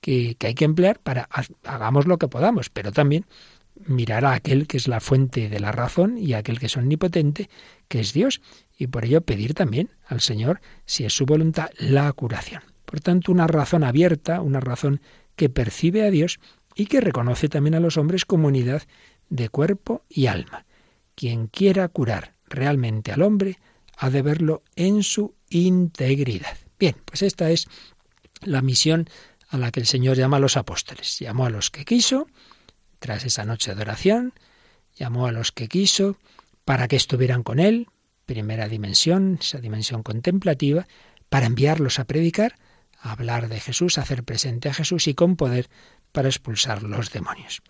que, 0.01 0.37
que 0.37 0.49
hay 0.49 0.55
que 0.55 0.65
emplear 0.65 1.01
para 1.01 1.29
hagamos 1.65 2.07
lo 2.07 2.19
que 2.19 2.29
podamos, 2.29 2.71
pero 2.71 2.93
también 2.93 3.27
mirar 3.87 4.25
a 4.25 4.35
aquel 4.35 4.67
que 4.67 4.77
es 4.77 4.89
la 4.89 5.01
fuente 5.01 5.49
de 5.49 5.61
la 5.61 5.73
razón 5.73 6.19
y 6.19 6.33
a 6.33 6.39
aquel 6.39 6.59
que 6.59 6.67
es 6.67 6.77
omnipotente, 6.77 7.51
que 7.89 8.01
es 8.01 8.13
Dios, 8.13 8.41
y 8.77 8.87
por 8.87 9.05
ello 9.05 9.21
pedir 9.21 9.55
también 9.55 9.91
al 10.07 10.21
Señor, 10.21 10.61
si 10.85 11.05
es 11.05 11.13
su 11.13 11.27
voluntad, 11.27 11.71
la 11.79 12.13
curación. 12.13 12.63
Por 12.85 13.01
tanto, 13.01 13.33
una 13.33 13.47
razón 13.47 13.85
abierta, 13.85 14.41
una 14.41 14.61
razón 14.61 15.01
que 15.37 15.49
percibe 15.49 16.07
a 16.07 16.11
Dios 16.11 16.39
y 16.75 16.87
que 16.87 17.01
reconoce 17.01 17.49
también 17.49 17.75
a 17.75 17.81
los 17.81 17.97
hombres 17.97 18.25
como 18.25 18.49
unidad 18.49 18.83
de 19.29 19.49
cuerpo 19.49 20.05
y 20.09 20.27
alma. 20.27 20.67
Quien 21.15 21.47
quiera 21.47 21.89
curar 21.89 22.35
realmente 22.49 23.13
al 23.13 23.23
hombre 23.23 23.59
ha 23.97 24.11
de 24.11 24.23
verlo 24.23 24.63
en 24.77 25.03
su 25.03 25.35
integridad. 25.51 26.57
Bien, 26.79 26.97
pues 27.05 27.23
esta 27.23 27.51
es 27.51 27.69
la 28.43 28.63
misión 28.63 29.09
a 29.49 29.59
la 29.59 29.71
que 29.71 29.81
el 29.81 29.87
Señor 29.87 30.17
llama 30.17 30.39
a 30.39 30.41
los 30.41 30.57
apóstoles. 30.57 31.19
Llamó 31.19 31.47
a 31.47 31.51
los 31.51 31.71
que 31.71 31.85
quiso, 31.85 32.27
tras 33.05 33.27
esa 33.27 33.45
noche 33.45 33.75
de 33.75 33.83
oración, 33.83 34.33
llamó 34.97 35.27
a 35.27 35.33
los 35.33 35.53
que 35.53 35.69
quiso 35.69 36.17
para 36.65 36.89
que 36.89 36.97
estuvieran 36.97 37.43
con 37.43 37.59
él, 37.59 37.89
primera 38.25 38.67
dimensión, 38.67 39.37
esa 39.43 39.59
dimensión 39.59 40.03
contemplativa, 40.03 40.87
para 41.29 41.45
enviarlos 41.45 41.99
a 41.99 42.07
predicar, 42.07 42.55
a 42.99 43.13
hablar 43.13 43.51
de 43.51 43.61
Jesús, 43.61 43.99
a 43.99 44.01
hacer 44.01 44.25
presente 44.25 44.71
a 44.71 44.73
Jesús 44.73 45.07
y 45.07 45.13
con 45.13 45.37
poder 45.37 45.69
para 46.13 46.29
expulsar 46.29 46.83
los 46.83 47.11
demonios. 47.11 47.61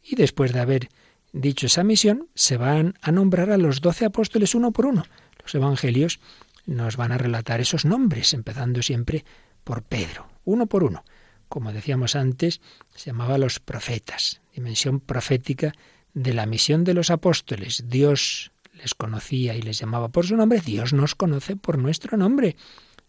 Y 0.00 0.14
después 0.14 0.52
de 0.52 0.60
haber 0.60 0.88
dicho 1.32 1.66
esa 1.66 1.82
misión, 1.82 2.28
se 2.36 2.56
van 2.56 2.94
a 3.02 3.10
nombrar 3.10 3.50
a 3.50 3.58
los 3.58 3.80
doce 3.80 4.04
apóstoles 4.04 4.54
uno 4.54 4.70
por 4.70 4.86
uno. 4.86 5.02
Los 5.42 5.56
evangelios 5.56 6.20
nos 6.66 6.96
van 6.96 7.10
a 7.10 7.18
relatar 7.18 7.60
esos 7.60 7.84
nombres, 7.84 8.32
empezando 8.32 8.80
siempre 8.80 9.24
por 9.64 9.82
Pedro, 9.82 10.28
uno 10.44 10.66
por 10.66 10.84
uno 10.84 11.02
como 11.48 11.72
decíamos 11.72 12.16
antes, 12.16 12.60
se 12.94 13.10
llamaba 13.10 13.38
los 13.38 13.60
profetas, 13.60 14.40
dimensión 14.54 15.00
profética 15.00 15.74
de 16.14 16.32
la 16.32 16.46
misión 16.46 16.84
de 16.84 16.94
los 16.94 17.10
apóstoles. 17.10 17.84
Dios 17.88 18.52
les 18.74 18.94
conocía 18.94 19.54
y 19.54 19.62
les 19.62 19.78
llamaba 19.78 20.08
por 20.08 20.26
su 20.26 20.36
nombre, 20.36 20.60
Dios 20.60 20.92
nos 20.92 21.14
conoce 21.14 21.56
por 21.56 21.78
nuestro 21.78 22.16
nombre. 22.16 22.56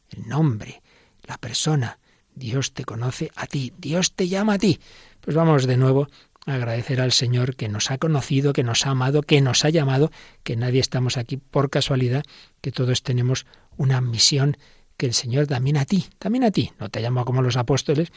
El 0.10 0.28
nombre, 0.28 0.82
la 1.24 1.38
persona, 1.38 2.00
Dios 2.36 2.74
te 2.74 2.86
conoce 2.86 3.32
a 3.36 3.48
ti, 3.48 3.74
Dios 3.78 4.14
te 4.14 4.28
llama 4.28 4.54
a 4.54 4.60
ti. 4.60 4.80
Pues 5.22 5.36
vamos 5.36 5.66
de 5.66 5.78
nuevo 5.78 6.08
agradecer 6.46 7.02
al 7.02 7.12
Señor 7.12 7.56
que 7.56 7.70
nos 7.70 7.90
ha 7.90 7.98
conocido, 7.98 8.54
que 8.54 8.64
nos 8.64 8.86
ha 8.86 8.92
amado, 8.92 9.24
que 9.24 9.42
nos 9.42 9.66
ha 9.66 9.70
llamado, 9.70 10.12
que 10.44 10.56
nadie 10.56 10.80
estamos 10.80 11.18
aquí 11.18 11.38
por 11.38 11.70
casualidad, 11.70 12.24
que 12.62 12.72
todos 12.72 13.02
tenemos 13.02 13.46
una 13.78 14.02
misión 14.02 14.58
que 14.98 15.06
el 15.06 15.14
Señor 15.14 15.48
también 15.48 15.78
a 15.78 15.86
ti, 15.86 16.06
también 16.20 16.44
a 16.44 16.52
ti, 16.52 16.72
no 16.80 16.90
te 16.90 17.02
llama 17.02 17.26
como 17.26 17.42
los 17.42 17.58
apóstoles 17.58 18.12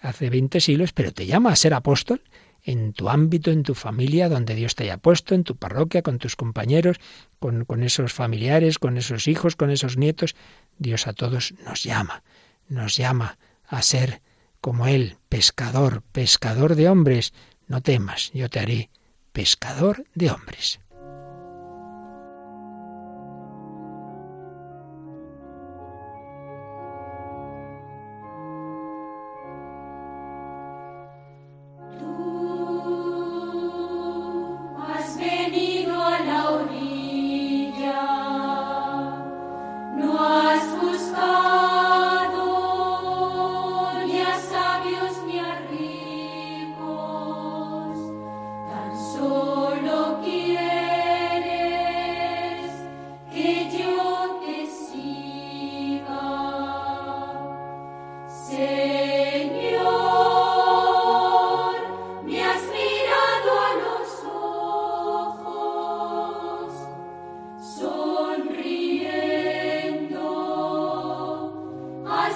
hace 0.00 0.30
20 0.30 0.60
siglos, 0.60 0.92
pero 0.92 1.12
te 1.12 1.26
llama 1.26 1.52
a 1.52 1.56
ser 1.56 1.74
apóstol 1.74 2.22
en 2.62 2.92
tu 2.92 3.08
ámbito, 3.08 3.50
en 3.50 3.62
tu 3.62 3.74
familia, 3.74 4.28
donde 4.28 4.54
Dios 4.54 4.74
te 4.74 4.84
haya 4.84 4.96
puesto, 4.96 5.34
en 5.34 5.44
tu 5.44 5.56
parroquia, 5.56 6.02
con 6.02 6.18
tus 6.18 6.34
compañeros, 6.34 6.98
con, 7.38 7.64
con 7.64 7.82
esos 7.82 8.12
familiares, 8.12 8.78
con 8.78 8.96
esos 8.96 9.28
hijos, 9.28 9.54
con 9.54 9.70
esos 9.70 9.96
nietos. 9.96 10.34
Dios 10.78 11.06
a 11.06 11.12
todos 11.12 11.54
nos 11.64 11.84
llama, 11.84 12.22
nos 12.68 12.96
llama 12.96 13.38
a 13.66 13.82
ser 13.82 14.22
como 14.60 14.86
Él, 14.86 15.18
pescador, 15.28 16.02
pescador 16.12 16.74
de 16.74 16.88
hombres. 16.88 17.34
No 17.66 17.82
temas, 17.82 18.30
yo 18.32 18.48
te 18.48 18.60
haré 18.60 18.90
pescador 19.32 20.06
de 20.14 20.30
hombres. 20.30 20.80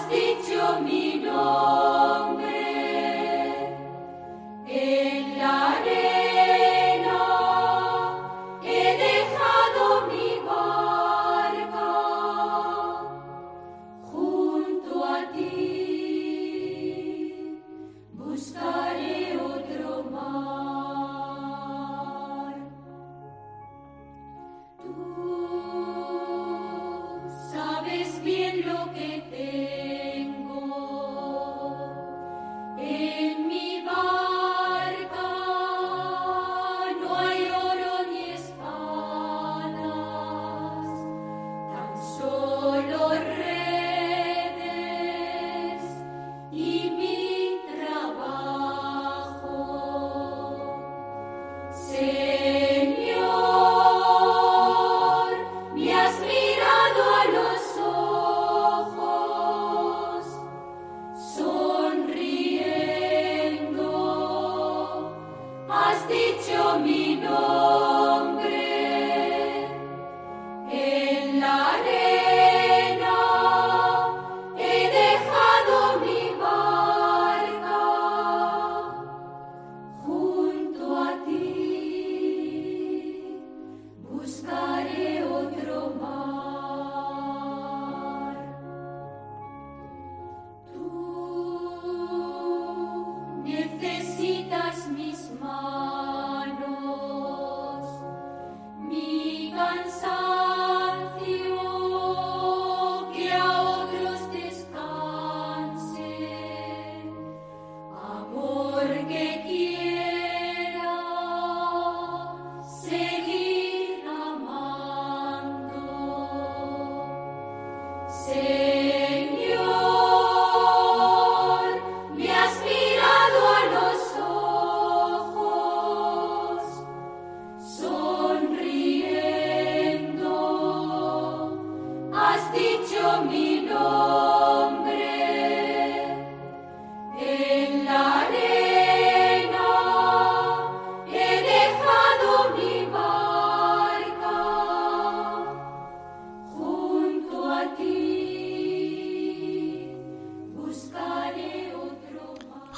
spitio 0.08 0.80
mido 0.80 1.87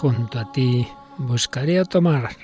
Junto 0.01 0.39
a 0.39 0.51
ti 0.51 0.89
buscaré 1.19 1.79
otro 1.79 2.01
mar, 2.01 2.35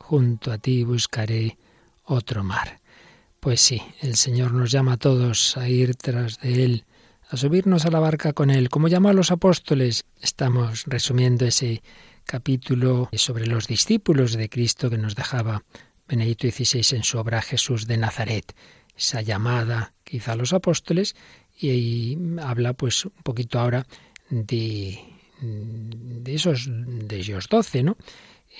junto 0.00 0.50
a 0.50 0.58
ti 0.58 0.82
buscaré 0.82 1.56
otro 2.02 2.42
mar. 2.42 2.80
Pues 3.38 3.60
sí, 3.60 3.80
el 4.00 4.16
Señor 4.16 4.52
nos 4.52 4.72
llama 4.72 4.94
a 4.94 4.96
todos 4.96 5.56
a 5.56 5.68
ir 5.68 5.94
tras 5.94 6.40
de 6.40 6.64
Él, 6.64 6.84
a 7.30 7.36
subirnos 7.36 7.86
a 7.86 7.92
la 7.92 8.00
barca 8.00 8.32
con 8.32 8.50
Él, 8.50 8.70
como 8.70 8.88
llamó 8.88 9.10
a 9.10 9.12
los 9.12 9.30
apóstoles. 9.30 10.04
Estamos 10.20 10.82
resumiendo 10.88 11.46
ese 11.46 11.80
capítulo 12.24 13.08
sobre 13.12 13.46
los 13.46 13.68
discípulos 13.68 14.32
de 14.32 14.48
Cristo 14.48 14.90
que 14.90 14.98
nos 14.98 15.14
dejaba 15.14 15.62
Benedicto 16.08 16.48
XVI 16.50 16.96
en 16.96 17.04
su 17.04 17.18
obra 17.18 17.40
Jesús 17.40 17.86
de 17.86 17.98
Nazaret. 17.98 18.52
Esa 18.96 19.22
llamada 19.22 19.92
que 20.02 20.16
hizo 20.16 20.32
a 20.32 20.36
los 20.36 20.52
apóstoles 20.52 21.14
y, 21.56 21.68
y 21.70 22.18
habla 22.42 22.72
pues 22.72 23.04
un 23.04 23.22
poquito 23.22 23.60
ahora 23.60 23.86
de 24.28 25.15
de 25.40 26.34
esos 26.34 26.68
de 26.68 27.16
ellos 27.16 27.48
doce, 27.48 27.82
¿no? 27.82 27.96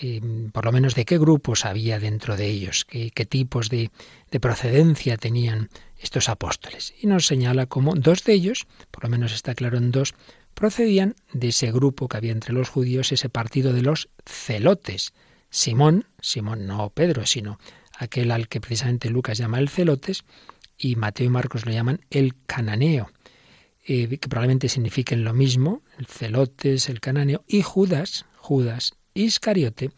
Eh, 0.03 0.21
por 0.53 0.67
lo 0.67 0.73
menos 0.73 0.95
de 0.95 1.07
qué 1.07 1.17
grupos 1.17 1.65
había 1.65 1.99
dentro 1.99 2.37
de 2.37 2.47
ellos, 2.47 2.85
qué, 2.85 3.11
tipos 3.27 3.71
de, 3.71 3.91
de, 4.31 4.41
procedencia 4.41 5.17
tenían 5.17 5.71
estos 5.99 6.29
apóstoles. 6.29 6.93
Y 7.01 7.07
nos 7.07 7.27
señala 7.27 7.65
cómo 7.65 7.95
dos 7.95 8.23
de 8.25 8.35
ellos, 8.35 8.67
por 8.91 9.05
lo 9.05 9.09
menos 9.09 9.33
está 9.33 9.55
claro 9.55 9.79
en 9.79 9.93
dos, 9.93 10.15
procedían 10.53 11.15
de 11.33 11.49
ese 11.49 11.73
grupo 11.73 12.09
que 12.09 12.19
había 12.19 12.33
entre 12.33 12.53
los 12.53 12.69
judíos, 12.69 13.11
ese 13.11 13.31
partido 13.31 13.73
de 13.73 13.83
los 13.83 14.11
celotes. 14.27 15.15
Simón, 15.49 16.05
Simón 16.21 16.67
no 16.67 16.91
Pedro, 16.91 17.25
sino 17.25 17.59
aquel 17.97 18.31
al 18.31 18.49
que 18.49 18.61
precisamente 18.61 19.09
Lucas 19.09 19.39
llama 19.39 19.59
el 19.59 19.71
celotes, 19.71 20.25
y 20.77 20.97
Mateo 20.97 21.27
y 21.27 21.31
Marcos 21.31 21.65
lo 21.65 21.73
llaman 21.73 22.01
el 22.11 22.35
cananeo. 22.47 23.11
Eh, 23.89 24.09
que 24.19 24.29
probablemente 24.29 24.69
signifiquen 24.69 25.23
lo 25.23 25.33
mismo, 25.33 25.83
el 25.97 26.07
celotes, 26.07 26.89
el 26.89 26.99
cananeo, 26.99 27.45
y 27.47 27.63
Judas, 27.63 28.27
Judas 28.37 28.95
Iscariote, 29.15 29.93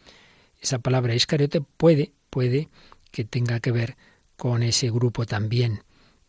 esa 0.61 0.77
palabra 0.77 1.15
Iscariote 1.15 1.61
puede, 1.61 2.11
puede 2.29 2.69
que 3.11 3.25
tenga 3.25 3.59
que 3.59 3.71
ver 3.71 3.97
con 4.37 4.61
ese 4.61 4.91
grupo 4.91 5.25
también. 5.25 5.81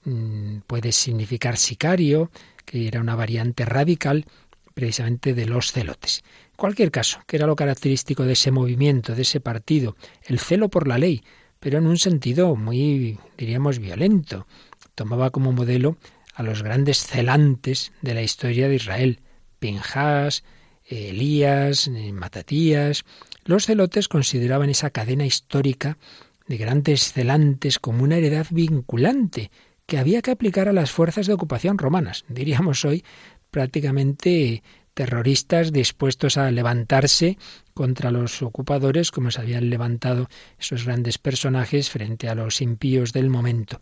Mm, 0.05 0.61
puede 0.67 0.93
significar 0.93 1.59
sicario, 1.59 2.31
que 2.65 2.89
era 2.89 3.01
una 3.01 3.15
variante 3.15 3.67
radical 3.67 4.25
precisamente 4.73 5.35
de 5.35 5.45
los 5.45 5.73
celotes. 5.73 6.23
Cualquier 6.57 6.91
caso, 6.91 7.21
que 7.27 7.37
era 7.37 7.47
lo 7.47 7.57
característico 7.57 8.25
de 8.25 8.33
ese 8.33 8.51
movimiento, 8.51 9.15
de 9.15 9.23
ese 9.23 9.41
partido, 9.41 9.97
el 10.25 10.39
celo 10.39 10.71
por 10.71 10.89
la 10.89 10.97
ley, 10.97 11.23
pero 11.59 11.77
en 11.77 11.87
un 11.87 11.99
sentido 11.99 12.57
muy, 12.57 13.19
diríamos, 13.37 13.79
violento. 13.79 14.47
Tomaba 14.95 15.31
como 15.31 15.53
modelo 15.53 15.99
a 16.41 16.43
los 16.43 16.63
grandes 16.63 17.05
celantes 17.05 17.93
de 18.01 18.15
la 18.15 18.23
historia 18.23 18.67
de 18.67 18.77
Israel, 18.77 19.21
Pinjas, 19.59 20.43
Elías, 20.87 21.87
eh, 21.87 22.13
Matatías. 22.13 23.05
Los 23.45 23.67
celotes 23.67 24.09
consideraban 24.09 24.71
esa 24.71 24.89
cadena 24.89 25.27
histórica 25.27 25.99
de 26.47 26.57
grandes 26.57 27.13
celantes 27.13 27.79
como 27.79 28.05
una 28.05 28.17
heredad 28.17 28.47
vinculante 28.49 29.51
que 29.85 29.99
había 29.99 30.23
que 30.23 30.31
aplicar 30.31 30.67
a 30.67 30.73
las 30.73 30.91
fuerzas 30.91 31.27
de 31.27 31.35
ocupación 31.35 31.77
romanas. 31.77 32.25
Diríamos 32.29 32.87
hoy 32.87 33.05
prácticamente 33.51 34.63
terroristas 34.95 35.73
dispuestos 35.73 36.39
a 36.39 36.51
levantarse 36.51 37.37
contra 37.75 38.11
los 38.11 38.41
ocupadores, 38.41 39.11
como 39.11 39.31
se 39.31 39.43
habían 39.43 39.69
levantado 39.69 40.29
esos 40.59 40.87
grandes 40.87 41.19
personajes 41.19 41.91
frente 41.91 42.31
a 42.31 42.35
los 42.35 42.63
impíos 42.63 43.13
del 43.13 43.29
momento. 43.29 43.79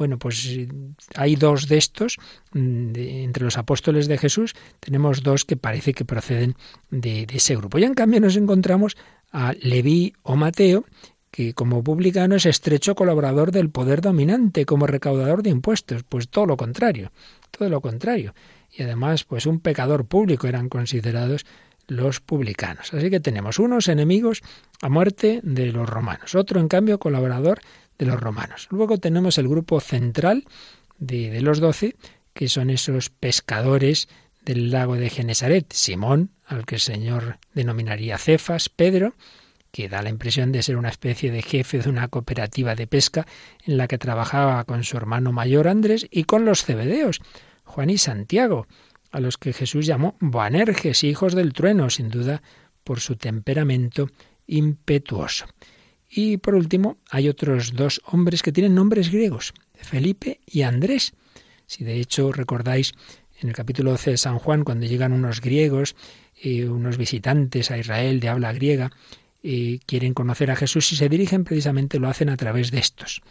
Bueno, 0.00 0.18
pues 0.18 0.48
hay 1.14 1.36
dos 1.36 1.68
de 1.68 1.76
estos, 1.76 2.16
mm, 2.54 2.92
entre 2.96 3.44
los 3.44 3.58
apóstoles 3.58 4.08
de 4.08 4.16
Jesús, 4.16 4.54
tenemos 4.80 5.22
dos 5.22 5.44
que 5.44 5.58
parece 5.58 5.92
que 5.92 6.06
proceden 6.06 6.54
de, 6.90 7.26
ese 7.30 7.54
grupo. 7.54 7.78
Y 7.78 7.84
en 7.84 7.92
cambio 7.92 8.18
nos 8.18 8.36
encontramos 8.36 8.96
a 9.30 9.52
Leví 9.60 10.14
o 10.22 10.36
Mateo, 10.36 10.86
que 11.30 11.52
como 11.52 11.84
publicano 11.84 12.34
es 12.36 12.46
estrecho 12.46 12.94
colaborador 12.94 13.52
del 13.52 13.68
poder 13.68 14.00
dominante 14.00 14.64
como 14.64 14.86
recaudador 14.86 15.42
de 15.42 15.50
impuestos, 15.50 16.02
pues 16.02 16.30
todo 16.30 16.46
lo 16.46 16.56
contrario, 16.56 17.12
todo 17.50 17.68
lo 17.68 17.82
contrario. 17.82 18.32
Y 18.72 18.84
además, 18.84 19.24
pues 19.24 19.44
un 19.44 19.60
pecador 19.60 20.06
público 20.06 20.46
eran 20.46 20.70
considerados 20.70 21.44
los 21.88 22.20
publicanos. 22.20 22.94
Así 22.94 23.10
que 23.10 23.20
tenemos 23.20 23.58
unos 23.58 23.88
enemigos 23.88 24.40
a 24.80 24.88
muerte 24.88 25.40
de 25.42 25.66
los 25.66 25.86
romanos, 25.86 26.34
otro 26.34 26.58
en 26.58 26.68
cambio 26.68 26.98
colaborador 26.98 27.60
de 28.00 28.06
los 28.06 28.18
romanos. 28.18 28.66
Luego 28.70 28.98
tenemos 28.98 29.36
el 29.36 29.46
grupo 29.46 29.78
central 29.78 30.44
de, 30.98 31.38
los 31.42 31.60
doce, 31.60 31.96
que 32.32 32.48
son 32.48 32.70
esos 32.70 33.10
pescadores 33.10 34.08
del 34.42 34.70
lago 34.70 34.96
de 34.96 35.10
Genesaret, 35.10 35.70
Simón, 35.70 36.30
al 36.46 36.64
que 36.64 36.76
el 36.76 36.80
Señor 36.80 37.38
denominaría 37.54 38.16
Cefas, 38.16 38.70
Pedro, 38.70 39.14
que 39.70 39.90
da 39.90 40.00
la 40.02 40.08
impresión 40.08 40.50
de 40.50 40.62
ser 40.62 40.78
una 40.78 40.88
especie 40.88 41.30
de 41.30 41.42
jefe 41.42 41.78
de 41.78 41.90
una 41.90 42.08
cooperativa 42.08 42.74
de 42.74 42.86
pesca 42.86 43.26
en 43.66 43.76
la 43.76 43.86
que 43.86 43.98
trabajaba 43.98 44.64
con 44.64 44.82
su 44.82 44.96
hermano 44.96 45.30
mayor 45.30 45.68
Andrés 45.68 46.06
y 46.10 46.24
con 46.24 46.46
los 46.46 46.64
cebedeos, 46.64 47.20
Juan 47.64 47.90
y 47.90 47.98
Santiago, 47.98 48.66
a 49.12 49.20
los 49.20 49.36
que 49.36 49.52
Jesús 49.52 49.84
llamó 49.84 50.16
Boanerges, 50.20 51.04
hijos 51.04 51.34
del 51.34 51.52
trueno, 51.52 51.90
sin 51.90 52.08
duda 52.08 52.42
por 52.82 53.00
su 53.00 53.16
temperamento 53.16 54.08
impetuoso. 54.46 55.44
Y 56.10 56.38
por 56.38 56.56
último, 56.56 56.98
hay 57.08 57.28
otros 57.28 57.74
dos 57.74 58.02
hombres 58.04 58.42
que 58.42 58.50
tienen 58.50 58.74
nombres 58.74 59.10
griegos, 59.10 59.54
Felipe 59.74 60.40
y 60.44 60.62
Andrés. 60.62 61.14
Si 61.66 61.84
de 61.84 62.00
hecho 62.00 62.32
recordáis 62.32 62.92
en 63.40 63.48
el 63.48 63.54
capítulo 63.54 63.92
12 63.92 64.10
de 64.10 64.16
San 64.16 64.38
Juan, 64.40 64.64
cuando 64.64 64.86
llegan 64.86 65.12
unos 65.12 65.40
griegos 65.40 65.94
y 66.42 66.62
unos 66.62 66.98
visitantes 66.98 67.70
a 67.70 67.78
Israel 67.78 68.18
de 68.18 68.28
habla 68.28 68.52
griega, 68.52 68.90
y 69.42 69.78
quieren 69.80 70.12
conocer 70.12 70.50
a 70.50 70.56
Jesús 70.56 70.92
y 70.92 70.96
se 70.96 71.08
dirigen 71.08 71.44
precisamente, 71.44 71.98
lo 71.98 72.08
hacen 72.08 72.28
a 72.28 72.36
través 72.36 72.70
de 72.70 72.78
estos, 72.78 73.22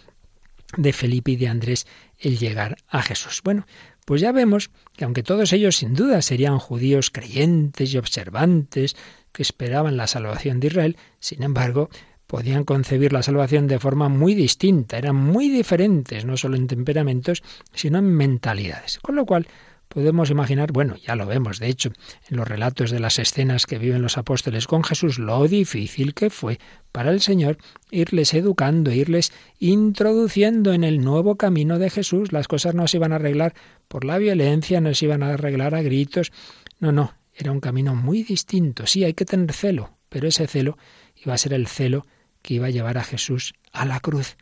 de 0.77 0.93
Felipe 0.93 1.31
y 1.31 1.35
de 1.35 1.49
Andrés, 1.49 1.85
el 2.17 2.39
llegar 2.39 2.77
a 2.87 3.01
Jesús. 3.03 3.41
Bueno, 3.43 3.67
pues 4.05 4.21
ya 4.21 4.31
vemos 4.31 4.71
que 4.95 5.03
aunque 5.03 5.21
todos 5.21 5.53
ellos 5.53 5.75
sin 5.75 5.93
duda 5.93 6.21
serían 6.21 6.57
judíos 6.57 7.11
creyentes 7.11 7.93
y 7.93 7.97
observantes, 7.97 8.95
que 9.31 9.43
esperaban 9.43 9.97
la 9.97 10.07
salvación 10.07 10.59
de 10.59 10.67
Israel, 10.67 10.97
sin 11.19 11.43
embargo, 11.43 11.89
podían 12.29 12.63
concebir 12.63 13.11
la 13.11 13.23
salvación 13.23 13.65
de 13.65 13.79
forma 13.79 14.07
muy 14.07 14.35
distinta, 14.35 14.99
eran 14.99 15.15
muy 15.15 15.49
diferentes, 15.49 16.25
no 16.25 16.37
solo 16.37 16.57
en 16.57 16.67
temperamentos, 16.67 17.41
sino 17.73 17.97
en 17.97 18.13
mentalidades. 18.13 18.99
Con 18.99 19.15
lo 19.15 19.25
cual, 19.25 19.47
podemos 19.87 20.29
imaginar, 20.29 20.71
bueno, 20.71 20.95
ya 20.97 21.15
lo 21.15 21.25
vemos, 21.25 21.57
de 21.57 21.69
hecho, 21.69 21.91
en 22.29 22.37
los 22.37 22.47
relatos 22.47 22.91
de 22.91 22.99
las 22.99 23.17
escenas 23.17 23.65
que 23.65 23.79
viven 23.79 24.03
los 24.03 24.19
apóstoles 24.19 24.67
con 24.67 24.83
Jesús, 24.83 25.17
lo 25.17 25.47
difícil 25.47 26.13
que 26.13 26.29
fue 26.29 26.59
para 26.91 27.09
el 27.09 27.19
Señor 27.19 27.57
irles 27.89 28.35
educando, 28.35 28.91
irles 28.91 29.33
introduciendo 29.57 30.71
en 30.73 30.83
el 30.83 31.03
nuevo 31.03 31.35
camino 31.35 31.79
de 31.79 31.89
Jesús. 31.89 32.31
Las 32.31 32.47
cosas 32.47 32.75
no 32.75 32.87
se 32.87 32.97
iban 32.97 33.11
a 33.11 33.15
arreglar 33.15 33.55
por 33.87 34.05
la 34.05 34.19
violencia, 34.19 34.81
no 34.81 34.93
se 34.93 35.05
iban 35.05 35.23
a 35.23 35.33
arreglar 35.33 35.73
a 35.73 35.81
gritos. 35.81 36.31
No, 36.79 36.91
no, 36.91 37.15
era 37.33 37.51
un 37.51 37.59
camino 37.59 37.95
muy 37.95 38.21
distinto. 38.21 38.85
Sí, 38.85 39.03
hay 39.03 39.15
que 39.15 39.25
tener 39.25 39.51
celo, 39.51 39.97
pero 40.09 40.27
ese 40.27 40.45
celo 40.45 40.77
iba 41.15 41.33
a 41.33 41.39
ser 41.39 41.53
el 41.53 41.65
celo 41.65 42.05
que 42.41 42.55
iba 42.55 42.67
a 42.67 42.71
llevar 42.71 42.97
a 42.97 43.03
Jesús 43.03 43.53
a 43.71 43.85
la 43.85 43.99
cruz. 43.99 44.37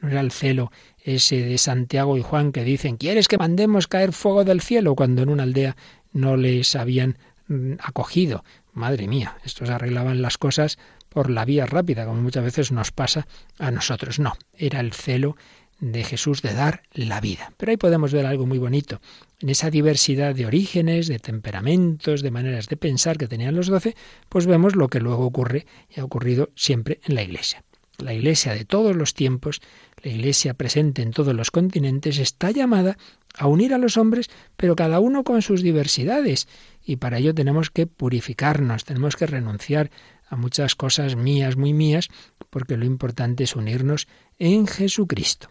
No 0.00 0.08
era 0.08 0.20
el 0.20 0.32
celo 0.32 0.72
ese 1.02 1.42
de 1.42 1.58
Santiago 1.58 2.16
y 2.16 2.22
Juan 2.22 2.52
que 2.52 2.64
dicen, 2.64 2.96
¿quieres 2.96 3.28
que 3.28 3.38
mandemos 3.38 3.86
caer 3.86 4.12
fuego 4.12 4.44
del 4.44 4.60
cielo? 4.60 4.94
cuando 4.94 5.22
en 5.22 5.28
una 5.28 5.42
aldea 5.42 5.76
no 6.12 6.36
les 6.36 6.74
habían 6.76 7.18
mm, 7.48 7.74
acogido. 7.80 8.44
Madre 8.72 9.08
mía, 9.08 9.36
estos 9.44 9.68
arreglaban 9.68 10.22
las 10.22 10.38
cosas 10.38 10.78
por 11.08 11.28
la 11.28 11.44
vía 11.44 11.66
rápida, 11.66 12.06
como 12.06 12.22
muchas 12.22 12.44
veces 12.44 12.72
nos 12.72 12.92
pasa 12.92 13.26
a 13.58 13.70
nosotros. 13.70 14.18
No, 14.18 14.36
era 14.56 14.80
el 14.80 14.92
celo 14.92 15.36
de 15.80 16.04
Jesús 16.04 16.42
de 16.42 16.54
dar 16.54 16.82
la 16.92 17.20
vida. 17.20 17.52
Pero 17.56 17.70
ahí 17.70 17.76
podemos 17.76 18.12
ver 18.12 18.26
algo 18.26 18.46
muy 18.46 18.58
bonito. 18.58 19.00
En 19.40 19.48
esa 19.48 19.70
diversidad 19.70 20.34
de 20.34 20.44
orígenes, 20.44 21.08
de 21.08 21.18
temperamentos, 21.18 22.20
de 22.20 22.30
maneras 22.30 22.68
de 22.68 22.76
pensar 22.76 23.16
que 23.16 23.26
tenían 23.26 23.56
los 23.56 23.68
doce, 23.68 23.96
pues 24.28 24.46
vemos 24.46 24.76
lo 24.76 24.88
que 24.88 25.00
luego 25.00 25.24
ocurre 25.24 25.66
y 25.88 26.00
ha 26.00 26.04
ocurrido 26.04 26.50
siempre 26.54 27.00
en 27.04 27.14
la 27.14 27.22
Iglesia. 27.22 27.64
La 27.96 28.12
Iglesia 28.12 28.54
de 28.54 28.66
todos 28.66 28.94
los 28.94 29.14
tiempos, 29.14 29.60
la 30.02 30.10
Iglesia 30.10 30.54
presente 30.54 31.00
en 31.00 31.10
todos 31.10 31.34
los 31.34 31.50
continentes, 31.50 32.18
está 32.18 32.50
llamada 32.50 32.98
a 33.36 33.46
unir 33.46 33.72
a 33.72 33.78
los 33.78 33.96
hombres, 33.96 34.28
pero 34.56 34.76
cada 34.76 35.00
uno 35.00 35.24
con 35.24 35.40
sus 35.40 35.62
diversidades. 35.62 36.46
Y 36.84 36.96
para 36.96 37.18
ello 37.18 37.34
tenemos 37.34 37.70
que 37.70 37.86
purificarnos, 37.86 38.84
tenemos 38.84 39.16
que 39.16 39.26
renunciar 39.26 39.90
a 40.28 40.36
muchas 40.36 40.74
cosas 40.74 41.16
mías, 41.16 41.56
muy 41.56 41.72
mías, 41.72 42.08
porque 42.50 42.76
lo 42.76 42.84
importante 42.84 43.44
es 43.44 43.56
unirnos 43.56 44.06
en 44.38 44.66
Jesucristo. 44.66 45.48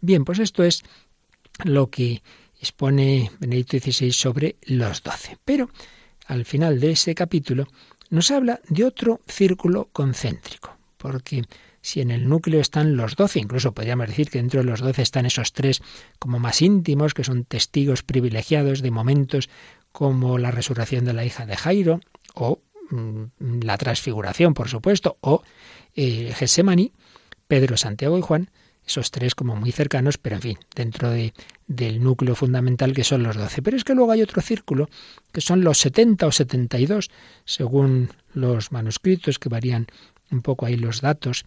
Bien, 0.00 0.24
pues 0.24 0.38
esto 0.38 0.62
es 0.62 0.82
lo 1.64 1.90
que 1.90 2.22
expone 2.60 3.30
Benedicto 3.38 3.78
XVI 3.78 4.12
sobre 4.12 4.56
los 4.62 5.02
doce. 5.02 5.38
Pero 5.44 5.70
al 6.26 6.44
final 6.44 6.78
de 6.78 6.92
ese 6.92 7.14
capítulo 7.14 7.66
nos 8.10 8.30
habla 8.30 8.60
de 8.68 8.84
otro 8.84 9.20
círculo 9.26 9.88
concéntrico, 9.92 10.76
porque 10.96 11.44
si 11.80 12.00
en 12.00 12.10
el 12.10 12.28
núcleo 12.28 12.60
están 12.60 12.96
los 12.96 13.16
doce, 13.16 13.38
incluso 13.38 13.72
podríamos 13.72 14.08
decir 14.08 14.30
que 14.30 14.38
dentro 14.38 14.60
de 14.60 14.66
los 14.66 14.80
doce 14.80 15.02
están 15.02 15.26
esos 15.26 15.52
tres 15.52 15.82
como 16.18 16.38
más 16.38 16.60
íntimos, 16.60 17.14
que 17.14 17.24
son 17.24 17.44
testigos 17.44 18.02
privilegiados 18.02 18.82
de 18.82 18.90
momentos 18.90 19.48
como 19.92 20.38
la 20.38 20.50
resurrección 20.50 21.04
de 21.04 21.14
la 21.14 21.24
hija 21.24 21.46
de 21.46 21.56
Jairo, 21.56 22.00
o 22.34 22.60
mm, 22.90 23.62
la 23.62 23.78
transfiguración, 23.78 24.54
por 24.54 24.68
supuesto, 24.68 25.16
o 25.20 25.42
eh, 25.96 26.34
Pedro, 27.48 27.76
Santiago 27.76 28.18
y 28.18 28.22
Juan, 28.22 28.50
esos 28.90 29.10
tres 29.10 29.34
como 29.34 29.56
muy 29.56 29.72
cercanos, 29.72 30.18
pero 30.18 30.36
en 30.36 30.42
fin, 30.42 30.58
dentro 30.74 31.10
de, 31.10 31.32
del 31.66 32.02
núcleo 32.02 32.34
fundamental 32.34 32.92
que 32.92 33.04
son 33.04 33.22
los 33.22 33.36
doce. 33.36 33.62
Pero 33.62 33.76
es 33.76 33.84
que 33.84 33.94
luego 33.94 34.12
hay 34.12 34.22
otro 34.22 34.42
círculo, 34.42 34.90
que 35.32 35.40
son 35.40 35.62
los 35.62 35.78
setenta 35.78 36.26
o 36.26 36.32
setenta 36.32 36.78
y 36.78 36.86
dos, 36.86 37.10
según 37.44 38.10
los 38.34 38.72
manuscritos 38.72 39.38
que 39.38 39.48
varían 39.48 39.86
un 40.30 40.42
poco 40.42 40.66
ahí 40.66 40.76
los 40.76 41.00
datos, 41.00 41.44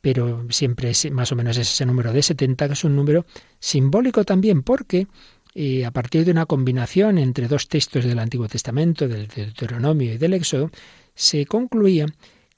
pero 0.00 0.46
siempre 0.50 0.90
es 0.90 1.10
más 1.10 1.32
o 1.32 1.36
menos 1.36 1.56
ese 1.58 1.84
número 1.84 2.12
de 2.12 2.22
70, 2.22 2.66
que 2.66 2.72
es 2.72 2.84
un 2.84 2.96
número 2.96 3.26
simbólico 3.58 4.24
también, 4.24 4.62
porque 4.62 5.06
eh, 5.54 5.84
a 5.84 5.90
partir 5.90 6.24
de 6.24 6.30
una 6.30 6.46
combinación 6.46 7.18
entre 7.18 7.48
dos 7.48 7.68
textos 7.68 8.04
del 8.04 8.18
Antiguo 8.18 8.48
Testamento, 8.48 9.08
del 9.08 9.26
Deuteronomio 9.28 10.14
y 10.14 10.18
del 10.18 10.34
Éxodo, 10.34 10.70
se 11.14 11.46
concluía 11.46 12.06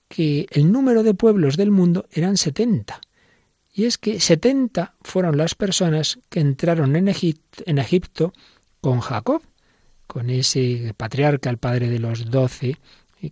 que 0.09 0.47
el 0.51 0.71
número 0.71 1.03
de 1.03 1.15
pueblos 1.15 1.57
del 1.57 1.71
mundo 1.71 2.07
eran 2.13 2.37
70. 2.37 3.01
Y 3.79 3.85
es 3.85 3.97
que 3.97 4.19
70 4.19 4.95
fueron 5.03 5.37
las 5.37 5.55
personas 5.55 6.19
que 6.31 6.41
entraron 6.41 6.97
en 6.97 7.07
Egipto, 7.07 7.63
en 7.65 7.79
Egipto 7.79 8.33
con 8.81 8.99
Jacob, 8.99 9.41
con 10.09 10.31
ese 10.31 10.95
patriarca, 10.97 11.49
el 11.49 11.59
padre 11.59 11.89
de 11.89 12.01
los 12.01 12.29
doce, 12.29 12.77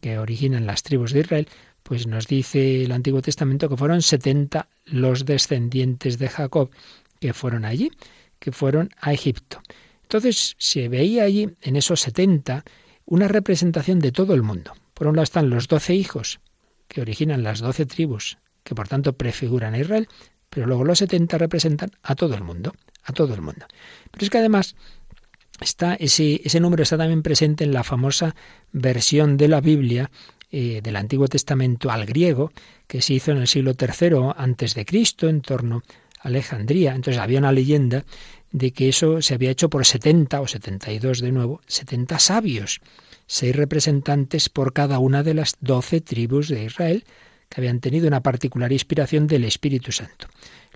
que 0.01 0.19
originan 0.19 0.65
las 0.65 0.85
tribus 0.85 1.11
de 1.11 1.23
Israel, 1.23 1.49
pues 1.83 2.07
nos 2.07 2.29
dice 2.29 2.85
el 2.85 2.93
Antiguo 2.93 3.23
Testamento 3.23 3.69
que 3.69 3.77
fueron 3.77 4.03
70 4.03 4.69
los 4.85 5.25
descendientes 5.25 6.17
de 6.17 6.29
Jacob 6.29 6.71
que 7.19 7.33
fueron 7.33 7.65
allí, 7.65 7.91
que 8.39 8.53
fueron 8.53 8.91
a 9.01 9.13
Egipto. 9.13 9.61
Entonces 10.03 10.55
se 10.59 10.89
veía 10.89 11.25
allí, 11.25 11.51
en 11.61 11.75
esos 11.75 12.03
70, 12.03 12.65
una 13.05 13.27
representación 13.27 13.99
de 13.99 14.13
todo 14.13 14.33
el 14.33 14.45
mundo. 14.45 14.75
Por 14.95 15.09
un 15.09 15.17
lado 15.17 15.25
están 15.25 15.51
los 15.51 15.67
doce 15.67 15.97
hijos 15.97 16.39
que 16.87 17.01
originan 17.01 17.43
las 17.43 17.59
doce 17.59 17.85
tribus, 17.85 18.39
que 18.63 18.77
por 18.77 18.87
tanto 18.87 19.15
prefiguran 19.15 19.75
a 19.75 19.81
Israel, 19.81 20.07
pero 20.51 20.67
luego 20.67 20.85
los 20.85 20.99
setenta 20.99 21.39
representan 21.39 21.91
a 22.03 22.15
todo 22.15 22.35
el 22.35 22.43
mundo, 22.43 22.75
a 23.05 23.13
todo 23.13 23.35
el 23.35 23.43
mundo. 23.43 23.67
Pero 24.11 24.25
es 24.25 24.31
que 24.31 24.39
además 24.39 24.77
está 25.61 25.95
ese, 25.95 26.41
ese 26.45 26.61
número 26.61 26.83
está 26.83 26.99
también 26.99 27.23
presente 27.23 27.65
en 27.65 27.73
la 27.73 27.85
famosa 27.85 28.35
versión 28.73 29.37
de 29.37 29.49
la 29.49 29.61
Biblia 29.61 30.11
eh, 30.53 30.81
del 30.83 30.97
Antiguo 30.97 31.27
Testamento 31.27 31.91
al 31.91 32.07
griego, 32.07 32.53
que 32.87 33.03
se 33.03 33.15
hizo 33.15 33.33
en 33.33 33.39
el 33.39 33.49
siglo 33.49 33.73
III 33.79 34.33
antes 34.37 34.75
de 34.75 34.85
Cristo, 34.85 35.29
en 35.29 35.41
torno 35.41 35.83
a 36.21 36.29
Alejandría. 36.29 36.95
Entonces 36.95 37.21
había 37.21 37.41
una 37.41 37.53
leyenda 37.53 38.05
de 38.53 38.73
que 38.73 38.89
eso 38.89 39.21
se 39.23 39.35
había 39.35 39.51
hecho 39.51 39.69
por 39.69 39.85
70 39.85 40.41
o 40.41 40.47
72 40.47 41.21
de 41.21 41.33
nuevo, 41.33 41.61
70 41.67 42.19
sabios, 42.21 42.81
seis 43.27 43.55
representantes 43.57 44.49
por 44.49 44.73
cada 44.73 44.99
una 44.99 45.23
de 45.23 45.35
las 45.35 45.57
doce 45.61 46.01
tribus 46.01 46.49
de 46.49 46.65
Israel, 46.65 47.05
que 47.49 47.61
habían 47.61 47.81
tenido 47.81 48.09
una 48.09 48.23
particular 48.23 48.73
inspiración 48.73 49.27
del 49.27 49.45
Espíritu 49.45 49.93
Santo. 49.93 50.29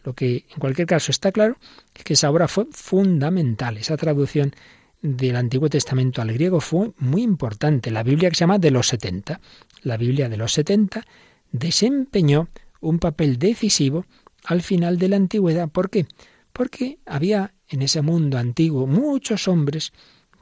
Lo 0.04 0.14
que 0.14 0.46
en 0.50 0.58
cualquier 0.58 0.86
caso 0.86 1.10
está 1.10 1.32
claro 1.32 1.56
es 1.94 2.04
que 2.04 2.14
esa 2.14 2.30
obra 2.30 2.48
fue 2.48 2.66
fundamental, 2.70 3.76
esa 3.76 3.96
traducción 3.96 4.54
del 5.02 5.36
Antiguo 5.36 5.68
Testamento 5.68 6.22
al 6.22 6.32
griego 6.32 6.60
fue 6.60 6.92
muy 6.98 7.22
importante. 7.22 7.90
La 7.90 8.02
Biblia 8.02 8.28
que 8.28 8.36
se 8.36 8.40
llama 8.40 8.58
de 8.58 8.70
los 8.70 8.88
70, 8.88 9.40
la 9.82 9.96
Biblia 9.96 10.28
de 10.28 10.36
los 10.36 10.52
70 10.52 11.04
desempeñó 11.52 12.48
un 12.80 12.98
papel 12.98 13.38
decisivo 13.38 14.06
al 14.44 14.62
final 14.62 14.98
de 14.98 15.08
la 15.08 15.16
antigüedad. 15.16 15.68
¿Por 15.68 15.90
qué? 15.90 16.06
Porque 16.52 16.98
había 17.06 17.54
en 17.68 17.82
ese 17.82 18.02
mundo 18.02 18.38
antiguo 18.38 18.86
muchos 18.86 19.48
hombres 19.48 19.92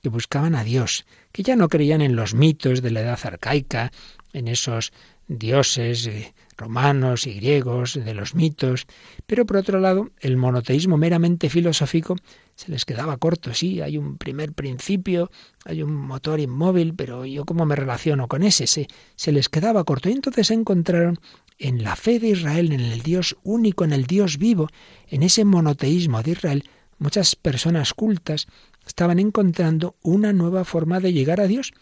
que 0.03 0.09
buscaban 0.09 0.55
a 0.55 0.65
Dios, 0.65 1.07
que 1.33 1.43
ya 1.43 1.57
no 1.57 1.69
creían 1.69 2.01
en 2.01 2.17
los 2.17 2.35
mitos 2.35 2.83
de 2.83 2.91
la 2.91 3.01
edad 3.01 3.19
arcaica, 3.23 3.93
en 4.33 4.49
esos 4.49 4.93
dioses 5.29 6.07
eh, 6.07 6.35
romanos 6.57 7.27
y 7.27 7.35
griegos, 7.35 7.95
de 7.95 8.15
los 8.15 8.35
mitos, 8.35 8.87
pero 9.27 9.47
por 9.47 9.59
otro 9.59 9.79
lado, 9.79 10.11
el 10.21 10.37
monoteísmo 10.37 10.97
meramente 10.97 11.51
filosófico 11.51 12.17
se 12.57 12.73
les 12.73 12.85
quedaba 12.85 13.17
corto. 13.19 13.55
Sí, 13.55 13.81
hay 13.81 13.97
un 13.97 14.19
primer 14.19 14.53
principio, 14.53 15.31
hay 15.65 15.83
un 15.83 15.95
motor 15.95 16.41
inmóvil, 16.41 16.95
pero 16.95 17.25
yo 17.25 17.45
cómo 17.45 17.65
me 17.65 17.77
relaciono 17.77 18.27
con 18.27 18.43
ese, 18.43 18.67
se, 18.67 18.89
se 19.15 19.31
les 19.31 19.49
quedaba 19.49 19.85
corto. 19.85 20.09
Y 20.09 20.13
entonces 20.13 20.49
se 20.49 20.55
encontraron 20.55 21.21
en 21.59 21.83
la 21.83 21.95
fe 21.95 22.19
de 22.19 22.31
Israel, 22.31 22.73
en 22.73 22.81
el 22.81 23.03
Dios 23.03 23.37
único, 23.45 23.85
en 23.85 23.93
el 23.93 24.07
Dios 24.07 24.39
vivo, 24.39 24.69
en 25.09 25.23
ese 25.23 25.45
monoteísmo 25.45 26.23
de 26.23 26.33
Israel, 26.33 26.65
muchas 26.99 27.37
personas 27.37 27.95
cultas 27.95 28.47
estaban 28.87 29.19
encontrando 29.19 29.97
una 30.03 30.33
nueva 30.33 30.65
forma 30.65 30.99
de 31.01 31.13
llegar 31.13 31.41
a 31.41 31.47
Dios. 31.47 31.73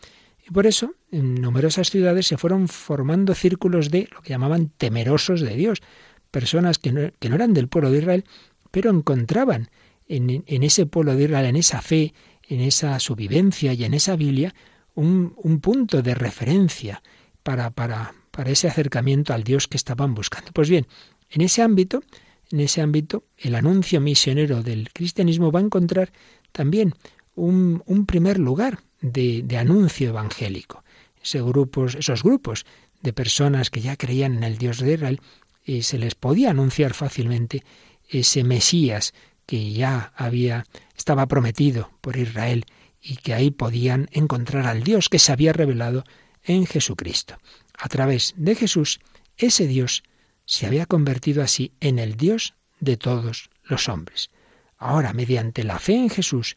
Y 0.47 0.53
por 0.53 0.67
eso, 0.67 0.95
en 1.11 1.35
numerosas 1.35 1.91
ciudades 1.91 2.29
se 2.29 2.39
fueron 2.39 2.69
formando 2.69 3.35
círculos 3.35 3.91
de 3.91 4.09
lo 4.13 4.23
que 4.23 4.31
llamaban 4.31 4.71
temerosos 4.77 5.41
de 5.41 5.57
Dios, 5.57 5.83
personas 6.31 6.79
que 6.79 6.93
no, 6.93 7.11
que 7.19 7.29
no 7.29 7.35
eran 7.35 7.53
del 7.53 7.69
pueblo 7.69 7.91
de 7.91 7.99
Israel, 7.99 8.25
pero 8.71 8.91
encontraban 8.91 9.71
en, 10.07 10.45
en, 10.47 10.63
ese 10.63 10.87
pueblo 10.87 11.17
de 11.17 11.25
Israel, 11.25 11.47
en 11.47 11.57
esa 11.57 11.83
fe, 11.83 12.15
en 12.49 12.61
esa 12.61 12.97
vivencia 13.17 13.73
y 13.73 13.83
en 13.83 13.95
esa 13.95 14.15
Biblia, 14.15 14.55
un, 14.95 15.35
un 15.37 15.61
punto 15.61 16.01
de 16.01 16.15
referencia 16.15 17.03
para, 17.43 17.71
para, 17.71 18.15
para 18.31 18.51
ese 18.51 18.69
acercamiento 18.69 19.35
al 19.35 19.43
Dios 19.43 19.67
que 19.67 19.77
estaban 19.77 20.15
buscando. 20.15 20.53
Pues 20.53 20.71
bien, 20.71 20.87
en 21.29 21.41
ese 21.41 21.63
ámbito, 21.63 22.05
en 22.53 22.61
ese 22.61 22.83
ámbito, 22.83 23.25
el 23.37 23.57
anuncio 23.57 24.01
misionero 24.01 24.63
del 24.63 24.93
cristianismo 24.93 25.51
va 25.51 25.59
a 25.59 25.65
encontrar 25.65 26.13
también 26.53 26.95
un, 27.35 27.83
un 27.87 28.07
primer 28.07 28.39
lugar 28.39 28.79
de, 29.01 29.45
anuncio 29.59 30.09
evangélico. 30.11 30.85
Grupos, 31.33 31.97
esos 31.97 32.23
grupos 32.23 32.65
de 33.03 33.13
personas 33.13 33.71
que 33.71 33.81
ya 33.81 33.97
creían 33.97 34.37
en 34.37 34.45
el 34.45 34.59
Dios 34.59 34.79
de 34.79 34.95
Israel, 34.95 35.21
y 35.65 35.83
se 35.83 35.99
les 35.99 36.15
podía 36.15 36.51
anunciar 36.51 36.95
fácilmente 36.95 37.65
ese 38.09 38.45
Mesías 38.45 39.13
que 39.47 39.73
ya 39.73 40.13
había 40.17 40.67
estaba 40.97 41.27
prometido 41.27 41.91
por 42.01 42.17
Israel 42.17 42.65
y 43.03 43.17
que 43.17 43.35
ahí 43.35 43.51
podían 43.51 44.09
encontrar 44.13 44.67
al 44.67 44.83
Dios 44.83 45.09
que 45.09 45.19
se 45.19 45.33
había 45.33 45.53
revelado 45.53 46.05
en 46.45 46.67
Jesucristo. 46.67 47.39
A 47.79 47.89
través 47.89 48.35
de 48.37 48.55
Jesús, 48.55 49.01
ese 49.37 49.67
Dios 49.67 50.03
se 50.45 50.67
había 50.67 50.87
convertido 50.87 51.43
así 51.43 51.73
en 51.81 51.99
el 51.99 52.17
Dios 52.17 52.55
de 52.81 52.97
todos 52.97 53.51
los 53.65 53.89
hombres. 53.89 54.31
Ahora, 54.79 55.13
mediante 55.13 55.65
la 55.65 55.79
fe 55.79 55.95
en 55.95 56.11
Jesús, 56.11 56.57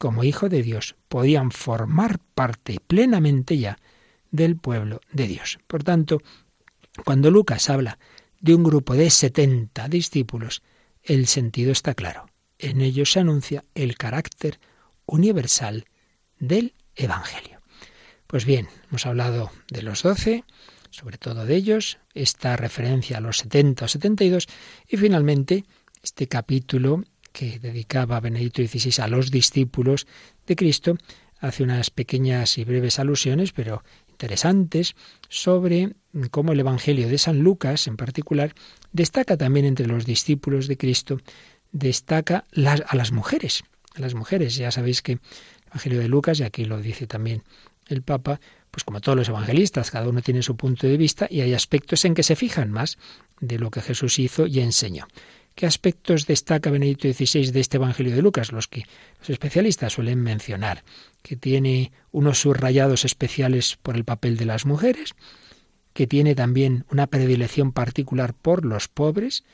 como 0.00 0.24
Hijo 0.24 0.48
de 0.48 0.62
Dios, 0.62 0.96
podían 1.08 1.50
formar 1.50 2.20
parte 2.34 2.78
plenamente 2.86 3.58
ya 3.58 3.78
del 4.30 4.56
pueblo 4.56 5.02
de 5.12 5.28
Dios. 5.28 5.58
Por 5.66 5.84
tanto, 5.84 6.22
cuando 7.04 7.30
Lucas 7.30 7.68
habla 7.68 7.98
de 8.40 8.54
un 8.54 8.64
grupo 8.64 8.94
de 8.94 9.10
setenta 9.10 9.88
discípulos, 9.88 10.62
el 11.02 11.26
sentido 11.26 11.70
está 11.70 11.92
claro. 11.92 12.30
En 12.58 12.80
ellos 12.80 13.12
se 13.12 13.20
anuncia 13.20 13.66
el 13.74 13.98
carácter 13.98 14.58
universal 15.04 15.84
del 16.38 16.72
Evangelio. 16.96 17.60
Pues 18.26 18.46
bien, 18.46 18.68
hemos 18.88 19.04
hablado 19.04 19.50
de 19.68 19.82
los 19.82 20.02
doce, 20.02 20.44
sobre 20.88 21.18
todo 21.18 21.44
de 21.44 21.56
ellos, 21.56 21.98
esta 22.14 22.56
referencia 22.56 23.18
a 23.18 23.20
los 23.20 23.36
setenta 23.36 23.84
o 23.84 23.88
setenta 23.88 24.24
y 24.24 24.30
dos, 24.30 24.48
y 24.88 24.96
finalmente 24.96 25.66
este 26.02 26.26
capítulo 26.26 27.04
que 27.32 27.58
dedicaba 27.58 28.20
Benedicto 28.20 28.62
XVI 28.62 29.02
a 29.02 29.08
los 29.08 29.30
discípulos 29.30 30.06
de 30.46 30.56
Cristo, 30.56 30.96
hace 31.38 31.62
unas 31.62 31.90
pequeñas 31.90 32.58
y 32.58 32.64
breves 32.64 32.98
alusiones, 32.98 33.52
pero 33.52 33.82
interesantes, 34.10 34.94
sobre 35.28 35.94
cómo 36.30 36.52
el 36.52 36.60
Evangelio 36.60 37.08
de 37.08 37.18
San 37.18 37.40
Lucas, 37.40 37.86
en 37.86 37.96
particular, 37.96 38.54
destaca 38.92 39.36
también 39.36 39.64
entre 39.64 39.86
los 39.86 40.04
discípulos 40.04 40.66
de 40.66 40.76
Cristo, 40.76 41.18
destaca 41.72 42.44
a 42.54 42.96
las 42.96 43.12
mujeres. 43.12 43.64
A 43.94 44.00
las 44.00 44.14
mujeres, 44.14 44.56
ya 44.56 44.70
sabéis 44.70 45.02
que 45.02 45.12
el 45.12 45.20
Evangelio 45.68 46.00
de 46.00 46.08
Lucas, 46.08 46.40
y 46.40 46.42
aquí 46.42 46.64
lo 46.64 46.80
dice 46.80 47.06
también 47.06 47.42
el 47.88 48.02
Papa, 48.02 48.40
pues 48.70 48.84
como 48.84 49.00
todos 49.00 49.16
los 49.16 49.28
evangelistas, 49.28 49.90
cada 49.90 50.08
uno 50.08 50.22
tiene 50.22 50.42
su 50.42 50.56
punto 50.56 50.86
de 50.86 50.96
vista 50.96 51.26
y 51.28 51.40
hay 51.40 51.54
aspectos 51.54 52.04
en 52.04 52.14
que 52.14 52.22
se 52.22 52.36
fijan 52.36 52.70
más 52.70 52.98
de 53.40 53.58
lo 53.58 53.70
que 53.70 53.80
Jesús 53.80 54.18
hizo 54.18 54.46
y 54.46 54.60
enseñó. 54.60 55.08
¿Qué 55.60 55.66
aspectos 55.66 56.26
destaca 56.26 56.70
Benedicto 56.70 57.06
XVI 57.12 57.50
de 57.50 57.60
este 57.60 57.76
Evangelio 57.76 58.16
de 58.16 58.22
Lucas? 58.22 58.50
Los 58.50 58.66
que 58.66 58.86
los 59.18 59.28
especialistas 59.28 59.92
suelen 59.92 60.18
mencionar, 60.18 60.84
que 61.20 61.36
tiene 61.36 61.92
unos 62.12 62.38
subrayados 62.38 63.04
especiales 63.04 63.76
por 63.82 63.94
el 63.94 64.06
papel 64.06 64.38
de 64.38 64.46
las 64.46 64.64
mujeres, 64.64 65.12
que 65.92 66.06
tiene 66.06 66.34
también 66.34 66.86
una 66.90 67.08
predilección 67.08 67.72
particular 67.72 68.32
por 68.32 68.64
los 68.64 68.88
pobres, 68.88 69.44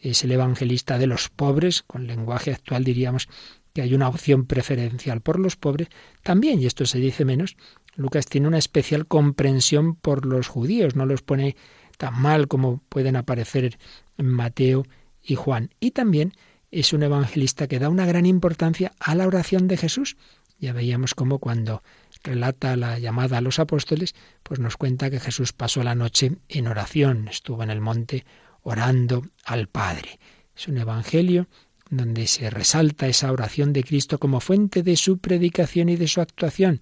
es 0.00 0.24
el 0.24 0.32
evangelista 0.32 0.96
de 0.96 1.08
los 1.08 1.28
pobres, 1.28 1.82
con 1.82 2.06
lenguaje 2.06 2.54
actual 2.54 2.82
diríamos 2.82 3.28
que 3.74 3.82
hay 3.82 3.92
una 3.92 4.08
opción 4.08 4.46
preferencial 4.46 5.20
por 5.20 5.38
los 5.38 5.56
pobres, 5.56 5.88
también, 6.22 6.58
y 6.62 6.64
esto 6.64 6.86
se 6.86 7.00
dice 7.00 7.26
menos, 7.26 7.58
Lucas 7.96 8.24
tiene 8.24 8.48
una 8.48 8.56
especial 8.56 9.06
comprensión 9.06 9.94
por 9.94 10.24
los 10.24 10.48
judíos, 10.48 10.96
no 10.96 11.04
los 11.04 11.20
pone 11.20 11.54
tan 11.98 12.18
mal 12.18 12.48
como 12.48 12.82
pueden 12.88 13.16
aparecer 13.16 13.78
en 14.16 14.26
Mateo 14.26 14.86
y 15.22 15.34
Juan. 15.34 15.70
Y 15.80 15.92
también 15.92 16.32
es 16.70 16.92
un 16.92 17.02
evangelista 17.02 17.66
que 17.66 17.78
da 17.78 17.88
una 17.88 18.06
gran 18.06 18.26
importancia 18.26 18.92
a 18.98 19.14
la 19.14 19.26
oración 19.26 19.68
de 19.68 19.76
Jesús. 19.76 20.16
Ya 20.58 20.72
veíamos 20.72 21.14
cómo 21.14 21.38
cuando 21.38 21.82
relata 22.22 22.76
la 22.76 22.98
llamada 22.98 23.38
a 23.38 23.40
los 23.40 23.58
apóstoles, 23.58 24.14
pues 24.42 24.60
nos 24.60 24.76
cuenta 24.76 25.10
que 25.10 25.20
Jesús 25.20 25.52
pasó 25.52 25.82
la 25.82 25.94
noche 25.94 26.36
en 26.48 26.66
oración, 26.66 27.28
estuvo 27.28 27.62
en 27.62 27.70
el 27.70 27.80
monte 27.80 28.24
orando 28.62 29.26
al 29.44 29.68
Padre. 29.68 30.18
Es 30.56 30.68
un 30.68 30.76
evangelio 30.76 31.48
donde 31.88 32.26
se 32.26 32.50
resalta 32.50 33.08
esa 33.08 33.32
oración 33.32 33.72
de 33.72 33.82
Cristo 33.82 34.18
como 34.18 34.40
fuente 34.40 34.82
de 34.82 34.96
su 34.96 35.18
predicación 35.18 35.88
y 35.88 35.96
de 35.96 36.08
su 36.08 36.20
actuación. 36.20 36.80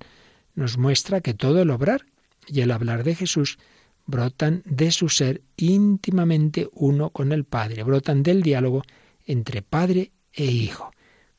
Nos 0.54 0.76
muestra 0.76 1.20
que 1.20 1.34
todo 1.34 1.62
el 1.62 1.70
obrar 1.70 2.04
y 2.46 2.60
el 2.60 2.72
hablar 2.72 3.04
de 3.04 3.14
Jesús 3.14 3.58
brotan 4.08 4.62
de 4.64 4.90
su 4.90 5.10
ser 5.10 5.42
íntimamente 5.56 6.68
uno 6.72 7.10
con 7.10 7.30
el 7.30 7.44
Padre, 7.44 7.82
brotan 7.82 8.22
del 8.22 8.42
diálogo 8.42 8.82
entre 9.26 9.60
Padre 9.60 10.12
e 10.32 10.46
Hijo. 10.46 10.90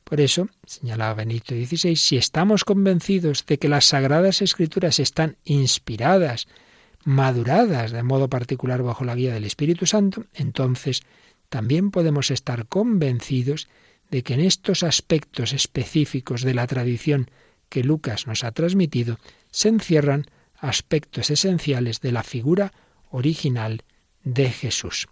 Por 0.04 0.20
eso, 0.20 0.48
señalaba 0.64 1.14
Benito 1.14 1.54
XVI, 1.54 1.96
si 1.96 2.16
estamos 2.16 2.64
convencidos 2.64 3.44
de 3.44 3.58
que 3.58 3.68
las 3.68 3.86
sagradas 3.86 4.40
escrituras 4.40 5.00
están 5.00 5.36
inspiradas, 5.44 6.46
maduradas 7.04 7.90
de 7.90 8.04
modo 8.04 8.28
particular 8.28 8.82
bajo 8.82 9.04
la 9.04 9.16
guía 9.16 9.34
del 9.34 9.44
Espíritu 9.44 9.86
Santo, 9.86 10.26
entonces 10.32 11.02
también 11.48 11.90
podemos 11.90 12.30
estar 12.30 12.66
convencidos 12.66 13.68
de 14.10 14.22
que 14.22 14.34
en 14.34 14.40
estos 14.40 14.84
aspectos 14.84 15.52
específicos 15.52 16.42
de 16.42 16.54
la 16.54 16.68
tradición 16.68 17.30
que 17.68 17.82
Lucas 17.82 18.28
nos 18.28 18.44
ha 18.44 18.52
transmitido 18.52 19.18
se 19.50 19.68
encierran 19.68 20.26
aspectos 20.60 21.30
esenciales 21.30 22.00
de 22.00 22.12
la 22.12 22.22
figura 22.22 22.72
original 23.10 23.82
de 24.22 24.50
Jesús. 24.50 25.08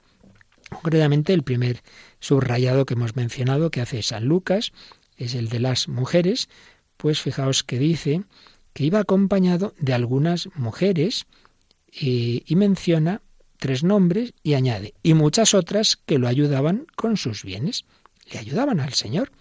Concretamente, 0.69 1.33
el 1.33 1.43
primer 1.43 1.83
subrayado 2.21 2.85
que 2.85 2.95
hemos 2.95 3.17
mencionado 3.17 3.71
que 3.71 3.81
hace 3.81 4.03
San 4.03 4.27
Lucas 4.27 4.73
es 5.17 5.35
el 5.35 5.49
de 5.49 5.61
las 5.61 5.89
mujeres, 5.89 6.49
pues 6.97 7.21
fijaos 7.21 7.65
que 7.65 7.79
dice 7.79 8.25
que 8.75 8.85
iba 8.85 9.01
acompañado 9.01 9.75
de 9.79 9.95
algunas 9.95 10.49
mujeres 10.55 11.27
y, 11.91 12.45
y 12.47 12.57
menciona 12.57 13.23
tres 13.59 13.83
nombres 13.83 14.35
y 14.43 14.55
añade, 14.55 14.95
y 15.03 15.15
muchas 15.15 15.55
otras 15.55 15.97
que 15.97 16.19
lo 16.19 16.29
ayudaban 16.29 16.87
con 16.95 17.17
sus 17.17 17.43
bienes, 17.43 17.87
le 18.31 18.39
ayudaban 18.39 18.79
al 18.79 18.93
Señor. 18.93 19.33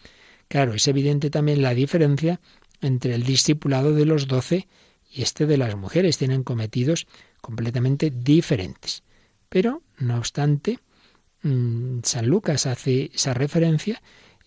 Claro, 0.48 0.74
es 0.74 0.88
evidente 0.88 1.30
también 1.30 1.62
la 1.62 1.74
diferencia 1.74 2.40
entre 2.82 3.14
el 3.16 3.24
discipulado 3.24 3.94
de 3.94 4.06
los 4.06 4.28
doce 4.28 4.68
y 5.10 5.22
este 5.22 5.46
de 5.46 5.58
las 5.58 5.76
mujeres. 5.76 6.18
Tienen 6.18 6.44
cometidos 6.44 7.08
completamente 7.42 8.12
diferentes. 8.12 9.04
Pero, 9.50 9.82
no 9.98 10.18
obstante, 10.18 10.80
mm, 11.44 12.00
San 12.04 12.28
Lucas 12.28 12.66
hace 12.66 13.12
esa 13.14 13.34
referencia 13.34 14.02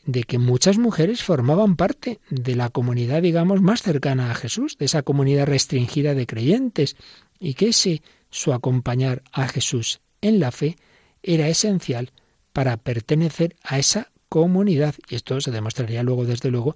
de 0.04 0.24
que 0.24 0.38
muchas 0.38 0.78
mujeres 0.78 1.22
formaban 1.22 1.76
parte 1.76 2.20
de 2.30 2.56
la 2.56 2.70
comunidad, 2.70 3.22
digamos, 3.22 3.60
más 3.60 3.82
cercana 3.82 4.30
a 4.30 4.34
Jesús, 4.34 4.76
de 4.78 4.86
esa 4.86 5.02
comunidad 5.02 5.46
restringida 5.46 6.14
de 6.14 6.26
creyentes, 6.26 6.96
y 7.38 7.54
que 7.54 7.68
ese 7.68 8.02
su 8.30 8.52
acompañar 8.52 9.22
a 9.32 9.48
Jesús 9.48 10.00
en 10.20 10.40
la 10.40 10.52
fe 10.52 10.76
era 11.22 11.48
esencial 11.48 12.12
para 12.52 12.76
pertenecer 12.76 13.56
a 13.62 13.78
esa 13.78 14.10
comunidad. 14.28 14.94
Y 15.08 15.16
esto 15.16 15.40
se 15.40 15.50
demostraría 15.50 16.02
luego, 16.02 16.24
desde 16.24 16.50
luego, 16.50 16.74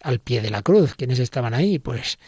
al 0.00 0.20
pie 0.20 0.40
de 0.40 0.50
la 0.50 0.62
cruz. 0.62 0.94
¿Quiénes 0.94 1.18
estaban 1.18 1.54
ahí? 1.54 1.78
Pues, 1.78 2.18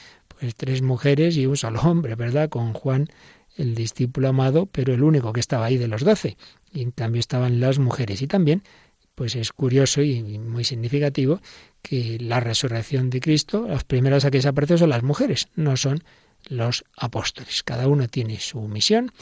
pues 0.41 0.55
tres 0.55 0.80
mujeres 0.80 1.36
y 1.36 1.45
un 1.45 1.59
solo 1.59 1.80
hombre, 1.82 2.14
¿verdad? 2.14 2.49
Con 2.49 2.72
Juan, 2.72 3.09
el 3.57 3.74
discípulo 3.74 4.28
amado, 4.28 4.64
pero 4.64 4.95
el 4.95 5.03
único 5.03 5.34
que 5.34 5.41
estaba 5.41 5.66
ahí 5.66 5.76
de 5.76 5.86
los 5.86 6.03
doce. 6.03 6.38
Y 6.72 6.80
en 6.80 6.93
cambio 6.93 7.20
estaban 7.20 7.61
las 7.61 7.78
mujeres. 7.78 8.22
Y 8.22 8.26
también, 8.26 8.62
pues 9.14 9.36
es 9.36 9.53
curioso 9.53 10.01
y 10.01 10.38
muy 10.38 10.64
significativo 10.64 11.43
que 11.82 12.16
la 12.18 12.41
resurrección 12.41 13.11
de 13.11 13.20
Cristo, 13.20 13.66
las 13.68 13.84
primeras 13.84 14.24
a 14.24 14.30
que 14.30 14.41
se 14.41 14.49
apareció 14.49 14.78
son 14.78 14.88
las 14.88 15.03
mujeres, 15.03 15.49
no 15.57 15.76
son 15.76 16.03
los 16.49 16.84
apóstoles. 16.97 17.62
Cada 17.62 17.86
uno 17.86 18.09
tiene 18.09 18.41
su 18.41 18.62
misión, 18.62 19.12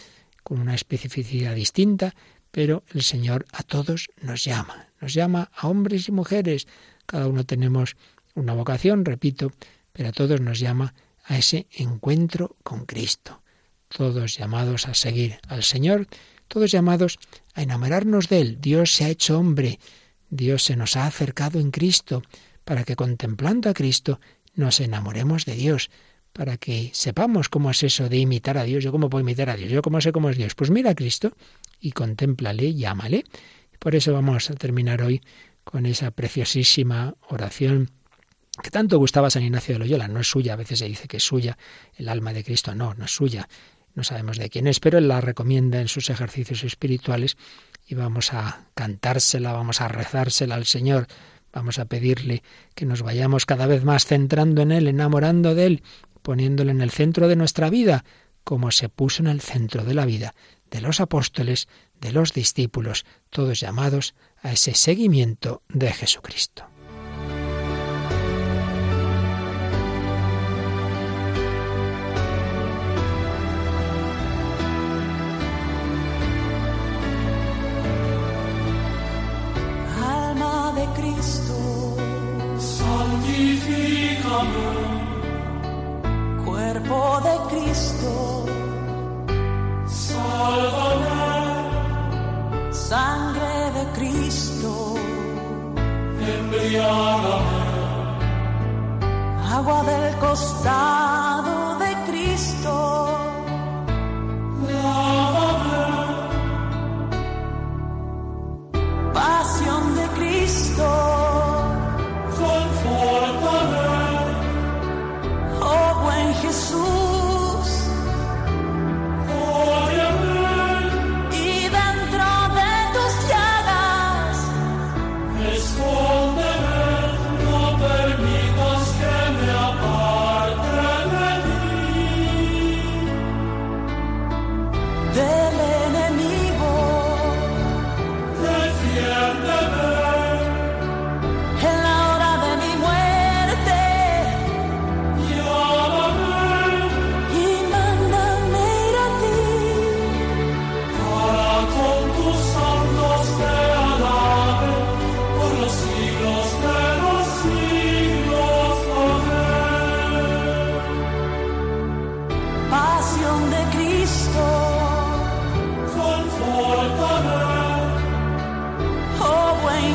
con 0.45 0.61
una 0.61 0.77
especificidad 0.77 1.57
distinta, 1.57 2.15
pero 2.53 2.85
el 2.95 3.03
Señor 3.03 3.45
a 3.53 3.65
todos 3.65 4.09
nos 4.23 4.45
llama, 4.45 4.87
nos 5.01 5.15
llama 5.15 5.51
a 5.53 5.67
hombres 5.67 6.09
y 6.09 6.13
mujeres. 6.13 6.69
Cada 7.07 7.27
uno 7.27 7.43
tenemos 7.43 7.97
una 8.37 8.55
vocación, 8.55 9.05
repito, 9.05 9.51
pero 9.93 10.11
a 10.11 10.13
todos 10.13 10.41
nos 10.41 10.61
llama 10.61 10.95
a 11.29 11.37
ese 11.37 11.67
encuentro 11.71 12.57
con 12.63 12.87
Cristo. 12.87 13.43
Todos 13.89 14.37
llamados 14.37 14.89
a 14.89 14.95
seguir 14.95 15.39
al 15.47 15.63
Señor, 15.63 16.09
todos 16.49 16.71
llamados 16.71 17.19
a 17.55 17.63
enamorarnos 17.63 18.29
de 18.29 18.41
Él. 18.41 18.59
Dios 18.61 18.93
se 18.93 19.05
ha 19.05 19.11
hecho 19.11 19.39
hombre, 19.39 19.79
Dios 20.31 20.65
se 20.65 20.77
nos 20.77 20.97
ha 20.97 21.07
acercado 21.07 21.61
en 21.61 21.71
Cristo, 21.71 22.23
para 22.65 22.85
que 22.85 22.97
contemplando 22.97 23.71
a 23.71 23.75
Cristo 23.75 24.21
nos 24.55 24.81
enamoremos 24.81 25.45
de 25.45 25.55
Dios, 25.55 25.91
para 26.33 26.57
que 26.57 26.91
sepamos 26.95 27.49
cómo 27.49 27.71
es 27.71 27.83
eso 27.83 28.09
de 28.09 28.19
imitar 28.19 28.59
a 28.59 28.65
Dios. 28.65 28.83
Yo 28.83 28.93
cómo 28.93 29.11
puedo 29.11 29.23
imitar 29.23 29.51
a 29.51 29.57
Dios, 29.57 29.71
yo 29.71 29.83
cómo 29.83 30.01
sé 30.01 30.13
cómo 30.13 30.31
es 30.31 30.37
Dios. 30.37 30.55
Pues 30.55 30.71
mira 30.71 30.91
a 30.91 30.95
Cristo 30.95 31.33
y 31.81 31.93
contémplale, 31.93 32.75
llámale. 32.75 33.25
Por 33.79 33.95
eso 33.95 34.13
vamos 34.13 34.51
a 34.51 34.55
terminar 34.55 35.03
hoy 35.03 35.23
con 35.65 35.87
esa 35.87 36.11
preciosísima 36.11 37.15
oración 37.29 37.91
que 38.63 38.71
tanto 38.71 38.99
gustaba 38.99 39.31
San 39.31 39.43
Ignacio 39.43 39.75
de 39.75 39.81
Loyola. 39.81 40.09
No 40.09 40.21
es 40.21 40.29
suya, 40.29 40.55
a 40.55 40.57
veces 40.57 40.81
se 40.81 40.87
dice 40.87 41.09
que 41.09 41.19
es 41.19 41.25
suya 41.25 41.59
el 41.97 42.09
alma 42.09 42.33
de 42.33 42.45
Cristo. 42.45 42.75
No, 42.75 42.95
no 42.95 43.05
es 43.05 43.11
suya. 43.13 43.49
No 43.95 44.05
sabemos 44.05 44.39
de 44.39 44.49
quién 44.51 44.67
es, 44.67 44.81
pero 44.81 44.99
él 44.99 45.09
la 45.09 45.21
recomienda 45.21 45.81
en 45.81 45.89
sus 45.89 46.11
ejercicios 46.11 46.63
espirituales 46.65 47.37
y 47.87 47.95
vamos 47.95 48.33
a 48.33 48.67
cantársela, 48.75 49.53
vamos 49.53 49.81
a 49.81 49.89
rezársela 49.89 50.55
al 50.55 50.67
Señor, 50.67 51.07
vamos 51.53 51.79
a 51.79 51.87
pedirle 51.87 52.43
que 52.75 52.87
nos 52.87 53.03
vayamos 53.03 53.47
cada 53.47 53.67
vez 53.67 53.83
más 53.85 54.07
centrando 54.07 54.63
en 54.63 54.73
Él, 54.73 54.87
enamorando 54.87 55.55
de 55.55 55.67
Él 55.67 55.83
poniéndolo 56.23 56.71
en 56.71 56.83
el 56.83 56.91
centro 56.91 57.27
de 57.27 57.37
nuestra 57.37 57.71
vida, 57.71 58.05
como 58.45 58.71
se 58.71 58.89
puso 58.89 59.23
en 59.23 59.29
el 59.29 59.41
centro 59.41 59.85
de 59.85 59.95
la 59.95 60.05
vida 60.05 60.35
de 60.71 60.81
los 60.81 61.01
apóstoles, 61.01 61.69
de 62.01 62.13
los 62.13 62.33
discípulos, 62.33 63.05
todos 63.31 63.61
llamados 63.61 64.15
a 64.43 64.53
ese 64.53 64.75
seguimiento 64.75 65.63
de 65.69 65.93
Jesucristo. 65.93 66.68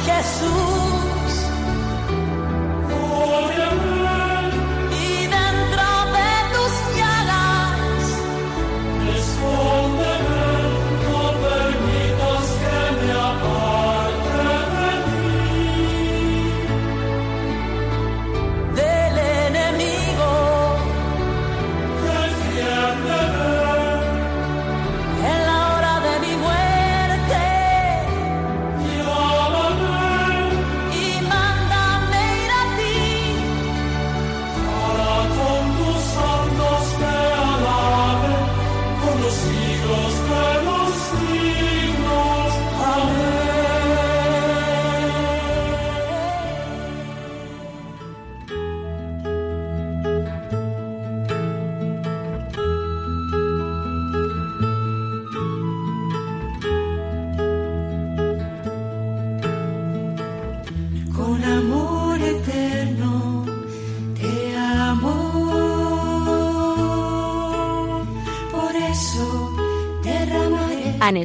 que 0.03 0.11
é. 0.11 0.92